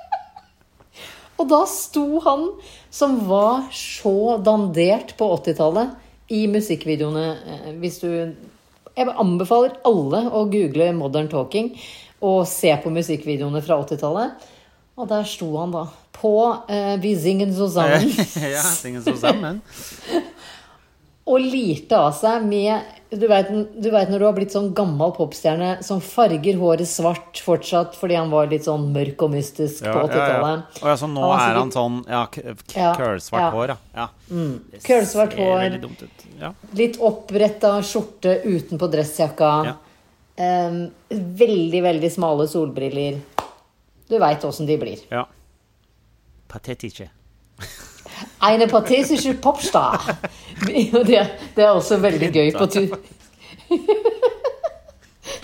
Og 1.41 1.47
da 1.49 1.63
sto 1.65 2.21
han, 2.21 2.45
som 2.93 3.17
var 3.25 3.65
så 3.73 4.37
dandert 4.45 5.15
på 5.17 5.31
80-tallet, 5.39 5.97
i 6.31 6.45
musikkvideoene. 6.51 7.25
eh, 7.45 7.67
Hvis 7.81 7.99
du 8.03 8.07
Jeg 8.97 9.07
anbefaler 9.07 9.77
alle 9.87 10.25
å 10.35 10.45
google 10.51 10.89
Modern 10.97 11.29
Talking 11.31 11.69
og 12.21 12.43
se 12.47 12.73
på 12.83 12.91
musikkvideoene 12.93 13.61
fra 13.65 13.77
80-tallet. 13.81 14.43
Og 14.99 15.07
der 15.09 15.23
sto 15.25 15.47
han 15.57 15.71
da. 15.73 15.85
På 16.13 16.33
eh, 16.69 16.97
Vi 17.01 17.15
singen 17.17 17.53
zusammen. 17.55 18.09
ja, 18.51 18.61
singen 18.61 19.01
så 19.05 19.15
sammen. 19.17 19.61
og 21.31 21.39
lirte 21.39 21.97
av 21.97 22.11
seg 22.17 22.43
med 22.45 22.99
du 23.11 23.25
vet, 23.27 23.49
når 23.51 24.19
du 24.19 24.23
har 24.25 24.33
blitt 24.37 24.53
sånn 24.55 24.69
gammel 24.77 25.11
popstjerne 25.17 25.73
som 25.83 25.99
farger 26.03 26.55
håret 26.61 26.87
svart 26.87 27.41
fortsatt 27.43 27.97
fordi 27.99 28.15
han 28.15 28.31
var 28.31 28.47
litt 28.47 28.63
sånn 28.69 28.85
mørk 28.95 29.25
og 29.27 29.33
mystisk 29.33 29.83
Ja, 29.83 29.91
på 29.97 30.05
ja, 30.05 30.07
ja. 30.07 30.21
80-tallet. 30.31 30.79
Og 30.81 30.87
ja, 30.87 30.95
så 31.01 31.09
nå 31.11 31.25
Han 31.27 31.43
er 31.43 31.59
han 31.59 31.73
sånn 31.75 31.97
ja, 32.07 32.21
Ja, 32.77 32.93
kølsvart 32.95 33.43
ja. 33.43 33.49
hår, 33.57 33.73
ja. 33.73 33.77
ja. 33.99 34.07
Det 34.71 34.81
Kølsvart 34.87 35.35
hår. 35.35 35.77
Ja. 36.39 36.53
Litt 36.79 36.99
oppretta 37.03 37.73
skjorte 37.83 38.37
utenpå 38.47 38.87
dressjakka. 38.95 39.51
Ja. 39.67 39.75
Em, 40.41 40.79
veldig, 41.11 41.83
veldig 41.83 42.11
smale 42.15 42.47
solbriller. 42.47 43.19
Du 44.07 44.15
veit 44.19 44.43
åssen 44.47 44.65
de 44.71 44.79
blir. 44.81 45.03
ja. 45.11 45.27
Patetische. 46.51 47.05
Eine 48.41 48.67
pathetische 48.67 49.33
popstar. 49.41 50.01
Det, 50.61 51.21
det 51.55 51.63
er 51.63 51.71
også 51.71 51.97
veldig 52.01 52.31
gøy 52.33 52.51
på 52.57 52.67
tu... 52.69 52.81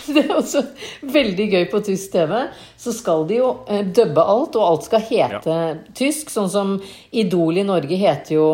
Det 0.07 0.23
er 0.23 0.35
også 0.37 0.61
veldig 1.03 1.45
gøy 1.51 1.65
på 1.71 1.81
tysk 1.83 2.13
TV. 2.13 2.33
Så 2.79 2.93
skal 2.95 3.25
de 3.27 3.39
jo 3.41 3.49
eh, 3.67 3.83
dubbe 3.85 4.23
alt, 4.23 4.55
og 4.55 4.67
alt 4.67 4.87
skal 4.87 5.03
hete 5.09 5.57
tysk. 5.97 6.31
Sånn 6.31 6.49
som 6.51 6.75
Idol 7.11 7.59
i 7.59 7.65
Norge 7.67 7.99
heter 7.99 8.37
jo 8.37 8.47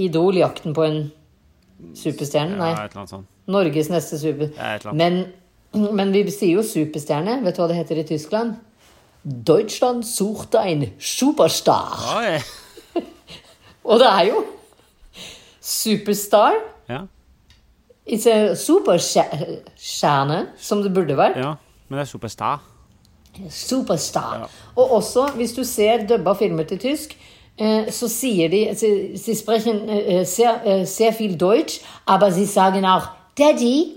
Idol, 0.00 0.38
jakten 0.40 0.72
på 0.76 0.86
en 0.86 0.98
superstjerne. 1.98 2.56
Nei. 2.56 3.20
Norges 3.52 3.90
neste 3.92 4.18
super... 4.20 4.52
Ja. 4.56 4.94
Men, 4.96 5.24
men 5.74 6.14
vi 6.14 6.24
sier 6.32 6.56
jo 6.60 6.66
superstjerne. 6.66 7.40
Vet 7.44 7.58
du 7.58 7.62
hva 7.62 7.68
det 7.72 7.80
heter 7.82 8.00
i 8.00 8.08
Tyskland? 8.08 8.56
Deutschland 9.22 10.06
sucht 10.08 10.56
ein 10.58 10.88
Superstar. 10.98 12.00
Oi. 12.16 12.40
Og 13.84 13.98
det 14.00 14.06
er 14.08 14.26
jo 14.30 14.44
Superstar. 15.62 16.52
Ja, 16.88 17.00
Ikke 18.06 18.56
superstjerne, 18.58 20.46
som 20.58 20.82
det 20.82 20.90
burde 20.94 21.16
vært. 21.16 21.36
ja. 21.38 21.54
Men 21.88 21.98
det 21.98 22.02
er 22.06 22.08
superstar. 22.10 22.62
Superstar. 23.50 24.48
Og 24.76 24.92
også, 24.92 25.26
hvis 25.36 25.52
du 25.52 25.64
ser 25.64 26.06
dubba 26.08 26.32
filmer 26.32 26.64
til 26.64 26.78
tysk, 26.78 27.12
eh, 27.58 27.90
så 27.92 28.08
sier 28.08 28.48
de 28.48 28.74
Sie, 28.76 29.16
sie 29.18 29.34
sprechen 29.36 29.88
eh, 29.90 30.24
sehr, 30.26 30.58
eh, 30.64 30.84
sehr 30.86 31.12
viel 31.12 31.36
Deutsch, 31.40 31.80
aber 32.06 32.30
sie 32.30 32.46
sagen 32.46 32.84
auch 32.84 33.08
Daddy. 33.38 33.92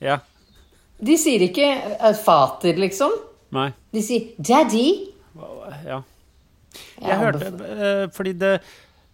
Ja. 0.00 0.16
De 1.06 1.18
sier 1.18 1.40
ikke 1.42 1.66
eh, 2.00 2.14
fater, 2.24 2.76
liksom. 2.78 3.10
Nei. 3.52 3.70
De 3.92 4.02
sier 4.02 4.30
daddy. 4.38 5.10
Ja. 5.86 6.00
Jeg 7.02 7.18
hørte 7.18 7.46
eh, 7.46 8.08
Fordi 8.14 8.32
det 8.32 8.60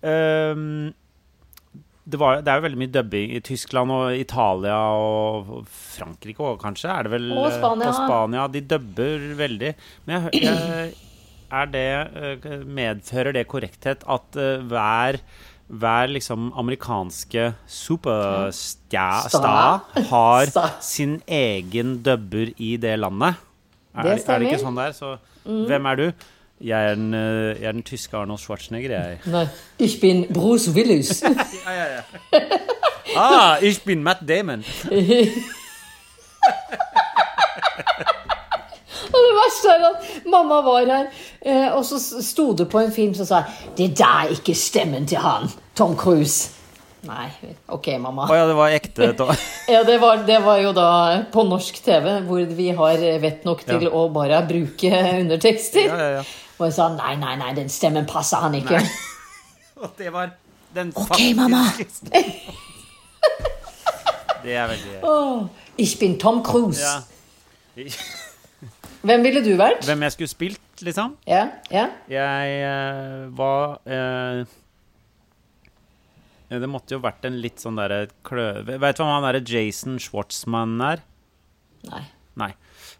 ehm, 0.06 0.92
det, 2.10 2.18
var, 2.18 2.40
det 2.42 2.50
er 2.50 2.60
jo 2.60 2.64
veldig 2.66 2.80
mye 2.80 2.94
dubbing 2.94 3.34
i 3.36 3.42
Tyskland 3.44 3.92
og 3.94 4.16
Italia 4.16 4.78
og 4.96 5.66
Frankrike 5.68 6.42
òg, 6.42 6.56
kanskje. 6.62 6.90
Er 6.90 7.06
det 7.06 7.12
vel 7.14 7.28
Og 7.36 7.50
eh, 7.50 7.58
Spania. 7.58 7.92
Og 7.92 8.00
Spania. 8.00 8.46
De 8.50 8.64
dubber 8.72 9.28
veldig. 9.38 9.74
Men 10.06 10.30
jeg, 10.30 10.42
jeg, 10.48 10.94
er 11.60 11.70
det 11.70 11.86
eh, 11.90 12.66
Medfører 12.80 13.36
det 13.36 13.46
korrekthet 13.50 14.06
at 14.08 14.40
eh, 14.40 14.66
hver 14.70 15.20
hver 15.70 16.10
liksom 16.10 16.48
amerikanske 16.58 17.52
superstar 17.70 19.28
har 20.10 20.50
sin 20.82 21.20
egen 21.30 22.02
dubber 22.02 22.50
i 22.58 22.72
det 22.80 22.96
landet. 22.98 23.38
Er, 23.94 24.02
Det 24.02 24.26
er 24.26 24.42
det 24.42 24.50
ikke 24.50 24.64
sånn 24.64 24.78
der? 24.78 24.92
Så 24.96 25.12
hvem 25.44 25.86
er 25.92 26.00
du? 26.00 26.06
Jeg 26.60 26.90
er 26.90 26.94
den, 26.94 27.14
eh, 27.14 27.56
jeg 27.60 27.68
er 27.68 27.72
den 27.72 27.82
tyske 27.82 28.16
Arnold 28.16 28.38
Schwarzenegger, 28.38 28.90
jeg. 28.90 29.18
Nei, 29.32 29.46
ich 29.78 30.00
bin 30.00 30.26
Bruce 30.34 30.70
Willis. 30.74 31.22
Ah, 33.16 33.56
ich 33.60 33.82
bin 33.82 34.04
Matt 34.04 34.18
Damon. 34.28 34.64
Og 39.10 39.18
det 39.26 39.32
verste 39.34 39.72
er 39.74 39.86
at 39.88 40.26
mamma 40.30 40.60
var 40.62 40.84
her, 40.86 41.06
eh, 41.42 41.66
og 41.74 41.82
så 41.84 41.98
sto 42.22 42.52
det 42.56 42.68
på 42.70 42.78
en 42.84 42.92
film 42.94 43.14
som 43.18 43.26
sa 43.26 43.40
Det 43.76 43.88
der 43.98 44.26
er 44.28 44.34
ikke 44.36 44.54
stemmen 44.54 45.06
til 45.10 45.18
han, 45.18 45.48
Tom 45.76 45.96
Cruise. 45.98 46.50
Nei, 47.08 47.26
ok, 47.72 47.88
mamma. 47.98 48.26
Å 48.30 48.36
ja, 48.36 48.44
det 48.46 48.54
var 48.58 48.74
ekte. 48.76 49.08
Ja, 49.72 49.82
det 49.88 49.96
var, 50.02 50.22
det 50.28 50.36
var 50.44 50.58
jo 50.60 50.70
da 50.76 50.86
på 51.32 51.42
norsk 51.48 51.80
TV, 51.82 52.10
hvor 52.28 52.44
vi 52.54 52.68
har 52.76 53.02
vett 53.22 53.44
nok 53.48 53.64
til 53.66 53.88
Ja. 53.88 53.90
å 53.96 54.06
bare 54.12 54.42
bruke 54.46 54.90
undertekster. 55.18 55.86
Ja, 55.88 55.96
ja, 55.98 56.10
ja. 56.20 56.24
Og 56.60 56.66
jeg 56.68 56.76
sa 56.76 56.90
nei, 56.92 57.14
nei, 57.16 57.34
nei, 57.40 57.54
den 57.56 57.70
stemmen 57.72 58.04
passer 58.08 58.44
han 58.44 58.54
ikke. 58.58 58.82
Og 59.80 59.94
det 59.96 60.12
var 60.12 60.34
den 60.76 60.92
Ok, 60.96 61.20
mamma. 61.36 61.64
Det 64.40 64.54
er 64.56 64.70
veldig 64.70 65.02
oh, 65.04 65.48
ich 65.76 65.98
bin 66.00 66.14
Tom 66.18 66.40
Cruise. 66.44 66.80
ja. 66.80 67.84
Hvem 69.00 69.22
ville 69.24 69.40
du 69.44 69.54
vært? 69.56 69.84
Hvem 69.88 70.02
jeg 70.04 70.14
skulle 70.14 70.30
spilt, 70.32 70.82
liksom? 70.84 71.14
Ja, 71.28 71.46
ja. 71.72 71.86
Jeg 72.08 72.56
uh, 72.64 73.28
var 73.36 73.78
uh, 73.84 74.44
Det 76.52 76.68
måtte 76.68 76.96
jo 76.96 77.02
vært 77.04 77.24
en 77.28 77.38
litt 77.40 77.60
sånn 77.60 77.80
derre 77.80 78.06
kløve 78.26 78.76
Vet 78.80 78.98
du 78.98 79.04
hva 79.04 79.14
han 79.18 79.28
derre 79.28 79.44
Jason 79.44 80.00
Schwartzman 80.00 80.76
er? 80.84 81.04
Nei. 81.88 82.02
Nei. 82.40 82.52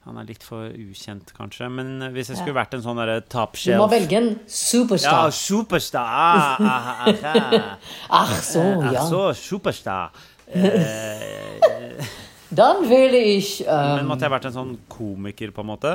Han 0.09 0.16
er 0.16 0.24
litt 0.30 0.44
for 0.44 0.70
ukjent, 0.72 1.28
kanskje. 1.36 1.66
Men 1.68 1.90
eh, 2.07 2.12
hvis 2.14 2.30
jeg 2.32 2.40
skulle 2.40 2.57
vært 2.57 2.72
en 2.78 2.84
sånn 2.84 2.96
derre 3.03 3.18
top 3.28 3.59
Du 3.61 3.74
må 3.76 3.88
velge 3.92 4.16
en 4.16 4.30
superstar. 4.48 5.26
Ja, 5.28 5.34
superstar. 5.36 6.09
Ah, 6.09 6.57
ah, 6.57 7.01
ah, 7.05 7.36
ah. 7.36 7.90
Ach 8.22 8.32
så, 8.53 8.64
ja. 8.88 9.05
Så, 9.11 9.26
superstar. 9.36 10.16
Eh, 10.48 11.61
Dan 12.61 12.82
ville 12.88 13.20
ich 13.36 13.61
men 13.62 14.01
um, 14.03 14.09
måtte 14.11 14.26
jeg 14.26 14.32
vært 14.32 14.48
en 14.48 14.57
sånn 14.57 14.72
komiker, 14.90 15.53
på 15.55 15.62
en 15.62 15.68
måte? 15.68 15.92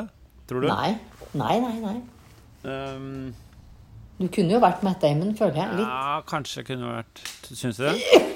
Tror 0.47 0.64
du? 0.64 0.70
Nei. 0.70 0.93
Nei, 1.36 1.58
nei, 1.60 1.74
nei. 1.82 1.97
Um, 2.64 3.34
Du 4.22 4.30
kunne 4.32 4.56
jo 4.56 4.62
vært 4.64 4.86
Matt 4.86 5.01
Damon, 5.03 5.34
føler 5.36 5.60
jeg. 5.60 5.82
Litt. 5.82 5.89
ja, 5.89 6.22
kanskje 6.30 6.64
kunne 6.70 6.93
vært 7.01 7.26
Syns 7.51 7.82
du 7.82 7.89
det? 7.89 7.97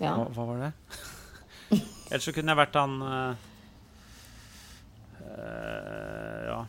Ja. 0.00 0.14
Hva, 0.16 0.30
hva 0.32 0.44
var 0.48 0.60
det? 0.62 0.70
Ellers 2.08 2.24
så 2.24 2.32
kunne 2.32 2.54
jeg 2.54 2.56
vært 2.62 2.76
han 2.80 2.94
eh, 3.04 3.42
eh, 5.40 6.44
Ja. 6.50 6.60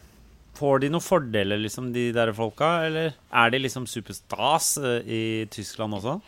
Får 0.61 0.83
de 0.83 0.89
noen 0.93 1.01
fordeler, 1.01 1.57
liksom, 1.57 1.89
de 1.93 2.11
der 2.13 2.33
folka? 2.37 2.83
Eller 2.85 3.15
er 3.33 3.53
de 3.53 3.61
liksom 3.63 3.87
superstas 3.89 4.75
eh, 4.77 4.99
i 5.07 5.21
Tyskland 5.49 5.97
også? 5.97 6.19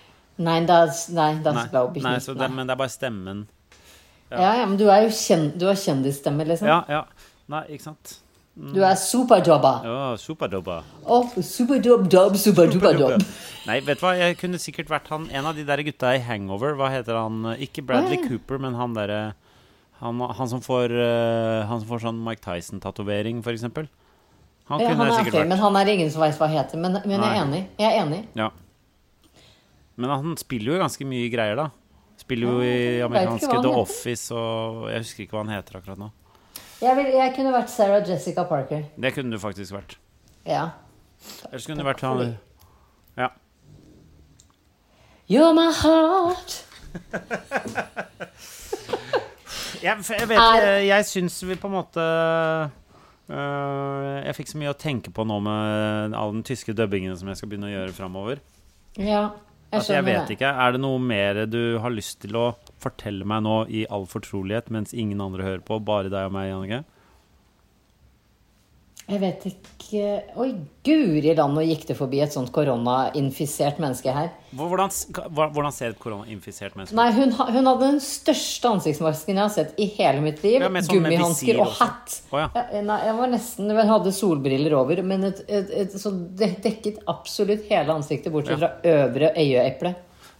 Nei, 0.41 0.63
das, 0.65 1.09
nei, 1.13 1.35
das 1.45 1.67
glaube 1.69 1.99
ich 1.99 2.03
Nei, 2.03 2.15
nicht. 2.15 2.25
så 2.25 2.33
det, 2.33 2.47
Nei. 2.47 2.55
men 2.55 2.67
det 2.67 2.73
er 2.73 2.79
bare 2.79 2.89
stemmen. 2.89 3.45
Ja, 4.31 4.55
ja, 4.57 4.65
men 4.65 4.79
du 4.79 4.87
er 4.89 5.03
jo 5.05 5.13
kjen, 5.13 5.51
du 5.59 5.67
har 5.69 5.77
kjendisstemme, 5.77 6.47
liksom. 6.49 6.67
Ja, 6.71 6.81
ja. 6.89 7.03
Nei, 7.53 7.65
ikke 7.75 7.91
sant? 7.91 8.15
Du 8.53 8.83
er 8.85 8.93
superdubber. 8.97 9.85
Ja, 9.85 10.01
superdubba. 10.17 10.83
Oh, 11.09 11.29
superdub-dub, 11.41 12.35
superdubber-dub. 12.37 13.23
Nei, 13.65 13.79
vet 13.81 13.97
du 13.97 14.03
hva, 14.05 14.11
jeg 14.17 14.37
kunne 14.37 14.59
sikkert 14.61 14.91
vært 14.91 15.07
han 15.09 15.25
En 15.33 15.47
av 15.49 15.55
de 15.57 15.63
der 15.65 15.81
gutta 15.87 16.11
i 16.13 16.19
Hangover. 16.21 16.75
Hva 16.77 16.91
heter 16.93 17.17
han? 17.17 17.39
Ikke 17.57 17.81
Bradley 17.85 18.19
oh, 18.19 18.21
ja. 18.21 18.29
Cooper, 18.29 18.61
men 18.61 18.77
han 18.77 18.93
derre 18.97 19.21
han, 20.03 20.19
han 20.37 20.49
som 20.51 20.61
får 20.63 20.87
uh, 20.93 21.63
Han 21.69 21.79
som 21.81 21.87
får 21.89 21.99
sånn 22.05 22.19
Mike 22.25 22.43
Tyson-tatovering, 22.43 23.37
eksempel. 23.55 23.85
Han 24.69 24.77
Ja, 24.83 24.87
kunne 24.91 25.03
han 25.03 25.07
er 25.11 25.15
sikkert 25.19 25.37
vært. 25.41 25.49
men 25.51 25.59
han 25.59 25.75
er 25.79 25.85
ingen 25.93 26.09
som 26.11 26.21
vet 26.23 26.37
hva 26.39 26.47
heter. 26.51 26.77
Men, 26.79 26.91
men 27.03 27.15
jeg 27.17 27.29
er 27.29 27.35
enig. 27.43 27.61
Jeg 27.79 27.87
er 27.89 27.95
enig. 28.05 28.21
Ja. 28.39 28.49
Men 29.95 30.07
han 30.13 30.37
spiller 30.39 30.69
jo 30.73 30.77
ganske 30.81 31.03
mye 31.07 31.29
greier, 31.33 31.55
da. 31.59 31.67
Spiller 32.21 32.45
jo 32.47 32.55
i 32.63 33.01
amerikanske 33.03 33.55
The. 33.63 33.69
Office 33.83 34.25
og 34.37 34.85
Jeg 34.93 34.99
husker 35.03 35.19
ikke 35.25 35.35
hva 35.35 35.41
han 35.43 35.53
heter 35.55 35.73
akkurat 35.81 35.99
nå. 35.99 36.09
Jeg, 36.83 36.93
vil, 36.99 37.07
jeg 37.15 37.29
kunne 37.35 37.51
vært 37.55 37.69
Sarah 37.71 38.01
Jessica 38.07 38.43
Parker. 38.47 38.81
Det 38.99 39.09
kunne 39.15 39.31
du 39.35 39.39
faktisk 39.41 39.71
vært. 39.75 39.91
Ja. 40.47 40.65
Ellers 41.49 41.65
kunne 41.67 41.79
du 41.83 41.87
vært 41.87 42.01
han 42.03 42.17
Ja. 43.19 43.29
You're 45.31 45.53
my 45.55 45.69
heart, 45.71 46.51
Jeg, 49.83 49.99
jeg 50.07 50.27
vet 50.29 50.39
Er- 50.39 50.65
Jeg, 50.79 50.87
jeg 50.87 51.05
syns 51.09 51.41
vi 51.43 51.55
på 51.59 51.67
en 51.67 51.75
måte 51.75 52.03
øh, 53.29 54.23
Jeg 54.25 54.35
fikk 54.37 54.51
så 54.53 54.59
mye 54.61 54.73
å 54.73 54.77
tenke 54.79 55.11
på 55.15 55.25
nå 55.27 55.39
med 55.43 56.15
all 56.17 56.31
den 56.35 56.43
tyske 56.47 56.75
dubbingen 56.77 57.15
som 57.19 57.27
jeg 57.31 57.39
skal 57.39 57.51
begynne 57.51 57.69
å 57.71 57.73
gjøre 57.73 57.95
framover. 57.97 58.41
Ja, 58.97 59.29
jeg 59.73 59.81
At 59.81 59.89
jeg 59.89 60.05
vet 60.05 60.27
det. 60.27 60.37
ikke. 60.37 60.51
Er 60.53 60.71
det 60.75 60.81
noe 60.83 60.99
mer 61.01 61.45
du 61.49 61.79
har 61.81 61.89
lyst 61.93 62.19
til 62.21 62.35
å 62.37 62.45
fortelle 62.83 63.25
meg 63.25 63.43
nå 63.45 63.55
i 63.73 63.85
all 63.89 64.05
fortrolighet 64.05 64.69
mens 64.73 64.93
ingen 64.93 65.21
andre 65.23 65.43
hører 65.47 65.63
på, 65.65 65.79
bare 65.83 66.11
deg 66.13 66.27
og 66.29 66.35
meg, 66.35 66.51
Jannicke? 66.51 66.83
Jeg 69.03 69.19
vet 69.19 69.41
ikke 69.49 69.71
Oi, 70.39 70.53
guri 70.85 71.33
land, 71.35 71.53
nå 71.57 71.63
gikk 71.67 71.83
det 71.89 71.95
forbi 71.97 72.21
et 72.23 72.33
sånt 72.33 72.49
koronainfisert 72.55 73.77
menneske 73.83 74.13
her. 74.15 74.29
Hvordan, 74.55 74.93
hvordan 75.27 75.75
ser 75.75 75.91
et 75.91 75.99
koronainfisert 76.01 76.77
menneske 76.77 76.95
ut? 76.95 76.97
Nei, 76.97 77.09
hun, 77.13 77.33
hun 77.35 77.67
hadde 77.69 77.89
den 77.91 77.99
største 78.03 78.71
ansiktsmasken 78.71 79.35
jeg 79.35 79.43
har 79.43 79.51
sett 79.53 79.75
i 79.77 79.89
hele 79.97 80.23
mitt 80.23 80.39
liv. 80.45 80.63
Ja, 80.63 80.71
sånn 80.71 81.03
Gummihansker 81.03 81.59
og 81.61 81.75
hatt. 81.81 82.15
Oh, 82.31 82.39
ja. 82.41 82.47
jeg, 82.73 82.85
nei, 82.87 82.99
jeg 83.05 83.17
var 83.19 83.33
nesten 83.35 83.75
Hun 83.75 83.91
hadde 83.91 84.15
solbriller 84.15 84.77
over, 84.79 85.03
men 85.05 85.29
et, 85.29 85.43
et, 85.45 85.73
et, 85.83 85.97
så 85.99 86.13
det 86.13 86.53
dekket 86.63 87.03
absolutt 87.11 87.67
hele 87.69 87.99
ansiktet, 87.99 88.31
bortsett 88.33 88.61
fra 88.63 88.71
øvre 88.95 89.33
øyeeple. 89.35 89.93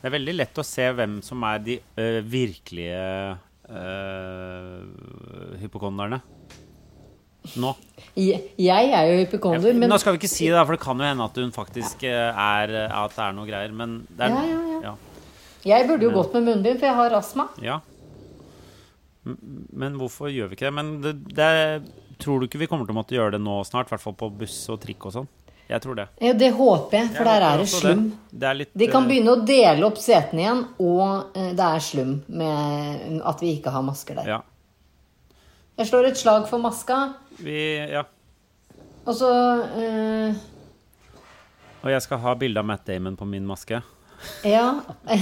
Det 0.03 0.09
er 0.09 0.15
veldig 0.17 0.35
lett 0.39 0.59
å 0.59 0.65
se 0.67 0.87
hvem 0.97 1.19
som 1.23 1.43
er 1.47 1.61
de 1.63 1.77
ø, 1.79 2.07
virkelige 2.27 3.03
øh, 3.69 4.79
hypokonderne. 5.61 6.19
Nå. 7.59 7.73
Jeg, 8.15 8.43
er 8.61 9.07
jo 9.09 9.15
hypokonder, 9.23 9.73
men 9.75 9.91
Nå 9.91 9.97
skal 9.99 10.15
vi 10.15 10.21
ikke 10.21 10.31
si 10.31 10.45
det, 10.47 10.59
for 10.61 10.77
det 10.77 10.83
kan 10.83 10.99
jo 11.01 11.07
hende 11.07 11.25
at 11.25 11.39
hun 11.41 11.49
faktisk 11.51 12.05
øh, 12.07 12.29
er 12.29 12.75
At 12.85 13.15
det 13.15 13.23
er 13.25 13.33
noe 13.35 13.47
greier, 13.49 13.73
men 13.75 13.97
det 14.07 14.27
er, 14.27 14.35
Ja, 14.37 14.43
ja, 14.51 14.77
ja. 14.85 14.93
jeg 15.73 15.89
burde 15.89 16.07
jo 16.07 16.13
gått 16.15 16.37
med 16.37 16.47
munnbind, 16.47 16.79
for 16.79 16.87
jeg 16.87 16.99
har 17.01 17.17
astma. 17.17 17.47
Ja. 17.63 17.81
Men 19.23 19.99
hvorfor 19.99 20.31
gjør 20.31 20.51
vi 20.51 20.57
ikke 20.57 20.69
det? 20.69 20.73
Men 20.79 20.95
det, 21.03 21.13
det 21.35 21.51
Tror 22.23 22.39
du 22.39 22.47
ikke 22.47 22.61
vi 22.61 22.67
kommer 22.71 22.87
til 22.87 22.93
å 22.93 22.99
måtte 23.01 23.15
gjøre 23.15 23.35
det 23.35 23.43
nå 23.43 23.57
snart? 23.67 23.89
I 23.89 23.95
hvert 23.95 24.03
fall 24.03 24.15
på 24.15 24.29
buss 24.43 24.57
og 24.71 24.79
trikk 24.83 25.09
og 25.09 25.15
sånn? 25.15 25.31
Jeg 25.67 25.79
tror 25.83 25.97
det. 25.97 26.05
Ja, 26.21 26.33
det 26.37 26.49
håper 26.53 26.97
jeg, 26.97 27.09
for 27.15 27.23
Jeg 27.23 27.41
der 27.41 27.45
er 27.47 27.61
det 27.61 27.67
slum. 27.71 28.03
Det 28.29 28.47
er 28.49 28.57
litt, 28.59 28.71
De 28.77 28.87
kan 28.91 29.05
eh, 29.05 29.09
begynne 29.09 29.33
å 29.33 29.43
dele 29.47 29.87
opp 29.87 29.99
setene 30.01 30.43
igjen, 30.43 30.63
og 30.83 31.37
eh, 31.39 31.51
det 31.55 31.67
er 31.69 31.83
slum 31.83 32.17
med 32.27 33.21
at 33.31 33.43
vi 33.43 33.53
ikke 33.57 33.73
har 33.73 33.85
masker 33.87 34.19
der. 34.19 34.29
Ja. 34.35 34.41
Jeg 35.79 35.89
slår 35.89 36.11
et 36.11 36.19
slag 36.19 36.45
for 36.49 36.61
maska, 36.61 36.99
Vi, 37.41 37.57
ja. 37.89 38.03
og 39.07 39.15
så 39.17 39.29
eh, 39.81 40.35
Og 41.81 41.89
jeg 41.89 42.03
skal 42.05 42.21
ha 42.21 42.35
bilde 42.37 42.61
av 42.61 42.67
Matt 42.69 42.85
Damon 42.85 43.17
på 43.17 43.25
min 43.25 43.47
maske. 43.47 43.81
Ja. 44.47 44.67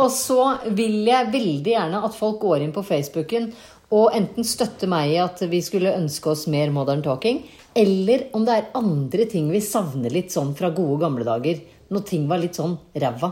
Og 0.00 0.08
så 0.10 0.40
vil 0.74 1.04
jeg 1.06 1.30
veldig 1.30 1.70
gjerne 1.70 2.00
at 2.02 2.16
folk 2.16 2.40
går 2.42 2.64
inn 2.64 2.72
på 2.74 2.82
Facebooken 2.82 3.52
og 3.94 4.14
enten 4.16 4.46
støtter 4.46 4.90
meg 4.90 5.12
i 5.12 5.20
at 5.22 5.42
vi 5.50 5.60
skulle 5.62 5.92
ønske 5.94 6.32
oss 6.32 6.48
mer 6.50 6.72
modern 6.74 7.02
talking, 7.04 7.42
eller 7.78 8.28
om 8.34 8.46
det 8.46 8.56
er 8.56 8.72
andre 8.78 9.26
ting 9.30 9.50
vi 9.52 9.60
savner 9.62 10.10
litt 10.10 10.32
sånn 10.34 10.54
fra 10.58 10.72
gode 10.74 10.98
gamle 11.04 11.26
dager. 11.26 11.60
Når 11.92 12.06
ting 12.08 12.24
var 12.30 12.40
litt 12.42 12.56
sånn 12.58 12.74
ræva. 12.96 13.30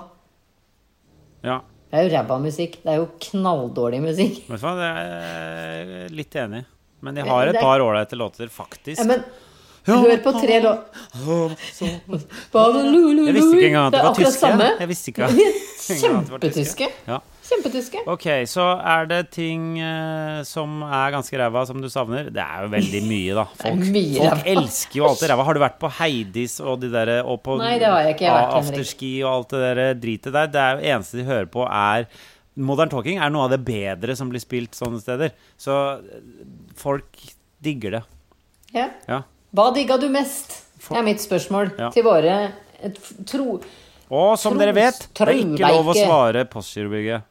Ja. 1.42 1.62
Det 1.92 2.00
er 2.00 2.06
jo 2.06 2.12
ræva 2.16 2.36
musikk. 2.40 2.78
Det 2.80 2.88
er 2.88 3.00
jo 3.02 3.08
knalldårlig 3.20 3.98
musikk. 4.00 4.36
Vet 4.48 4.62
du 4.62 4.64
hva, 4.64 4.70
det 4.78 4.86
er 4.88 5.90
jeg 5.92 6.12
litt 6.16 6.36
enig 6.40 6.62
i. 6.62 6.66
Men 7.04 7.18
de 7.18 7.24
har 7.26 7.50
et 7.50 7.58
par 7.60 7.82
ålreite 7.84 8.16
låter, 8.16 8.48
faktisk. 8.48 8.96
Ja, 8.96 9.04
men 9.04 9.24
hør 9.84 10.16
på 10.24 10.32
tre 10.38 10.60
låter 10.62 11.52
Jeg 13.26 13.34
visste 13.36 13.58
ikke 13.58 13.68
engang 13.68 13.90
at 13.90 13.92
det 13.92 14.02
var 14.06 14.14
tyske. 14.16 14.52
Jeg 14.80 14.88
visste 14.94 15.12
ikke 15.12 15.28
Kjempetyske. 15.82 16.88
Ja. 17.10 17.18
Kjempetyske. 17.52 18.02
Ok, 18.10 18.26
så 18.50 18.66
er 18.94 19.08
det 19.10 19.20
ting 19.36 19.76
uh, 19.78 20.42
som 20.48 20.82
er 20.88 21.14
ganske 21.14 21.38
ræva, 21.38 21.64
som 21.68 21.80
du 21.84 21.88
savner? 21.92 22.32
Det 22.32 22.42
er 22.42 22.66
jo 22.66 22.72
veldig 22.74 23.04
mye, 23.06 23.38
da. 23.38 23.46
Folk, 23.62 23.86
mye 23.94 24.18
folk 24.18 24.50
elsker 24.56 25.00
jo 25.00 25.08
alt 25.08 25.22
det 25.22 25.30
ræva. 25.32 25.46
Har 25.48 25.58
du 25.58 25.62
vært 25.62 25.80
på 25.82 25.92
Heidis 26.00 26.58
og 26.64 26.82
de 26.82 26.92
der 26.92 27.14
og 27.22 27.42
på 27.46 27.60
Nei, 27.60 27.74
det 27.82 27.90
har 27.92 28.04
jeg 28.06 28.16
ikke. 28.16 28.26
Jeg 28.28 28.34
har 28.34 28.46
vært 28.48 28.72
afterski 28.72 29.14
og 29.22 29.30
alt 29.36 29.54
det 29.54 29.64
der 29.64 29.82
dritet 30.02 30.36
der? 30.38 30.52
Det 30.52 30.62
er 30.66 30.78
jo 30.78 30.94
eneste 30.96 31.20
de 31.20 31.28
hører 31.28 31.50
på, 31.52 31.66
er 31.68 32.08
Modern 32.54 32.90
Talking 32.92 33.20
er 33.22 33.30
noe 33.32 33.46
av 33.46 33.54
det 33.54 33.62
bedre 33.64 34.16
som 34.16 34.28
blir 34.32 34.42
spilt 34.42 34.76
sånne 34.76 35.00
steder. 35.00 35.32
Så 35.60 35.76
eh, 35.96 36.26
folk 36.76 37.22
digger 37.64 37.96
det. 37.96 38.02
Ja. 38.76 38.90
Ja. 39.08 39.22
Hva 39.56 39.70
digga 39.76 39.96
du 40.00 40.08
mest? 40.12 40.58
Det 40.82 40.98
er 40.98 41.06
mitt 41.06 41.22
spørsmål 41.22 41.72
Ja. 41.78 41.90
til 41.94 42.04
våre 42.04 42.36
tro... 43.28 43.60
Og 44.12 44.34
som 44.36 44.58
dere 44.60 44.74
vet, 44.76 45.06
det 45.16 45.24
er 45.24 45.38
ikke 45.40 45.68
lov 45.72 45.86
å 45.88 45.94
svare 45.96 46.42
Postgirobygget. 46.50 47.24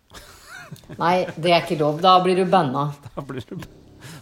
Nei, 0.99 1.25
det 1.37 1.51
er 1.51 1.61
ikke 1.65 1.79
lov. 1.79 2.01
Da 2.01 2.17
blir 2.23 2.35
du 2.35 2.45
banna. 2.45 2.91
Da 3.15 3.21
blir 3.21 3.41
det 3.49 3.67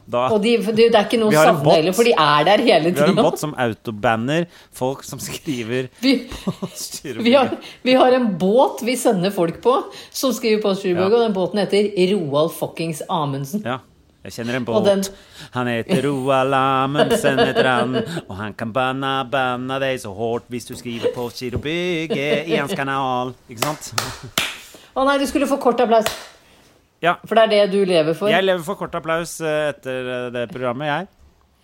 da, 0.09 0.23
Og 0.33 0.41
de, 0.41 0.55
det 0.57 0.87
er 0.89 1.03
ikke 1.05 1.19
noe 1.21 1.29
heller, 1.31 1.93
for 1.93 2.03
de 2.03 2.11
er 2.17 2.43
der 2.47 2.63
hele 2.65 2.89
Vi 2.91 2.99
har 2.99 3.11
en 3.11 3.13
tida. 3.15 3.23
bot 3.23 3.37
som 3.39 3.51
autobanner 3.61 4.47
folk 4.75 5.03
som 5.05 5.19
skriver 5.21 5.85
Vi, 6.01 6.15
Postgirobygget. 6.45 7.23
vi, 7.27 7.33
har, 7.37 7.51
vi 7.85 7.93
har 7.93 8.15
en 8.17 8.25
båt 8.41 8.81
vi 8.87 8.95
sender 8.97 9.29
folk 9.31 9.59
på, 9.61 9.75
som 10.11 10.33
skriver 10.33 10.63
Postgirobygget, 10.63 11.11
Ja. 11.13 11.19
og 11.19 11.27
den 11.27 11.35
båten 11.37 11.61
heter 11.61 11.91
Roald 12.15 12.51
fuckings 12.57 13.03
Amundsen. 13.07 13.61
Ja. 13.63 13.77
Jeg 14.25 14.33
kjenner 14.35 14.57
en 14.57 14.65
båt. 14.67 14.83
den- 14.89 15.05
Han 15.53 15.67
heter 15.71 16.01
Roald 16.09 16.53
Amundsen, 16.57 17.37
heter 17.39 17.69
han. 17.69 17.95
Og 18.27 18.35
han 18.35 18.53
kan 18.53 18.73
banna, 18.73 19.23
banna 19.23 19.77
deg 19.79 20.01
så 20.01 20.11
hardt 20.17 20.49
hvis 20.49 20.65
du 20.67 20.73
skriver 20.75 21.13
på 21.15 21.29
Kirobygget 21.37 22.49
i 22.49 22.57
hans 22.57 22.73
kanal. 22.75 23.35
Ikke 23.49 23.61
sant? 23.63 23.93
Å 24.97 25.05
nei, 25.05 25.17
du 25.21 25.25
skulle 25.29 25.47
få 25.47 25.61
kort 25.61 25.79
applaus. 25.85 26.09
Ja. 27.03 27.15
For 27.27 27.37
det 27.37 27.45
er 27.45 27.51
det 27.53 27.63
du 27.71 27.79
lever 27.87 28.17
for. 28.17 28.31
Jeg 28.31 28.43
lever 28.43 28.63
for 28.65 28.79
kort 28.79 28.95
applaus 28.99 29.37
eh, 29.41 29.69
etter 29.71 30.09
eh, 30.15 30.25
det 30.35 30.47
programmet, 30.51 30.89
jeg. 30.89 31.07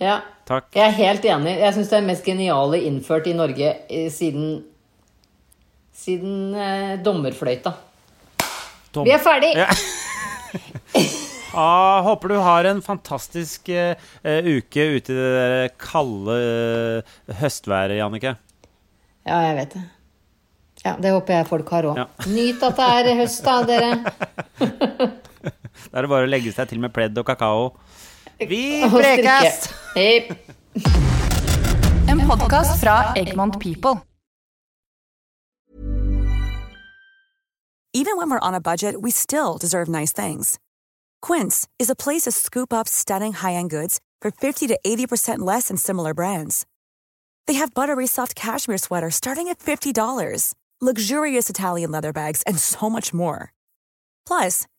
Ja. 0.06 0.20
Takk. 0.48 0.70
Jeg 0.76 0.86
er 0.86 0.96
helt 1.00 1.26
enig. 1.26 1.58
Jeg 1.60 1.76
syns 1.76 1.92
det 1.92 1.98
er 2.00 2.08
mest 2.08 2.26
geniale 2.28 2.80
innført 2.88 3.28
i 3.32 3.36
Norge 3.36 3.74
eh, 3.90 4.08
siden 4.14 4.64
Siden 5.96 6.52
eh, 6.60 6.98
dommerfløyta. 7.00 7.72
Tom. 8.92 9.06
Vi 9.08 9.14
er 9.16 9.24
ferdig! 9.24 9.54
Ja. 9.56 9.70
Ah, 11.56 12.02
håper 12.04 12.34
du 12.34 12.36
har 12.44 12.68
en 12.68 12.82
fantastisk 12.84 13.70
eh, 13.72 13.96
uke 14.28 14.86
ute 14.98 15.14
i 15.14 15.16
det 15.16 15.70
kalde 15.80 16.36
eh, 16.36 17.14
høstværet, 17.40 17.96
Jannicke. 17.96 18.34
Ja, 19.24 19.38
jeg 19.46 19.56
vet 19.62 19.78
det. 19.78 19.84
Ja, 20.84 20.98
Det 21.00 21.14
håper 21.16 21.38
jeg 21.38 21.48
folk 21.48 21.72
har 21.72 21.88
òg. 21.88 22.02
Ja. 22.02 22.08
Nyt 22.28 22.66
at 22.68 22.82
det 22.82 23.14
er 23.14 23.22
høst, 23.22 23.48
da, 23.48 23.56
dere. 23.64 23.94
Da 25.96 26.02
er 26.02 26.04
det 26.04 26.12
bare 26.12 26.28
å 26.28 26.28
legge 26.28 26.52
seg 26.52 26.68
til 26.68 26.82
med 26.84 26.92
pledd 26.92 27.16
og 27.16 27.24
kakao. 27.24 27.70
Vi 28.36 28.84
prekes! 28.92 29.70
En 32.12 32.20
podkast 32.28 32.82
fra 32.82 33.14
Egmont 33.16 33.56
People. 33.62 34.02
Even 37.94 38.18
when 38.18 38.30
we're 38.30 38.44
on 38.44 38.54
a 38.54 38.60
budget, 38.60 39.02
we 39.02 39.10
still 39.10 39.58
deserve 39.58 39.88
nice 39.88 40.12
things. 40.12 40.60
Quince 41.22 41.66
is 41.80 41.90
a 41.90 41.96
place 41.96 42.24
to 42.24 42.32
scoop 42.34 42.74
up 42.74 42.90
stunning 42.90 43.32
high-end 43.32 43.70
goods 43.70 44.02
for 44.22 44.32
50 44.32 44.68
to 44.68 44.78
80% 44.86 45.40
less 45.40 45.70
than 45.70 45.78
similar 45.78 46.14
brands. 46.14 46.66
They 47.48 47.54
have 47.54 47.74
buttery 47.74 48.06
soft 48.06 48.36
cashmere 48.36 48.80
sweaters 48.80 49.16
starting 49.16 49.48
at 49.48 49.60
$50, 49.60 50.56
luxurious 50.82 51.50
Italian 51.50 51.92
leather 51.92 52.12
bags, 52.12 52.42
and 52.42 52.60
so 52.60 52.90
much 52.90 53.14
more. 53.14 53.54
Plus, 54.28 54.68